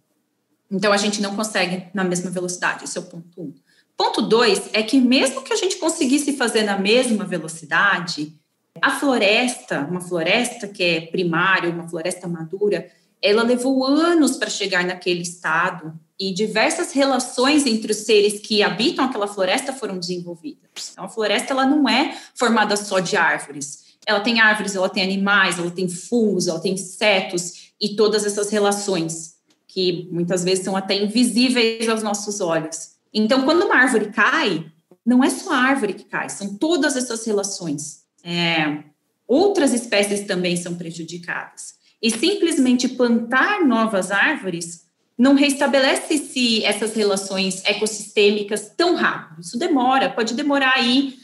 Então, 0.69 0.93
a 0.93 0.97
gente 0.97 1.21
não 1.21 1.35
consegue 1.35 1.87
na 1.93 2.03
mesma 2.03 2.29
velocidade. 2.29 2.85
Esse 2.85 2.97
é 2.97 3.01
o 3.01 3.05
ponto 3.05 3.41
um. 3.41 3.53
Ponto 3.97 4.21
dois 4.21 4.69
é 4.71 4.81
que, 4.81 5.01
mesmo 5.01 5.41
que 5.41 5.51
a 5.51 5.55
gente 5.55 5.77
conseguisse 5.77 6.37
fazer 6.37 6.63
na 6.63 6.77
mesma 6.77 7.25
velocidade, 7.25 8.33
a 8.81 8.91
floresta, 8.91 9.81
uma 9.81 9.99
floresta 9.99 10.67
que 10.67 10.83
é 10.83 11.01
primária, 11.01 11.69
uma 11.69 11.89
floresta 11.89 12.27
madura, 12.27 12.89
ela 13.21 13.43
levou 13.43 13.85
anos 13.85 14.37
para 14.37 14.49
chegar 14.49 14.85
naquele 14.85 15.21
estado 15.21 15.93
e 16.19 16.33
diversas 16.33 16.93
relações 16.93 17.65
entre 17.65 17.91
os 17.91 17.97
seres 17.97 18.39
que 18.39 18.63
habitam 18.63 19.05
aquela 19.05 19.27
floresta 19.27 19.73
foram 19.73 19.99
desenvolvidas. 19.99 20.91
Então, 20.91 21.03
a 21.03 21.09
floresta 21.09 21.53
ela 21.53 21.65
não 21.65 21.87
é 21.87 22.17
formada 22.35 22.77
só 22.77 22.99
de 22.99 23.17
árvores 23.17 23.90
ela 24.05 24.19
tem 24.19 24.39
árvores, 24.39 24.75
ela 24.75 24.89
tem 24.89 25.03
animais, 25.03 25.59
ela 25.59 25.71
tem 25.71 25.87
fungos, 25.87 26.47
ela 26.47 26.59
tem 26.59 26.73
insetos 26.73 27.71
e 27.79 27.95
todas 27.95 28.25
essas 28.25 28.49
relações 28.49 29.35
que 29.67 30.09
muitas 30.11 30.43
vezes 30.43 30.65
são 30.65 30.75
até 30.75 30.95
invisíveis 30.95 31.87
aos 31.87 32.03
nossos 32.03 32.41
olhos. 32.41 32.91
Então, 33.13 33.43
quando 33.43 33.63
uma 33.63 33.75
árvore 33.75 34.11
cai, 34.11 34.65
não 35.05 35.23
é 35.23 35.29
só 35.29 35.53
a 35.53 35.57
árvore 35.57 35.93
que 35.93 36.03
cai, 36.03 36.29
são 36.29 36.55
todas 36.55 36.97
essas 36.97 37.25
relações. 37.25 38.01
É, 38.23 38.83
outras 39.27 39.73
espécies 39.73 40.27
também 40.27 40.57
são 40.57 40.75
prejudicadas. 40.75 41.75
E 42.01 42.11
simplesmente 42.11 42.89
plantar 42.89 43.65
novas 43.65 44.11
árvores 44.11 44.85
não 45.17 45.35
restabelece 45.35 46.17
se 46.17 46.65
essas 46.65 46.93
relações 46.95 47.63
ecossistêmicas 47.63 48.71
tão 48.75 48.95
rápido. 48.95 49.41
Isso 49.41 49.57
demora, 49.57 50.09
pode 50.09 50.33
demorar 50.33 50.73
aí 50.75 51.20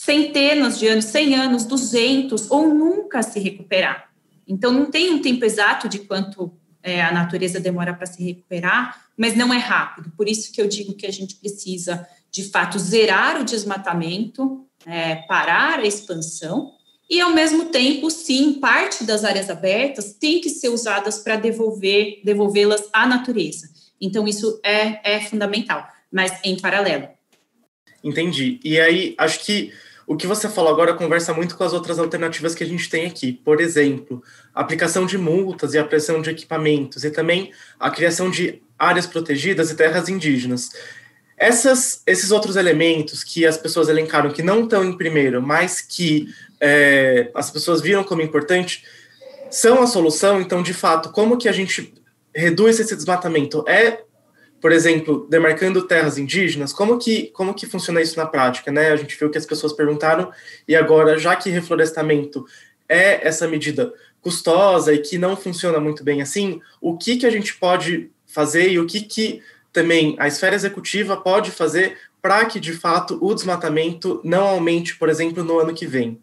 centenas 0.00 0.78
de 0.78 0.88
anos, 0.88 1.04
100 1.04 1.34
anos, 1.34 1.64
200, 1.66 2.50
ou 2.50 2.72
nunca 2.72 3.22
se 3.22 3.38
recuperar. 3.38 4.10
Então, 4.48 4.72
não 4.72 4.90
tem 4.90 5.10
um 5.10 5.20
tempo 5.20 5.44
exato 5.44 5.90
de 5.90 5.98
quanto 5.98 6.50
é, 6.82 7.02
a 7.02 7.12
natureza 7.12 7.60
demora 7.60 7.92
para 7.92 8.06
se 8.06 8.24
recuperar, 8.24 9.08
mas 9.14 9.36
não 9.36 9.52
é 9.52 9.58
rápido. 9.58 10.10
Por 10.16 10.26
isso 10.26 10.50
que 10.52 10.60
eu 10.62 10.66
digo 10.66 10.94
que 10.94 11.06
a 11.06 11.12
gente 11.12 11.34
precisa, 11.34 12.08
de 12.30 12.44
fato, 12.44 12.78
zerar 12.78 13.42
o 13.42 13.44
desmatamento, 13.44 14.64
é, 14.86 15.16
parar 15.16 15.80
a 15.80 15.86
expansão, 15.86 16.72
e, 17.08 17.20
ao 17.20 17.34
mesmo 17.34 17.66
tempo, 17.66 18.10
sim, 18.10 18.54
parte 18.54 19.04
das 19.04 19.22
áreas 19.22 19.50
abertas 19.50 20.14
tem 20.14 20.40
que 20.40 20.48
ser 20.48 20.70
usadas 20.70 21.18
para 21.18 21.36
devolver, 21.36 22.22
devolvê-las 22.24 22.88
à 22.90 23.06
natureza. 23.06 23.68
Então, 24.00 24.26
isso 24.26 24.58
é, 24.64 25.16
é 25.16 25.20
fundamental, 25.20 25.86
mas 26.10 26.40
em 26.42 26.58
paralelo. 26.58 27.06
Entendi. 28.02 28.58
E 28.64 28.80
aí, 28.80 29.14
acho 29.18 29.44
que 29.44 29.70
o 30.10 30.16
que 30.16 30.26
você 30.26 30.48
falou 30.48 30.72
agora 30.72 30.92
conversa 30.92 31.32
muito 31.32 31.56
com 31.56 31.62
as 31.62 31.72
outras 31.72 32.00
alternativas 32.00 32.52
que 32.52 32.64
a 32.64 32.66
gente 32.66 32.90
tem 32.90 33.06
aqui. 33.06 33.32
Por 33.32 33.60
exemplo, 33.60 34.20
aplicação 34.52 35.06
de 35.06 35.16
multas 35.16 35.72
e 35.72 35.78
a 35.78 35.84
pressão 35.84 36.20
de 36.20 36.30
equipamentos, 36.30 37.04
e 37.04 37.12
também 37.12 37.52
a 37.78 37.92
criação 37.92 38.28
de 38.28 38.60
áreas 38.76 39.06
protegidas 39.06 39.70
e 39.70 39.76
terras 39.76 40.08
indígenas. 40.08 40.70
Essas, 41.38 42.02
esses 42.08 42.32
outros 42.32 42.56
elementos 42.56 43.22
que 43.22 43.46
as 43.46 43.56
pessoas 43.56 43.88
elencaram 43.88 44.32
que 44.32 44.42
não 44.42 44.64
estão 44.64 44.84
em 44.84 44.96
primeiro, 44.96 45.40
mas 45.40 45.80
que 45.80 46.26
é, 46.60 47.30
as 47.32 47.48
pessoas 47.48 47.80
viram 47.80 48.02
como 48.02 48.20
importante, 48.20 48.84
são 49.48 49.80
a 49.80 49.86
solução. 49.86 50.40
Então, 50.40 50.60
de 50.60 50.74
fato, 50.74 51.10
como 51.10 51.38
que 51.38 51.48
a 51.48 51.52
gente 51.52 51.94
reduz 52.34 52.80
esse 52.80 52.96
desmatamento? 52.96 53.64
É 53.68 54.02
por 54.60 54.72
exemplo, 54.72 55.26
demarcando 55.28 55.86
terras 55.86 56.18
indígenas, 56.18 56.72
como 56.72 56.98
que, 56.98 57.28
como 57.28 57.54
que 57.54 57.66
funciona 57.66 58.00
isso 58.00 58.16
na 58.16 58.26
prática? 58.26 58.70
Né? 58.70 58.90
A 58.90 58.96
gente 58.96 59.18
viu 59.18 59.30
que 59.30 59.38
as 59.38 59.46
pessoas 59.46 59.72
perguntaram, 59.72 60.30
e 60.68 60.76
agora, 60.76 61.18
já 61.18 61.34
que 61.34 61.48
reflorestamento 61.48 62.44
é 62.88 63.26
essa 63.26 63.48
medida 63.48 63.92
custosa 64.20 64.92
e 64.92 64.98
que 64.98 65.16
não 65.16 65.36
funciona 65.36 65.80
muito 65.80 66.04
bem 66.04 66.20
assim, 66.20 66.60
o 66.80 66.96
que, 66.96 67.16
que 67.16 67.26
a 67.26 67.30
gente 67.30 67.56
pode 67.56 68.10
fazer 68.26 68.70
e 68.70 68.78
o 68.78 68.86
que, 68.86 69.00
que 69.00 69.42
também 69.72 70.14
a 70.18 70.28
esfera 70.28 70.54
executiva 70.54 71.16
pode 71.16 71.50
fazer 71.50 71.96
para 72.20 72.44
que, 72.44 72.60
de 72.60 72.72
fato, 72.72 73.18
o 73.20 73.34
desmatamento 73.34 74.20
não 74.22 74.46
aumente, 74.46 74.96
por 74.96 75.08
exemplo, 75.08 75.42
no 75.42 75.58
ano 75.58 75.72
que 75.72 75.86
vem? 75.86 76.20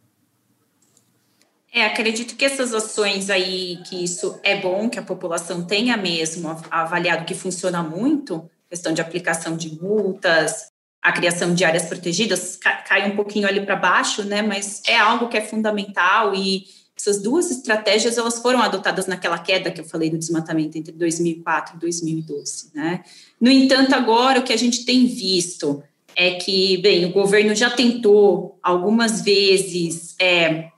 É, 1.77 1.85
acredito 1.85 2.35
que 2.35 2.43
essas 2.43 2.73
ações 2.73 3.29
aí, 3.29 3.77
que 3.87 4.03
isso 4.03 4.39
é 4.41 4.59
bom, 4.59 4.89
que 4.89 4.97
a 4.97 5.03
população 5.03 5.63
tenha 5.63 5.95
mesmo 5.95 6.49
avaliado 6.71 7.23
que 7.23 7.35
funciona 7.35 7.83
muito, 7.83 8.49
questão 8.67 8.91
de 8.91 8.99
aplicação 8.99 9.55
de 9.55 9.79
multas, 9.79 10.71
a 10.99 11.11
criação 11.11 11.53
de 11.53 11.63
áreas 11.63 11.85
protegidas, 11.85 12.57
cai 12.57 13.07
um 13.11 13.15
pouquinho 13.15 13.47
ali 13.47 13.63
para 13.63 13.75
baixo, 13.75 14.23
né? 14.23 14.41
Mas 14.41 14.81
é 14.87 14.97
algo 14.97 15.27
que 15.27 15.37
é 15.37 15.41
fundamental 15.41 16.33
e 16.33 16.65
essas 16.97 17.21
duas 17.21 17.51
estratégias 17.51 18.17
elas 18.17 18.39
foram 18.39 18.59
adotadas 18.59 19.05
naquela 19.05 19.37
queda 19.37 19.69
que 19.69 19.79
eu 19.79 19.85
falei 19.85 20.09
do 20.09 20.17
desmatamento 20.17 20.79
entre 20.79 20.91
2004 20.93 21.75
e 21.75 21.79
2012, 21.79 22.71
né? 22.73 23.03
No 23.39 23.51
entanto, 23.51 23.93
agora 23.93 24.39
o 24.39 24.43
que 24.43 24.51
a 24.51 24.57
gente 24.57 24.83
tem 24.83 25.05
visto 25.05 25.83
é 26.15 26.31
que, 26.31 26.77
bem, 26.77 27.05
o 27.05 27.13
governo 27.13 27.53
já 27.53 27.69
tentou 27.69 28.57
algumas 28.63 29.21
vezes 29.21 30.15
é, 30.19 30.71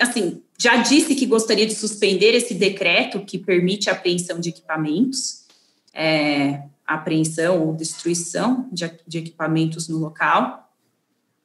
assim, 0.00 0.42
já 0.58 0.76
disse 0.76 1.14
que 1.14 1.26
gostaria 1.26 1.66
de 1.66 1.74
suspender 1.74 2.34
esse 2.34 2.54
decreto 2.54 3.20
que 3.20 3.38
permite 3.38 3.88
a 3.88 3.92
apreensão 3.92 4.38
de 4.38 4.50
equipamentos, 4.50 5.44
é, 5.94 6.62
apreensão 6.86 7.66
ou 7.66 7.74
destruição 7.74 8.68
de, 8.72 8.90
de 9.06 9.18
equipamentos 9.18 9.88
no 9.88 9.98
local. 9.98 10.70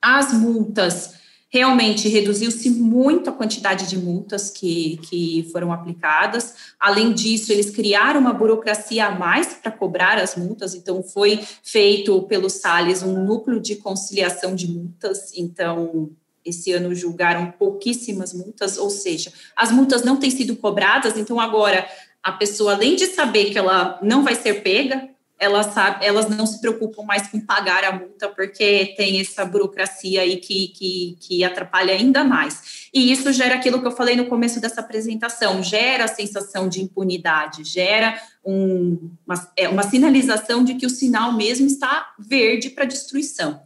As 0.02 0.34
multas, 0.34 1.16
realmente 1.56 2.10
reduziu-se 2.10 2.70
muito 2.70 3.30
a 3.30 3.34
quantidade 3.34 3.88
de 3.88 3.98
multas 3.98 4.50
que, 4.50 4.98
que 5.04 5.48
foram 5.54 5.72
aplicadas. 5.72 6.54
Além 6.78 7.14
disso, 7.14 7.50
eles 7.50 7.70
criaram 7.70 8.20
uma 8.20 8.34
burocracia 8.34 9.06
a 9.06 9.12
mais 9.18 9.54
para 9.54 9.72
cobrar 9.72 10.18
as 10.18 10.36
multas, 10.36 10.76
então 10.76 11.02
foi 11.02 11.40
feito 11.64 12.22
pelo 12.24 12.50
Salles 12.50 13.02
um 13.02 13.24
núcleo 13.24 13.62
de 13.62 13.78
conciliação 13.78 14.54
de 14.54 14.70
multas, 14.70 15.32
então 15.34 16.10
esse 16.46 16.72
ano 16.72 16.94
julgaram 16.94 17.52
pouquíssimas 17.52 18.34
multas, 18.34 18.78
ou 18.78 18.90
seja, 18.90 19.34
as 19.56 19.72
multas 19.72 20.04
não 20.04 20.18
têm 20.18 20.30
sido 20.30 20.56
cobradas, 20.56 21.18
então 21.18 21.40
agora 21.40 21.88
a 22.22 22.32
pessoa, 22.32 22.74
além 22.74 22.96
de 22.96 23.08
saber 23.08 23.52
que 23.52 23.58
ela 23.58 24.00
não 24.02 24.24
vai 24.24 24.36
ser 24.36 24.62
pega, 24.62 25.10
ela 25.38 25.64
sabe, 25.64 26.06
elas 26.06 26.30
não 26.30 26.46
se 26.46 26.62
preocupam 26.62 27.04
mais 27.04 27.28
com 27.28 27.40
pagar 27.40 27.84
a 27.84 27.92
multa, 27.92 28.30
porque 28.30 28.94
tem 28.96 29.20
essa 29.20 29.44
burocracia 29.44 30.22
aí 30.22 30.38
que, 30.38 30.70
que, 30.70 31.18
que 31.20 31.44
atrapalha 31.44 31.94
ainda 31.94 32.24
mais. 32.24 32.90
E 32.94 33.12
isso 33.12 33.32
gera 33.34 33.56
aquilo 33.56 33.82
que 33.82 33.88
eu 33.88 33.92
falei 33.92 34.16
no 34.16 34.28
começo 34.28 34.62
dessa 34.62 34.80
apresentação, 34.82 35.62
gera 35.62 36.06
a 36.06 36.08
sensação 36.08 36.70
de 36.70 36.82
impunidade, 36.82 37.64
gera 37.66 38.20
um, 38.46 39.12
uma, 39.28 39.52
é, 39.58 39.68
uma 39.68 39.84
sinalização 39.84 40.64
de 40.64 40.76
que 40.76 40.86
o 40.86 40.90
sinal 40.90 41.34
mesmo 41.34 41.68
está 41.68 42.14
verde 42.18 42.70
para 42.70 42.86
destruição. 42.86 43.62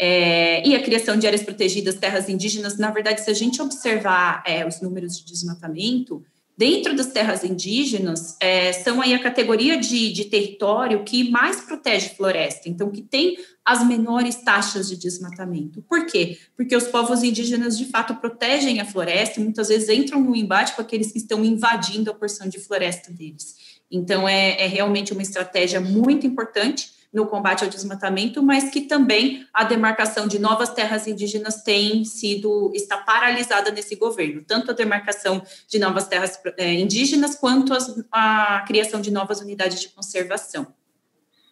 É, 0.00 0.66
e 0.66 0.76
a 0.76 0.82
criação 0.82 1.16
de 1.16 1.26
áreas 1.26 1.42
protegidas, 1.42 1.96
terras 1.96 2.28
indígenas, 2.28 2.78
na 2.78 2.90
verdade, 2.90 3.20
se 3.20 3.30
a 3.30 3.34
gente 3.34 3.60
observar 3.60 4.42
é, 4.46 4.64
os 4.66 4.80
números 4.80 5.18
de 5.18 5.24
desmatamento, 5.24 6.22
dentro 6.58 6.96
das 6.96 7.06
terras 7.06 7.44
indígenas, 7.44 8.36
é, 8.40 8.72
são 8.72 9.00
aí 9.00 9.14
a 9.14 9.18
categoria 9.18 9.76
de, 9.76 10.12
de 10.12 10.24
território 10.24 11.04
que 11.04 11.30
mais 11.30 11.60
protege 11.60 12.10
floresta, 12.10 12.68
então 12.68 12.90
que 12.90 13.00
tem 13.00 13.38
as 13.64 13.86
menores 13.86 14.36
taxas 14.36 14.88
de 14.88 14.96
desmatamento. 14.96 15.82
Por 15.82 16.06
quê? 16.06 16.36
Porque 16.56 16.74
os 16.74 16.88
povos 16.88 17.22
indígenas, 17.22 17.78
de 17.78 17.84
fato, 17.84 18.16
protegem 18.16 18.80
a 18.80 18.84
floresta 18.84 19.38
e 19.38 19.42
muitas 19.44 19.68
vezes 19.68 19.88
entram 19.88 20.20
no 20.20 20.34
embate 20.34 20.74
com 20.74 20.82
aqueles 20.82 21.12
que 21.12 21.18
estão 21.18 21.44
invadindo 21.44 22.10
a 22.10 22.14
porção 22.14 22.48
de 22.48 22.58
floresta 22.58 23.12
deles. 23.12 23.78
Então, 23.90 24.28
é, 24.28 24.64
é 24.64 24.66
realmente 24.66 25.12
uma 25.12 25.22
estratégia 25.22 25.80
muito 25.80 26.26
importante 26.26 26.97
no 27.12 27.26
combate 27.26 27.64
ao 27.64 27.70
desmatamento, 27.70 28.42
mas 28.42 28.70
que 28.70 28.82
também 28.82 29.46
a 29.52 29.64
demarcação 29.64 30.28
de 30.28 30.38
novas 30.38 30.70
terras 30.70 31.06
indígenas 31.06 31.62
tem 31.62 32.04
sido, 32.04 32.70
está 32.74 32.98
paralisada 32.98 33.70
nesse 33.70 33.96
governo, 33.96 34.42
tanto 34.46 34.70
a 34.70 34.74
demarcação 34.74 35.42
de 35.66 35.78
novas 35.78 36.06
terras 36.06 36.38
é, 36.56 36.74
indígenas, 36.74 37.34
quanto 37.34 37.72
as, 37.72 37.94
a 38.12 38.62
criação 38.66 39.00
de 39.00 39.10
novas 39.10 39.40
unidades 39.40 39.80
de 39.80 39.88
conservação. 39.88 40.66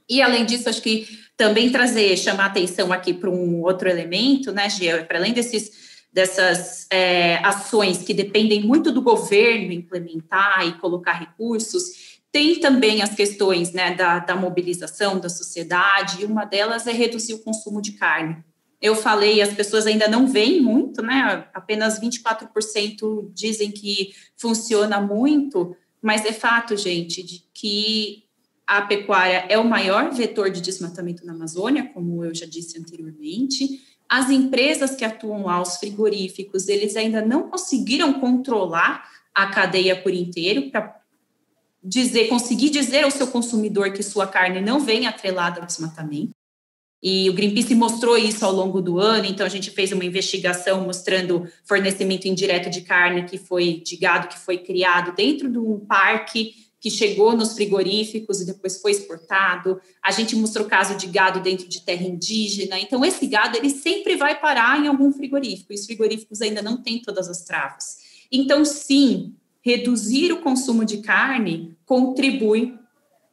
E, 0.09 0.23
além 0.23 0.45
disso, 0.45 0.69
acho 0.69 0.83
que 0.83 1.09
também 1.37 1.71
trazer, 1.71 2.17
chamar 2.17 2.47
atenção 2.47 2.93
aqui 2.93 3.13
para 3.13 3.31
um 3.31 3.63
outro 3.63 3.89
elemento, 3.89 4.53
né, 4.53 4.69
Gia, 4.69 5.05
para 5.05 5.19
além 5.19 5.33
desses 5.33 5.87
dessas 6.17 6.87
é, 6.91 7.37
ações 7.45 7.99
que 7.99 8.15
dependem 8.15 8.63
muito 8.63 8.91
do 8.91 9.03
governo 9.03 9.71
implementar 9.71 10.67
e 10.67 10.73
colocar 10.79 11.13
recursos, 11.13 12.06
tem 12.37 12.61
também 12.61 13.01
as 13.01 13.15
questões 13.15 13.73
né, 13.73 13.95
da, 13.95 14.19
da 14.19 14.37
mobilização 14.37 15.19
da 15.19 15.27
sociedade, 15.27 16.21
e 16.21 16.27
uma 16.27 16.45
delas 16.45 16.87
é 16.87 16.93
reduzir 16.93 17.33
o 17.33 17.39
consumo 17.39 17.81
de 17.81 17.93
carne. 17.93 18.45
Eu 18.79 18.95
falei, 18.95 19.41
as 19.41 19.55
pessoas 19.55 19.87
ainda 19.87 20.07
não 20.07 20.27
veem 20.27 20.61
muito, 20.61 21.01
né? 21.01 21.49
Apenas 21.55 21.99
24% 21.99 23.31
dizem 23.33 23.71
que 23.71 24.11
funciona 24.37 25.01
muito, 25.01 25.75
mas 26.03 26.27
é 26.27 26.33
fato, 26.33 26.77
gente, 26.77 27.23
de 27.23 27.43
que 27.55 28.25
a 28.67 28.83
pecuária 28.83 29.47
é 29.49 29.57
o 29.57 29.65
maior 29.65 30.13
vetor 30.13 30.51
de 30.51 30.61
desmatamento 30.61 31.25
na 31.25 31.33
Amazônia, 31.33 31.91
como 31.95 32.23
eu 32.23 32.35
já 32.35 32.45
disse 32.45 32.79
anteriormente. 32.79 33.81
As 34.07 34.29
empresas 34.29 34.95
que 34.95 35.07
atuam 35.07 35.47
lá, 35.47 35.63
os 35.63 35.79
frigoríficos, 35.79 36.69
eles 36.69 36.97
ainda 36.97 37.25
não 37.25 37.49
conseguiram 37.49 38.21
controlar 38.21 39.09
a 39.35 39.47
cadeia 39.47 39.97
por 39.97 40.13
inteiro 40.13 40.71
para 40.71 41.06
dizer, 41.87 42.29
conseguir 42.29 42.71
dizer 42.71 43.05
ao 43.05 43.11
seu 43.11 43.29
consumidor 43.29 43.93
que 43.93 44.03
sua 44.03 44.27
carne 44.27 44.61
não 44.61 44.81
vem 44.81 45.07
atrelada 45.07 45.61
ao 45.61 45.67
desmatamento. 45.67 46.31
E 47.03 47.31
o 47.31 47.35
Greenpeace 47.35 47.75
mostrou 47.75 48.17
isso 48.17 48.45
ao 48.45 48.53
longo 48.53 48.81
do 48.81 48.99
ano, 48.99 49.27
então 49.27 49.47
a 49.47 49.49
gente 49.49 49.71
fez 49.71 49.93
uma 49.93 50.05
investigação 50.05 50.81
mostrando 50.81 51.47
fornecimento 51.65 52.27
indireto 52.27 52.69
de 52.69 52.81
carne 52.81 53.25
que 53.25 53.39
foi 53.39 53.81
de 53.85 53.97
gado 53.97 54.29
que 54.29 54.39
foi 54.39 54.59
criado 54.59 55.15
dentro 55.15 55.49
de 55.49 55.59
um 55.59 55.79
parque 55.79 56.55
que 56.81 56.91
chegou 56.91 57.37
nos 57.37 57.55
frigoríficos 57.55 58.41
e 58.41 58.47
depois 58.47 58.81
foi 58.81 58.93
exportado. 58.93 59.81
A 60.03 60.11
gente 60.11 60.35
mostrou 60.35 60.67
caso 60.67 60.97
de 60.97 61.07
gado 61.07 61.41
dentro 61.41 61.69
de 61.69 61.81
terra 61.81 62.03
indígena. 62.03 62.79
Então 62.79 63.05
esse 63.05 63.27
gado 63.27 63.57
ele 63.57 63.71
sempre 63.71 64.17
vai 64.17 64.39
parar 64.39 64.83
em 64.83 64.89
algum 64.89 65.13
frigorífico. 65.13 65.73
E 65.73 65.77
os 65.77 65.87
frigoríficos 65.87 66.41
ainda 66.41 66.63
não 66.63 66.83
têm 66.83 67.01
todas 67.01 67.29
as 67.29 67.45
travas. 67.45 67.99
Então 68.31 68.65
sim, 68.65 69.35
reduzir 69.67 70.33
o 70.33 70.41
consumo 70.43 70.85
de 70.85 70.99
carne 70.99 71.77
contribui 71.85 72.79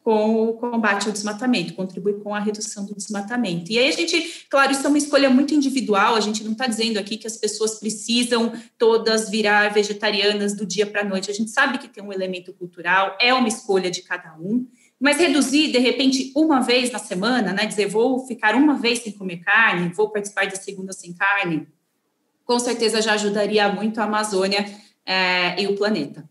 com 0.04 0.50
o 0.50 0.54
combate 0.54 1.06
ao 1.06 1.14
desmatamento, 1.14 1.76
contribui 1.76 2.14
com 2.16 2.34
a 2.34 2.40
redução 2.40 2.86
do 2.86 2.96
desmatamento. 2.96 3.72
E 3.72 3.78
aí 3.78 3.88
a 3.88 3.92
gente, 3.92 4.46
claro, 4.50 4.72
isso 4.72 4.84
é 4.84 4.90
uma 4.90 4.98
escolha 4.98 5.30
muito 5.30 5.54
individual, 5.54 6.16
a 6.16 6.20
gente 6.20 6.44
não 6.44 6.54
está 6.54 6.66
dizendo 6.66 6.98
aqui 6.98 7.18
que 7.18 7.28
as 7.28 7.38
pessoas 7.38 7.76
precisam 7.76 8.52
todas 8.80 9.30
virar 9.30 9.72
vegetarianas 9.72 10.56
do 10.56 10.66
dia 10.66 10.88
para 10.88 11.02
a 11.02 11.06
noite, 11.06 11.30
a 11.30 11.34
gente 11.34 11.52
sabe 11.52 11.78
que 11.78 11.88
tem 11.88 12.04
um 12.04 12.12
elemento 12.12 12.52
cultural, 12.52 13.16
é 13.22 13.32
uma 13.32 13.48
escolha 13.48 13.92
de 13.92 14.02
cada 14.02 14.36
um, 14.36 14.68
mas 15.00 15.18
reduzir, 15.18 15.72
de 15.72 15.78
repente, 15.78 16.34
uma 16.36 16.62
vez 16.62 16.92
na 16.92 17.00
semana, 17.00 17.54
né, 17.54 17.66
dizer, 17.68 17.88
vou 17.88 18.26
ficar 18.26 18.56
uma 18.56 18.74
vez 18.74 19.00
sem 19.00 19.14
comer 19.14 19.38
carne, 19.38 19.94
vou 19.94 20.10
participar 20.10 20.48
da 20.48 20.56
segunda 20.56 20.94
sem 20.94 21.14
carne, 21.14 21.68
com 22.44 22.60
certeza 22.60 23.02
já 23.02 23.14
ajudaria 23.14 23.72
muito 23.72 24.02
a 24.02 24.04
Amazônia 24.04 24.66
é, 25.06 25.62
e 25.62 25.68
o 25.68 25.76
planeta. 25.76 26.24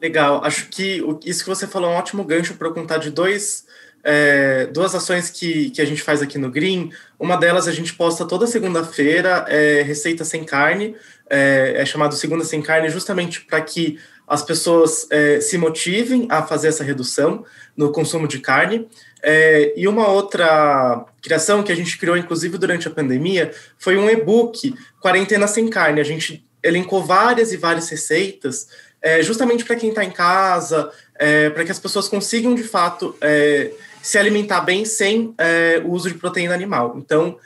Legal, 0.00 0.42
acho 0.44 0.68
que 0.68 1.02
isso 1.24 1.44
que 1.44 1.50
você 1.50 1.66
falou 1.66 1.90
é 1.90 1.94
um 1.94 1.96
ótimo 1.96 2.24
gancho 2.24 2.54
para 2.54 2.68
eu 2.68 2.72
contar 2.72 2.96
de 2.96 3.10
dois, 3.10 3.66
é, 4.02 4.66
duas 4.66 4.94
ações 4.94 5.28
que, 5.28 5.70
que 5.70 5.82
a 5.82 5.84
gente 5.84 6.02
faz 6.02 6.22
aqui 6.22 6.38
no 6.38 6.50
Green. 6.50 6.90
Uma 7.18 7.36
delas 7.36 7.68
a 7.68 7.72
gente 7.72 7.92
posta 7.92 8.24
toda 8.24 8.46
segunda-feira, 8.46 9.44
é, 9.46 9.82
receita 9.82 10.24
sem 10.24 10.42
carne, 10.42 10.96
é, 11.28 11.74
é, 11.76 11.84
chamado 11.84 12.14
Segunda 12.14 12.44
Sem 12.44 12.62
Carne, 12.62 12.88
justamente 12.88 13.42
para 13.42 13.60
que 13.60 13.98
as 14.26 14.42
pessoas 14.42 15.06
é, 15.10 15.40
se 15.40 15.58
motivem 15.58 16.26
a 16.30 16.42
fazer 16.42 16.68
essa 16.68 16.84
redução 16.84 17.44
no 17.76 17.92
consumo 17.92 18.26
de 18.26 18.38
carne. 18.38 18.88
É, 19.22 19.74
e 19.76 19.86
uma 19.86 20.08
outra 20.08 21.04
criação 21.20 21.62
que 21.62 21.70
a 21.70 21.74
gente 21.74 21.98
criou, 21.98 22.16
inclusive 22.16 22.56
durante 22.56 22.88
a 22.88 22.90
pandemia, 22.90 23.52
foi 23.78 23.98
um 23.98 24.08
e-book 24.08 24.74
Quarentena 25.00 25.46
Sem 25.46 25.68
Carne. 25.68 26.00
A 26.00 26.04
gente 26.04 26.48
elencou 26.62 27.04
várias 27.04 27.52
e 27.52 27.56
várias 27.56 27.88
receitas, 27.88 28.68
é, 29.02 29.20
justamente 29.22 29.64
para 29.64 29.76
quem 29.76 29.88
está 29.90 30.04
em 30.04 30.10
casa, 30.10 30.90
é, 31.18 31.48
para 31.50 31.64
que 31.64 31.72
as 31.72 31.78
pessoas 31.78 32.08
consigam, 32.08 32.54
de 32.54 32.64
fato, 32.64 33.16
é, 33.20 33.72
se 34.02 34.18
alimentar 34.18 34.62
bem 34.62 34.84
sem 34.84 35.32
o 35.84 35.90
uso 35.90 36.08
de 36.08 36.16
proteína 36.16 36.54
animal. 36.54 36.96
Então, 36.96 37.38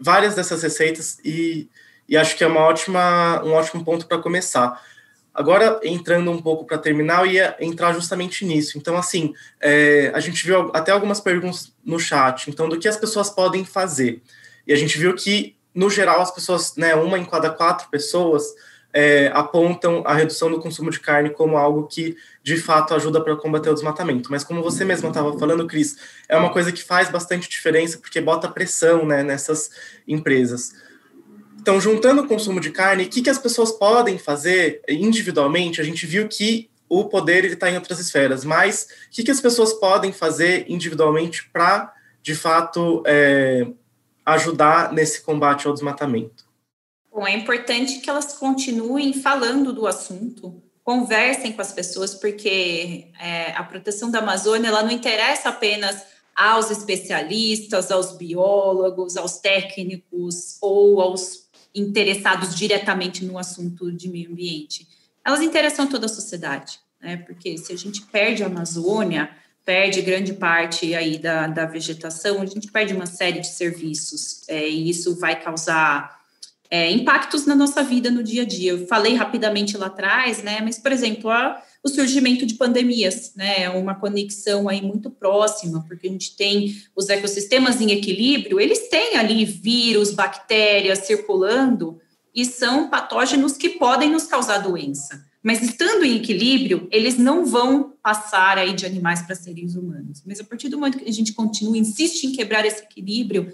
várias 0.00 0.34
dessas 0.34 0.62
receitas 0.62 1.18
e, 1.22 1.68
e 2.08 2.16
acho 2.16 2.38
que 2.38 2.44
é 2.44 2.46
uma 2.46 2.60
ótima, 2.60 3.42
um 3.44 3.52
ótimo 3.52 3.84
ponto 3.84 4.06
para 4.06 4.16
começar. 4.16 4.82
Agora, 5.38 5.78
entrando 5.84 6.32
um 6.32 6.42
pouco 6.42 6.64
para 6.64 6.76
terminar, 6.76 7.24
eu 7.24 7.30
ia 7.30 7.56
entrar 7.60 7.92
justamente 7.92 8.44
nisso. 8.44 8.76
Então, 8.76 8.96
assim, 8.96 9.32
é, 9.60 10.10
a 10.12 10.18
gente 10.18 10.44
viu 10.44 10.72
até 10.74 10.90
algumas 10.90 11.20
perguntas 11.20 11.72
no 11.84 11.96
chat, 11.96 12.50
então, 12.50 12.68
do 12.68 12.76
que 12.76 12.88
as 12.88 12.96
pessoas 12.96 13.30
podem 13.30 13.64
fazer. 13.64 14.20
E 14.66 14.72
a 14.72 14.76
gente 14.76 14.98
viu 14.98 15.14
que, 15.14 15.54
no 15.72 15.88
geral, 15.88 16.20
as 16.20 16.32
pessoas, 16.32 16.74
né, 16.74 16.96
uma 16.96 17.16
em 17.16 17.24
cada 17.24 17.50
quatro 17.50 17.88
pessoas, 17.88 18.46
é, 18.92 19.30
apontam 19.32 20.02
a 20.04 20.12
redução 20.12 20.50
do 20.50 20.58
consumo 20.58 20.90
de 20.90 20.98
carne 20.98 21.30
como 21.30 21.56
algo 21.56 21.86
que, 21.86 22.16
de 22.42 22.56
fato, 22.56 22.92
ajuda 22.92 23.22
para 23.22 23.36
combater 23.36 23.70
o 23.70 23.74
desmatamento. 23.74 24.32
Mas, 24.32 24.42
como 24.42 24.60
você 24.60 24.84
mesma 24.84 25.10
estava 25.10 25.38
falando, 25.38 25.68
Cris, 25.68 25.98
é 26.28 26.36
uma 26.36 26.50
coisa 26.52 26.72
que 26.72 26.82
faz 26.82 27.10
bastante 27.10 27.48
diferença, 27.48 27.96
porque 27.98 28.20
bota 28.20 28.48
pressão 28.48 29.06
né, 29.06 29.22
nessas 29.22 29.70
empresas. 30.04 30.72
Então, 31.68 31.78
juntando 31.78 32.22
o 32.22 32.26
consumo 32.26 32.60
de 32.60 32.70
carne, 32.70 33.04
o 33.04 33.08
que, 33.10 33.20
que 33.20 33.28
as 33.28 33.36
pessoas 33.36 33.70
podem 33.70 34.16
fazer 34.16 34.80
individualmente? 34.88 35.82
A 35.82 35.84
gente 35.84 36.06
viu 36.06 36.26
que 36.26 36.70
o 36.88 37.04
poder 37.04 37.44
está 37.44 37.70
em 37.70 37.74
outras 37.74 38.00
esferas, 38.00 38.42
mas 38.42 38.84
o 38.84 39.10
que, 39.10 39.22
que 39.22 39.30
as 39.30 39.38
pessoas 39.38 39.74
podem 39.74 40.10
fazer 40.10 40.64
individualmente 40.66 41.46
para, 41.52 41.92
de 42.22 42.34
fato, 42.34 43.02
é, 43.06 43.66
ajudar 44.24 44.94
nesse 44.94 45.20
combate 45.20 45.66
ao 45.66 45.74
desmatamento? 45.74 46.46
Bom, 47.12 47.26
é 47.26 47.36
importante 47.36 47.98
que 47.98 48.08
elas 48.08 48.32
continuem 48.32 49.12
falando 49.12 49.70
do 49.70 49.86
assunto, 49.86 50.62
conversem 50.82 51.52
com 51.52 51.60
as 51.60 51.74
pessoas, 51.74 52.14
porque 52.14 53.08
é, 53.20 53.52
a 53.52 53.62
proteção 53.62 54.10
da 54.10 54.20
Amazônia 54.20 54.68
ela 54.68 54.82
não 54.82 54.90
interessa 54.90 55.50
apenas 55.50 56.02
aos 56.34 56.70
especialistas, 56.70 57.90
aos 57.90 58.16
biólogos, 58.16 59.18
aos 59.18 59.36
técnicos 59.36 60.56
ou 60.62 61.02
aos 61.02 61.47
interessados 61.74 62.54
diretamente 62.54 63.24
no 63.24 63.38
assunto 63.38 63.92
de 63.92 64.08
meio 64.08 64.30
ambiente. 64.30 64.86
Elas 65.24 65.42
interessam 65.42 65.86
toda 65.86 66.06
a 66.06 66.08
sociedade, 66.08 66.80
né? 67.00 67.18
Porque 67.18 67.58
se 67.58 67.72
a 67.72 67.76
gente 67.76 68.02
perde 68.02 68.42
a 68.42 68.46
Amazônia, 68.46 69.30
perde 69.64 70.00
grande 70.00 70.32
parte 70.32 70.94
aí 70.94 71.18
da, 71.18 71.46
da 71.46 71.66
vegetação, 71.66 72.40
a 72.40 72.46
gente 72.46 72.72
perde 72.72 72.94
uma 72.94 73.06
série 73.06 73.40
de 73.40 73.48
serviços, 73.48 74.48
é, 74.48 74.68
e 74.68 74.88
isso 74.88 75.18
vai 75.18 75.40
causar 75.40 76.18
é, 76.70 76.90
impactos 76.90 77.46
na 77.46 77.54
nossa 77.54 77.82
vida 77.82 78.10
no 78.10 78.22
dia 78.22 78.42
a 78.42 78.46
dia. 78.46 78.72
Eu 78.72 78.86
falei 78.86 79.14
rapidamente 79.14 79.76
lá 79.76 79.86
atrás, 79.86 80.42
né? 80.42 80.60
Mas, 80.62 80.78
por 80.78 80.92
exemplo, 80.92 81.30
a 81.30 81.62
o 81.84 81.88
surgimento 81.88 82.44
de 82.44 82.54
pandemias, 82.54 83.32
né? 83.36 83.62
É 83.62 83.70
uma 83.70 83.94
conexão 83.94 84.68
aí 84.68 84.82
muito 84.82 85.10
próxima, 85.10 85.84
porque 85.86 86.08
a 86.08 86.10
gente 86.10 86.36
tem 86.36 86.76
os 86.94 87.08
ecossistemas 87.08 87.80
em 87.80 87.92
equilíbrio, 87.92 88.60
eles 88.60 88.88
têm 88.88 89.16
ali 89.16 89.44
vírus, 89.44 90.12
bactérias 90.12 91.00
circulando 91.00 92.00
e 92.34 92.44
são 92.44 92.88
patógenos 92.88 93.56
que 93.56 93.70
podem 93.70 94.10
nos 94.10 94.24
causar 94.24 94.58
doença. 94.58 95.26
Mas 95.42 95.62
estando 95.62 96.04
em 96.04 96.16
equilíbrio, 96.16 96.88
eles 96.90 97.16
não 97.16 97.46
vão 97.46 97.94
passar 98.02 98.58
aí 98.58 98.74
de 98.74 98.84
animais 98.84 99.22
para 99.22 99.36
seres 99.36 99.76
humanos. 99.76 100.22
Mas 100.26 100.40
a 100.40 100.44
partir 100.44 100.68
do 100.68 100.78
momento 100.78 100.98
que 100.98 101.08
a 101.08 101.12
gente 101.12 101.32
continua, 101.32 101.78
insiste 101.78 102.24
em 102.24 102.32
quebrar 102.32 102.64
esse 102.64 102.82
equilíbrio, 102.82 103.52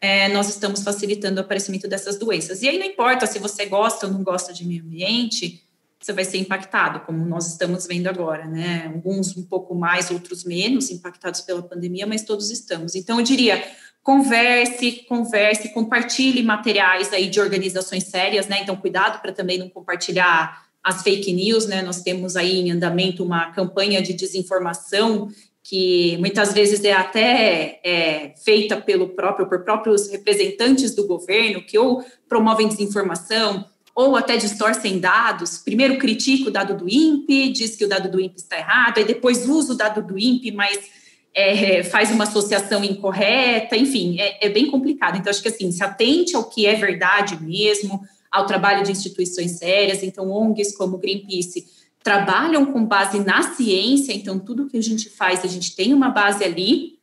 é, 0.00 0.28
nós 0.28 0.48
estamos 0.48 0.82
facilitando 0.82 1.40
o 1.40 1.44
aparecimento 1.44 1.88
dessas 1.88 2.18
doenças. 2.18 2.62
E 2.62 2.68
aí 2.68 2.78
não 2.78 2.86
importa 2.86 3.26
se 3.26 3.38
você 3.38 3.66
gosta 3.66 4.06
ou 4.06 4.12
não 4.12 4.22
gosta 4.22 4.52
de 4.52 4.64
meio 4.64 4.84
ambiente, 4.84 5.63
você 6.04 6.12
vai 6.12 6.24
ser 6.26 6.36
impactado, 6.36 7.00
como 7.00 7.24
nós 7.24 7.50
estamos 7.50 7.86
vendo 7.86 8.08
agora, 8.08 8.44
né? 8.44 8.92
Alguns 8.94 9.34
um 9.38 9.42
pouco 9.42 9.74
mais, 9.74 10.10
outros 10.10 10.44
menos 10.44 10.90
impactados 10.90 11.40
pela 11.40 11.62
pandemia, 11.62 12.06
mas 12.06 12.22
todos 12.22 12.50
estamos. 12.50 12.94
Então, 12.94 13.18
eu 13.18 13.24
diria, 13.24 13.64
converse, 14.02 15.06
converse, 15.08 15.72
compartilhe 15.72 16.42
materiais 16.42 17.10
aí 17.10 17.30
de 17.30 17.40
organizações 17.40 18.04
sérias, 18.04 18.46
né? 18.46 18.60
Então, 18.60 18.76
cuidado 18.76 19.22
para 19.22 19.32
também 19.32 19.56
não 19.56 19.70
compartilhar 19.70 20.66
as 20.82 21.02
fake 21.02 21.32
news, 21.32 21.66
né? 21.66 21.80
Nós 21.80 22.02
temos 22.02 22.36
aí 22.36 22.60
em 22.60 22.70
andamento 22.70 23.24
uma 23.24 23.50
campanha 23.52 24.02
de 24.02 24.12
desinformação 24.12 25.30
que 25.62 26.18
muitas 26.18 26.52
vezes 26.52 26.84
é 26.84 26.92
até 26.92 27.80
é, 27.82 28.34
feita 28.44 28.76
pelo 28.76 29.08
próprio 29.08 29.48
por 29.48 29.64
próprios 29.64 30.10
representantes 30.10 30.94
do 30.94 31.06
governo 31.06 31.64
que 31.64 31.78
ou 31.78 32.04
promovem 32.28 32.68
desinformação 32.68 33.64
ou 33.94 34.16
até 34.16 34.36
distorcem 34.36 34.98
dados. 34.98 35.58
Primeiro 35.58 35.98
critica 35.98 36.48
o 36.48 36.52
dado 36.52 36.76
do 36.76 36.88
INPE, 36.88 37.50
diz 37.50 37.76
que 37.76 37.84
o 37.84 37.88
dado 37.88 38.10
do 38.10 38.20
INPE 38.20 38.36
está 38.36 38.58
errado, 38.58 38.98
aí 38.98 39.04
depois 39.04 39.48
usa 39.48 39.72
o 39.72 39.76
dado 39.76 40.02
do 40.02 40.18
INPE, 40.18 40.50
mas 40.50 40.78
é, 41.34 41.82
faz 41.82 42.10
uma 42.10 42.24
associação 42.24 42.84
incorreta, 42.84 43.76
enfim, 43.76 44.18
é, 44.20 44.46
é, 44.46 44.48
bem 44.48 44.70
complicado. 44.70 45.16
Então, 45.16 45.30
acho 45.30 45.42
que 45.42 45.48
assim, 45.48 45.70
se 45.70 45.82
atente 45.82 46.34
ao 46.34 46.44
que 46.44 46.66
é 46.66 46.74
verdade 46.74 47.40
mesmo, 47.42 48.00
ao 48.30 48.46
trabalho 48.46 48.84
de 48.84 48.90
instituições 48.90 49.52
sérias, 49.52 50.02
então 50.02 50.30
ONGs 50.30 50.76
como 50.76 50.98
Greenpeace 50.98 51.66
trabalham 52.02 52.66
com 52.66 52.84
base 52.84 53.18
na 53.20 53.54
ciência, 53.54 54.12
então 54.12 54.38
tudo 54.38 54.68
que 54.68 54.76
a 54.76 54.82
gente 54.82 55.08
faz, 55.08 55.44
a 55.44 55.48
gente 55.48 55.74
tem 55.74 55.94
uma 55.94 56.10
base 56.10 56.44
ali, 56.44 56.98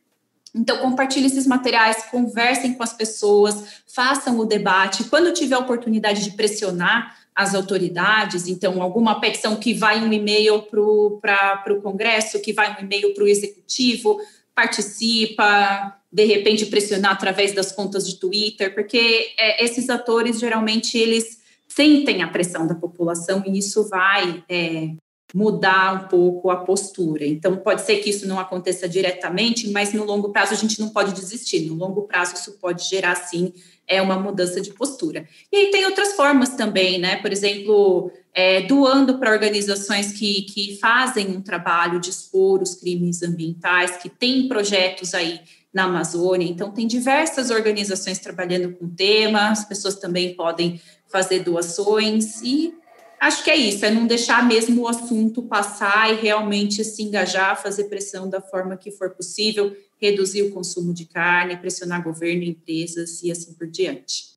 então, 0.53 0.79
compartilhe 0.79 1.27
esses 1.27 1.47
materiais, 1.47 2.03
conversem 2.11 2.73
com 2.73 2.83
as 2.83 2.93
pessoas, 2.93 3.81
façam 3.87 4.37
o 4.37 4.45
debate. 4.45 5.05
Quando 5.05 5.33
tiver 5.33 5.57
oportunidade 5.57 6.23
de 6.23 6.31
pressionar 6.31 7.17
as 7.33 7.55
autoridades, 7.55 8.47
então, 8.47 8.81
alguma 8.81 9.19
petição 9.21 9.55
que 9.55 9.73
vai 9.73 10.01
um 10.01 10.11
e-mail 10.11 10.63
para 10.63 11.63
o 11.69 11.81
Congresso, 11.81 12.41
que 12.41 12.51
vai 12.51 12.75
um 12.75 12.83
e-mail 12.83 13.13
para 13.13 13.23
o 13.23 13.27
Executivo, 13.27 14.19
participa, 14.53 15.97
de 16.11 16.25
repente 16.25 16.65
pressionar 16.65 17.13
através 17.13 17.53
das 17.53 17.71
contas 17.71 18.05
de 18.05 18.17
Twitter, 18.17 18.73
porque 18.73 19.33
é, 19.37 19.63
esses 19.63 19.89
atores 19.89 20.39
geralmente 20.39 20.97
eles 20.97 21.39
sentem 21.69 22.21
a 22.21 22.27
pressão 22.27 22.67
da 22.67 22.75
população 22.75 23.41
e 23.47 23.57
isso 23.57 23.87
vai 23.87 24.43
é, 24.49 24.89
mudar 25.33 25.93
um 25.93 26.07
pouco 26.07 26.49
a 26.49 26.57
postura. 26.57 27.25
Então, 27.25 27.55
pode 27.57 27.81
ser 27.81 27.97
que 27.97 28.09
isso 28.09 28.27
não 28.27 28.39
aconteça 28.39 28.87
diretamente, 28.87 29.69
mas 29.69 29.93
no 29.93 30.03
longo 30.03 30.29
prazo 30.29 30.53
a 30.53 30.57
gente 30.57 30.79
não 30.79 30.89
pode 30.89 31.13
desistir. 31.13 31.61
No 31.61 31.75
longo 31.75 32.03
prazo, 32.03 32.35
isso 32.35 32.53
pode 32.59 32.87
gerar, 32.87 33.15
sim, 33.15 33.53
é 33.87 34.01
uma 34.01 34.17
mudança 34.17 34.61
de 34.61 34.73
postura. 34.73 35.27
E 35.51 35.55
aí 35.55 35.71
tem 35.71 35.85
outras 35.85 36.13
formas 36.13 36.49
também, 36.49 36.99
né? 36.99 37.17
Por 37.17 37.31
exemplo, 37.31 38.11
é, 38.33 38.61
doando 38.61 39.17
para 39.17 39.31
organizações 39.31 40.11
que, 40.13 40.43
que 40.43 40.77
fazem 40.77 41.27
um 41.29 41.41
trabalho 41.41 41.99
de 41.99 42.09
expor 42.09 42.61
os 42.61 42.75
crimes 42.75 43.21
ambientais, 43.23 43.97
que 43.97 44.09
têm 44.09 44.47
projetos 44.47 45.13
aí 45.13 45.41
na 45.73 45.85
Amazônia. 45.85 46.47
Então, 46.47 46.71
tem 46.71 46.85
diversas 46.85 47.49
organizações 47.49 48.19
trabalhando 48.19 48.73
com 48.75 48.85
o 48.85 48.89
tema, 48.89 49.49
as 49.49 49.63
pessoas 49.63 49.95
também 49.95 50.33
podem 50.35 50.81
fazer 51.09 51.39
doações 51.39 52.41
e 52.41 52.73
acho 53.21 53.43
que 53.43 53.51
é 53.51 53.55
isso, 53.55 53.85
é 53.85 53.91
não 53.91 54.07
deixar 54.07 54.45
mesmo 54.45 54.81
o 54.81 54.87
assunto 54.87 55.43
passar 55.43 56.11
e 56.11 56.15
realmente 56.15 56.83
se 56.83 57.03
engajar, 57.03 57.61
fazer 57.61 57.83
pressão 57.83 58.27
da 58.27 58.41
forma 58.41 58.75
que 58.75 58.89
for 58.89 59.11
possível, 59.11 59.77
reduzir 60.01 60.41
o 60.41 60.51
consumo 60.51 60.91
de 60.91 61.05
carne, 61.05 61.55
pressionar 61.55 62.03
governo, 62.03 62.43
empresas 62.43 63.21
e 63.21 63.31
assim 63.31 63.53
por 63.53 63.67
diante. 63.67 64.31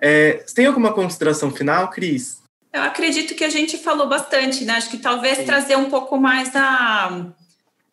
É, 0.00 0.44
tem 0.54 0.66
alguma 0.66 0.92
consideração 0.92 1.52
final, 1.52 1.90
Cris? 1.90 2.42
Eu 2.72 2.82
acredito 2.82 3.36
que 3.36 3.44
a 3.44 3.48
gente 3.48 3.78
falou 3.78 4.08
bastante, 4.08 4.64
né? 4.64 4.72
Acho 4.74 4.90
que 4.90 4.98
talvez 4.98 5.38
Sim. 5.38 5.44
trazer 5.44 5.76
um 5.76 5.88
pouco 5.88 6.18
mais 6.18 6.50
a 6.56 7.32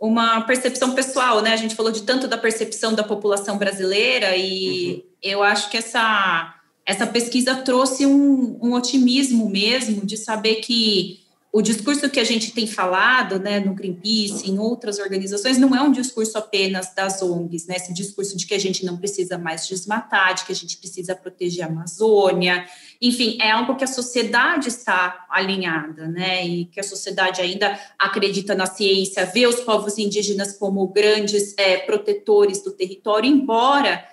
uma 0.02 0.42
percepção 0.42 0.96
pessoal, 0.96 1.44
né? 1.44 1.54
A 1.54 1.58
gente 1.58 1.76
falou 1.76 1.92
de 1.92 2.02
tanto 2.02 2.28
da 2.28 2.38
percepção 2.38 2.96
da 2.96 3.04
população 3.04 3.60
brasileira 3.60 4.36
e 4.36 4.94
uhum. 4.94 5.02
eu 5.22 5.44
acho 5.44 5.70
que 5.70 5.78
essa, 5.78 6.56
essa 6.84 7.06
pesquisa 7.06 7.58
trouxe 7.58 8.08
um, 8.08 8.58
um 8.60 8.74
otimismo 8.74 9.48
mesmo 9.48 10.04
de 10.04 10.18
saber 10.18 10.56
que 10.56 11.21
o 11.54 11.62
discurso 11.62 12.10
que 12.10 12.20
a 12.20 12.24
gente 12.24 12.54
tem 12.54 12.66
falado, 12.66 13.38
né, 13.38 13.60
no 13.60 13.74
Greenpeace, 13.74 14.50
em 14.50 14.58
outras 14.58 15.00
organizações, 15.00 15.58
não 15.58 15.76
é 15.76 15.82
um 15.82 15.92
discurso 15.92 16.38
apenas 16.38 16.94
das 16.96 17.22
ONGs, 17.22 17.68
né, 17.68 17.76
esse 17.76 17.94
discurso 17.94 18.38
de 18.38 18.48
que 18.48 18.54
a 18.54 18.60
gente 18.60 18.86
não 18.86 18.96
precisa 18.96 19.38
mais 19.38 19.68
desmatar, 19.68 20.34
de 20.34 20.46
que 20.46 20.54
a 20.54 20.56
gente 20.56 20.78
precisa 20.78 21.14
proteger 21.14 21.66
a 21.66 21.68
Amazônia, 21.68 22.66
enfim, 23.02 23.38
é 23.42 23.52
algo 23.52 23.76
que 23.76 23.84
a 23.84 23.88
sociedade 23.88 24.70
está 24.70 25.26
alinhada, 25.30 26.08
né, 26.08 26.48
e 26.48 26.66
que 26.66 26.80
a 26.80 26.84
sociedade 26.84 27.42
ainda 27.42 27.78
acredita 28.00 28.56
na 28.56 28.66
ciência, 28.66 29.26
vê 29.26 29.46
os 29.46 29.60
povos 29.60 29.98
indígenas 29.98 30.54
como 30.54 30.88
grandes 30.88 31.54
é, 31.58 31.80
protetores 31.80 32.64
do 32.64 32.72
território, 32.72 33.30
embora 33.30 34.06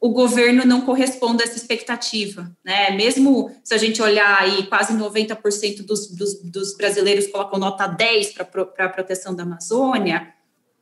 o 0.00 0.10
governo 0.10 0.64
não 0.64 0.82
corresponde 0.82 1.42
a 1.42 1.46
essa 1.46 1.56
expectativa, 1.56 2.50
né? 2.64 2.90
Mesmo 2.90 3.50
se 3.64 3.74
a 3.74 3.78
gente 3.78 4.00
olhar 4.02 4.40
aí, 4.40 4.66
quase 4.66 4.92
90% 4.92 5.84
dos, 5.84 6.08
dos, 6.08 6.40
dos 6.42 6.76
brasileiros 6.76 7.26
colocam 7.28 7.58
nota 7.58 7.86
10 7.86 8.32
para 8.32 8.86
a 8.86 8.88
proteção 8.88 9.34
da 9.34 9.42
Amazônia, 9.42 10.34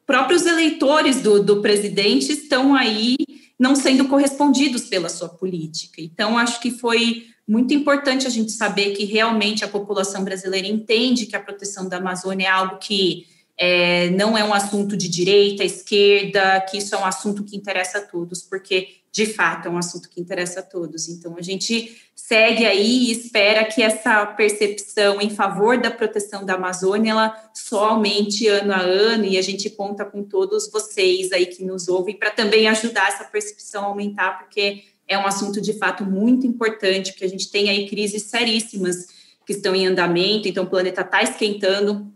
próprios 0.07 0.47
eleitores 0.47 1.21
do, 1.21 1.43
do 1.43 1.62
presidente 1.62 2.33
estão 2.33 2.75
aí 2.75 3.17
não 3.59 3.77
sendo 3.77 4.07
correspondidos 4.09 4.83
pela 4.83 5.09
sua 5.09 5.29
política. 5.29 6.01
Então, 6.01 6.37
acho 6.37 6.61
que 6.61 6.71
foi 6.71 7.27
muito 7.47 7.73
importante 7.73 8.27
a 8.27 8.31
gente 8.31 8.53
saber 8.53 8.93
que 8.93 9.05
realmente 9.05 9.65
a 9.65 9.69
população 9.69 10.25
brasileira 10.25 10.67
entende 10.67 11.27
que 11.27 11.37
a 11.37 11.41
proteção 11.41 11.89
da 11.89 11.99
Amazônia 11.99 12.47
é 12.47 12.51
algo 12.51 12.79
que 12.79 13.27
é, 13.59 14.11
não 14.11 14.37
é 14.37 14.45
um 14.45 14.53
assunto 14.53 14.97
de 14.97 15.09
direita, 15.09 15.65
esquerda, 15.65 16.61
que 16.69 16.79
isso 16.79 16.95
é 16.95 16.99
um 16.99 17.05
assunto 17.05 17.45
que 17.45 17.57
interessa 17.57 17.99
a 17.99 18.03
todos, 18.03 18.43
porque 18.43 18.89
de 19.13 19.27
fato 19.27 19.69
é 19.69 19.71
um 19.71 19.79
assunto 19.79 20.09
que 20.09 20.21
interessa 20.21 20.59
a 20.59 20.63
todos. 20.63 21.09
Então 21.09 21.37
a 21.39 21.43
gente 21.43 21.97
segue 22.17 22.67
aí 22.67 23.05
e 23.05 23.13
espera 23.13 23.65
que 23.65 23.81
essa 23.81 24.27
percepção 24.27 25.21
em 25.21 25.31
favor 25.31 25.81
da 25.81 25.91
proteção 25.91 26.45
da 26.45 26.55
Amazônia 26.55 27.13
ela 27.13 27.51
só 27.55 27.91
aumente 27.91 28.49
ano 28.49 28.73
a 28.73 28.81
ano 28.81 29.25
e 29.25 29.39
a 29.39 29.43
gente 29.43 29.71
conta 29.71 30.05
com 30.05 30.25
todos 30.25 30.69
vocês 30.69 31.31
aí 31.31 31.47
que 31.47 31.65
nos 31.65 31.87
ouvem 31.87 32.17
para 32.17 32.33
também 32.33 32.67
ajudar 32.67 33.09
essa 33.09 33.25
percepção 33.25 33.85
a 33.85 33.87
aumentar, 33.87 34.39
porque 34.39 34.83
é 35.07 35.17
um 35.17 35.27
assunto 35.27 35.61
de 35.61 35.75
fato 35.75 36.05
muito 36.05 36.45
importante, 36.45 37.13
que 37.13 37.25
a 37.25 37.29
gente 37.29 37.51
tem 37.51 37.71
aí 37.71 37.89
crises 37.89 38.25
seríssimas 38.25 39.07
que 39.47 39.53
estão 39.53 39.75
em 39.77 39.87
andamento, 39.87 40.49
então 40.49 40.65
o 40.65 40.71
planeta 40.71 41.03
está 41.03 41.23
esquentando, 41.23 42.11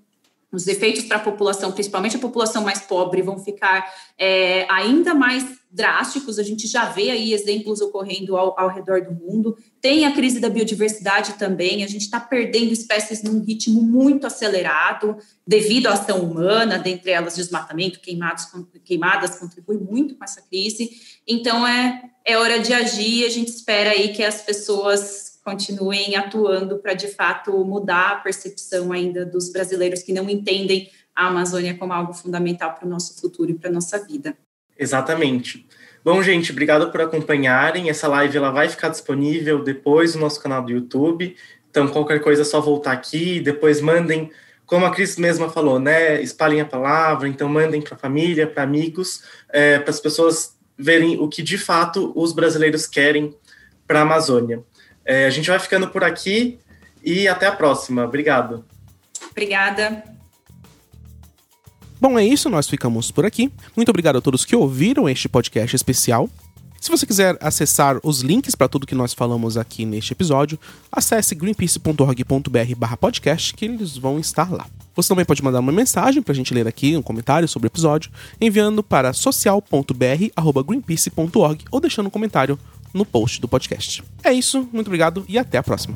os 0.50 0.66
efeitos 0.66 1.04
para 1.04 1.18
a 1.18 1.20
população, 1.20 1.72
principalmente 1.72 2.16
a 2.16 2.20
população 2.20 2.64
mais 2.64 2.80
pobre, 2.80 3.20
vão 3.20 3.38
ficar 3.38 3.92
é, 4.16 4.66
ainda 4.70 5.14
mais 5.14 5.58
drásticos. 5.70 6.38
A 6.38 6.42
gente 6.42 6.66
já 6.66 6.86
vê 6.86 7.10
aí 7.10 7.34
exemplos 7.34 7.82
ocorrendo 7.82 8.34
ao, 8.34 8.58
ao 8.58 8.68
redor 8.68 9.02
do 9.02 9.12
mundo. 9.12 9.58
Tem 9.80 10.06
a 10.06 10.12
crise 10.12 10.40
da 10.40 10.48
biodiversidade 10.48 11.34
também. 11.34 11.84
A 11.84 11.86
gente 11.86 12.02
está 12.02 12.18
perdendo 12.18 12.72
espécies 12.72 13.22
num 13.22 13.42
ritmo 13.44 13.82
muito 13.82 14.26
acelerado 14.26 15.18
devido 15.46 15.88
à 15.88 15.92
ação 15.92 16.20
humana, 16.20 16.78
dentre 16.78 17.10
elas 17.10 17.36
desmatamento, 17.36 18.00
queimados, 18.00 18.46
queimadas 18.84 19.38
contribui 19.38 19.76
muito 19.76 20.14
com 20.14 20.24
essa 20.24 20.40
crise. 20.40 20.90
Então 21.26 21.66
é, 21.66 22.04
é 22.24 22.38
hora 22.38 22.58
de 22.58 22.72
agir. 22.72 23.26
A 23.26 23.30
gente 23.30 23.48
espera 23.48 23.90
aí 23.90 24.14
que 24.14 24.24
as 24.24 24.40
pessoas 24.40 25.27
continuem 25.48 26.14
atuando 26.14 26.76
para, 26.76 26.92
de 26.92 27.08
fato, 27.08 27.64
mudar 27.64 28.10
a 28.10 28.16
percepção 28.16 28.92
ainda 28.92 29.24
dos 29.24 29.50
brasileiros 29.50 30.02
que 30.02 30.12
não 30.12 30.28
entendem 30.28 30.90
a 31.16 31.28
Amazônia 31.28 31.74
como 31.74 31.90
algo 31.90 32.12
fundamental 32.12 32.74
para 32.74 32.86
o 32.86 32.88
nosso 32.88 33.18
futuro 33.18 33.50
e 33.50 33.54
para 33.54 33.70
a 33.70 33.72
nossa 33.72 33.98
vida. 34.04 34.36
Exatamente. 34.78 35.66
Bom, 36.04 36.22
gente, 36.22 36.52
obrigado 36.52 36.90
por 36.90 37.00
acompanharem. 37.00 37.88
Essa 37.88 38.06
live 38.08 38.36
ela 38.36 38.50
vai 38.50 38.68
ficar 38.68 38.90
disponível 38.90 39.64
depois 39.64 40.14
no 40.14 40.20
nosso 40.20 40.38
canal 40.38 40.62
do 40.62 40.70
YouTube. 40.70 41.34
Então, 41.70 41.88
qualquer 41.88 42.20
coisa 42.20 42.42
é 42.42 42.44
só 42.44 42.60
voltar 42.60 42.92
aqui, 42.92 43.40
depois 43.40 43.80
mandem, 43.80 44.30
como 44.66 44.84
a 44.84 44.90
Cris 44.90 45.16
mesma 45.16 45.48
falou, 45.48 45.80
né? 45.80 46.20
Espalhem 46.20 46.60
a 46.60 46.66
palavra, 46.66 47.26
então 47.26 47.48
mandem 47.48 47.80
para 47.80 47.94
a 47.94 47.98
família, 47.98 48.46
para 48.46 48.62
amigos, 48.62 49.22
é, 49.48 49.78
para 49.78 49.90
as 49.90 50.00
pessoas 50.00 50.56
verem 50.76 51.18
o 51.18 51.26
que 51.26 51.42
de 51.42 51.56
fato 51.56 52.12
os 52.14 52.34
brasileiros 52.34 52.86
querem 52.86 53.34
para 53.86 54.00
a 54.00 54.02
Amazônia. 54.02 54.62
É, 55.08 55.24
a 55.24 55.30
gente 55.30 55.48
vai 55.48 55.58
ficando 55.58 55.88
por 55.88 56.04
aqui 56.04 56.58
e 57.02 57.26
até 57.26 57.46
a 57.46 57.52
próxima. 57.52 58.04
Obrigado. 58.04 58.62
Obrigada. 59.30 60.04
Bom, 61.98 62.18
é 62.18 62.26
isso, 62.26 62.50
nós 62.50 62.68
ficamos 62.68 63.10
por 63.10 63.24
aqui. 63.24 63.50
Muito 63.74 63.88
obrigado 63.88 64.18
a 64.18 64.20
todos 64.20 64.44
que 64.44 64.54
ouviram 64.54 65.08
este 65.08 65.26
podcast 65.26 65.74
especial. 65.74 66.28
Se 66.78 66.90
você 66.90 67.06
quiser 67.06 67.38
acessar 67.40 67.98
os 68.04 68.20
links 68.20 68.54
para 68.54 68.68
tudo 68.68 68.86
que 68.86 68.94
nós 68.94 69.14
falamos 69.14 69.56
aqui 69.56 69.86
neste 69.86 70.12
episódio, 70.12 70.58
acesse 70.92 71.34
greenpeace.org.br/podcast 71.34 73.54
que 73.54 73.64
eles 73.64 73.96
vão 73.96 74.20
estar 74.20 74.52
lá. 74.52 74.66
Você 74.94 75.08
também 75.08 75.24
pode 75.24 75.42
mandar 75.42 75.60
uma 75.60 75.72
mensagem 75.72 76.22
para 76.22 76.32
a 76.32 76.36
gente 76.36 76.52
ler 76.52 76.68
aqui, 76.68 76.94
um 76.96 77.02
comentário 77.02 77.48
sobre 77.48 77.66
o 77.66 77.70
episódio, 77.70 78.10
enviando 78.40 78.82
para 78.82 79.14
social.br@greenpeace.org 79.14 81.64
ou 81.70 81.80
deixando 81.80 82.08
um 82.08 82.10
comentário 82.10 82.58
no 82.92 83.04
post 83.04 83.40
do 83.40 83.48
podcast. 83.48 84.02
É 84.22 84.32
isso, 84.32 84.68
muito 84.72 84.88
obrigado 84.88 85.24
e 85.28 85.38
até 85.38 85.58
a 85.58 85.62
próxima. 85.62 85.94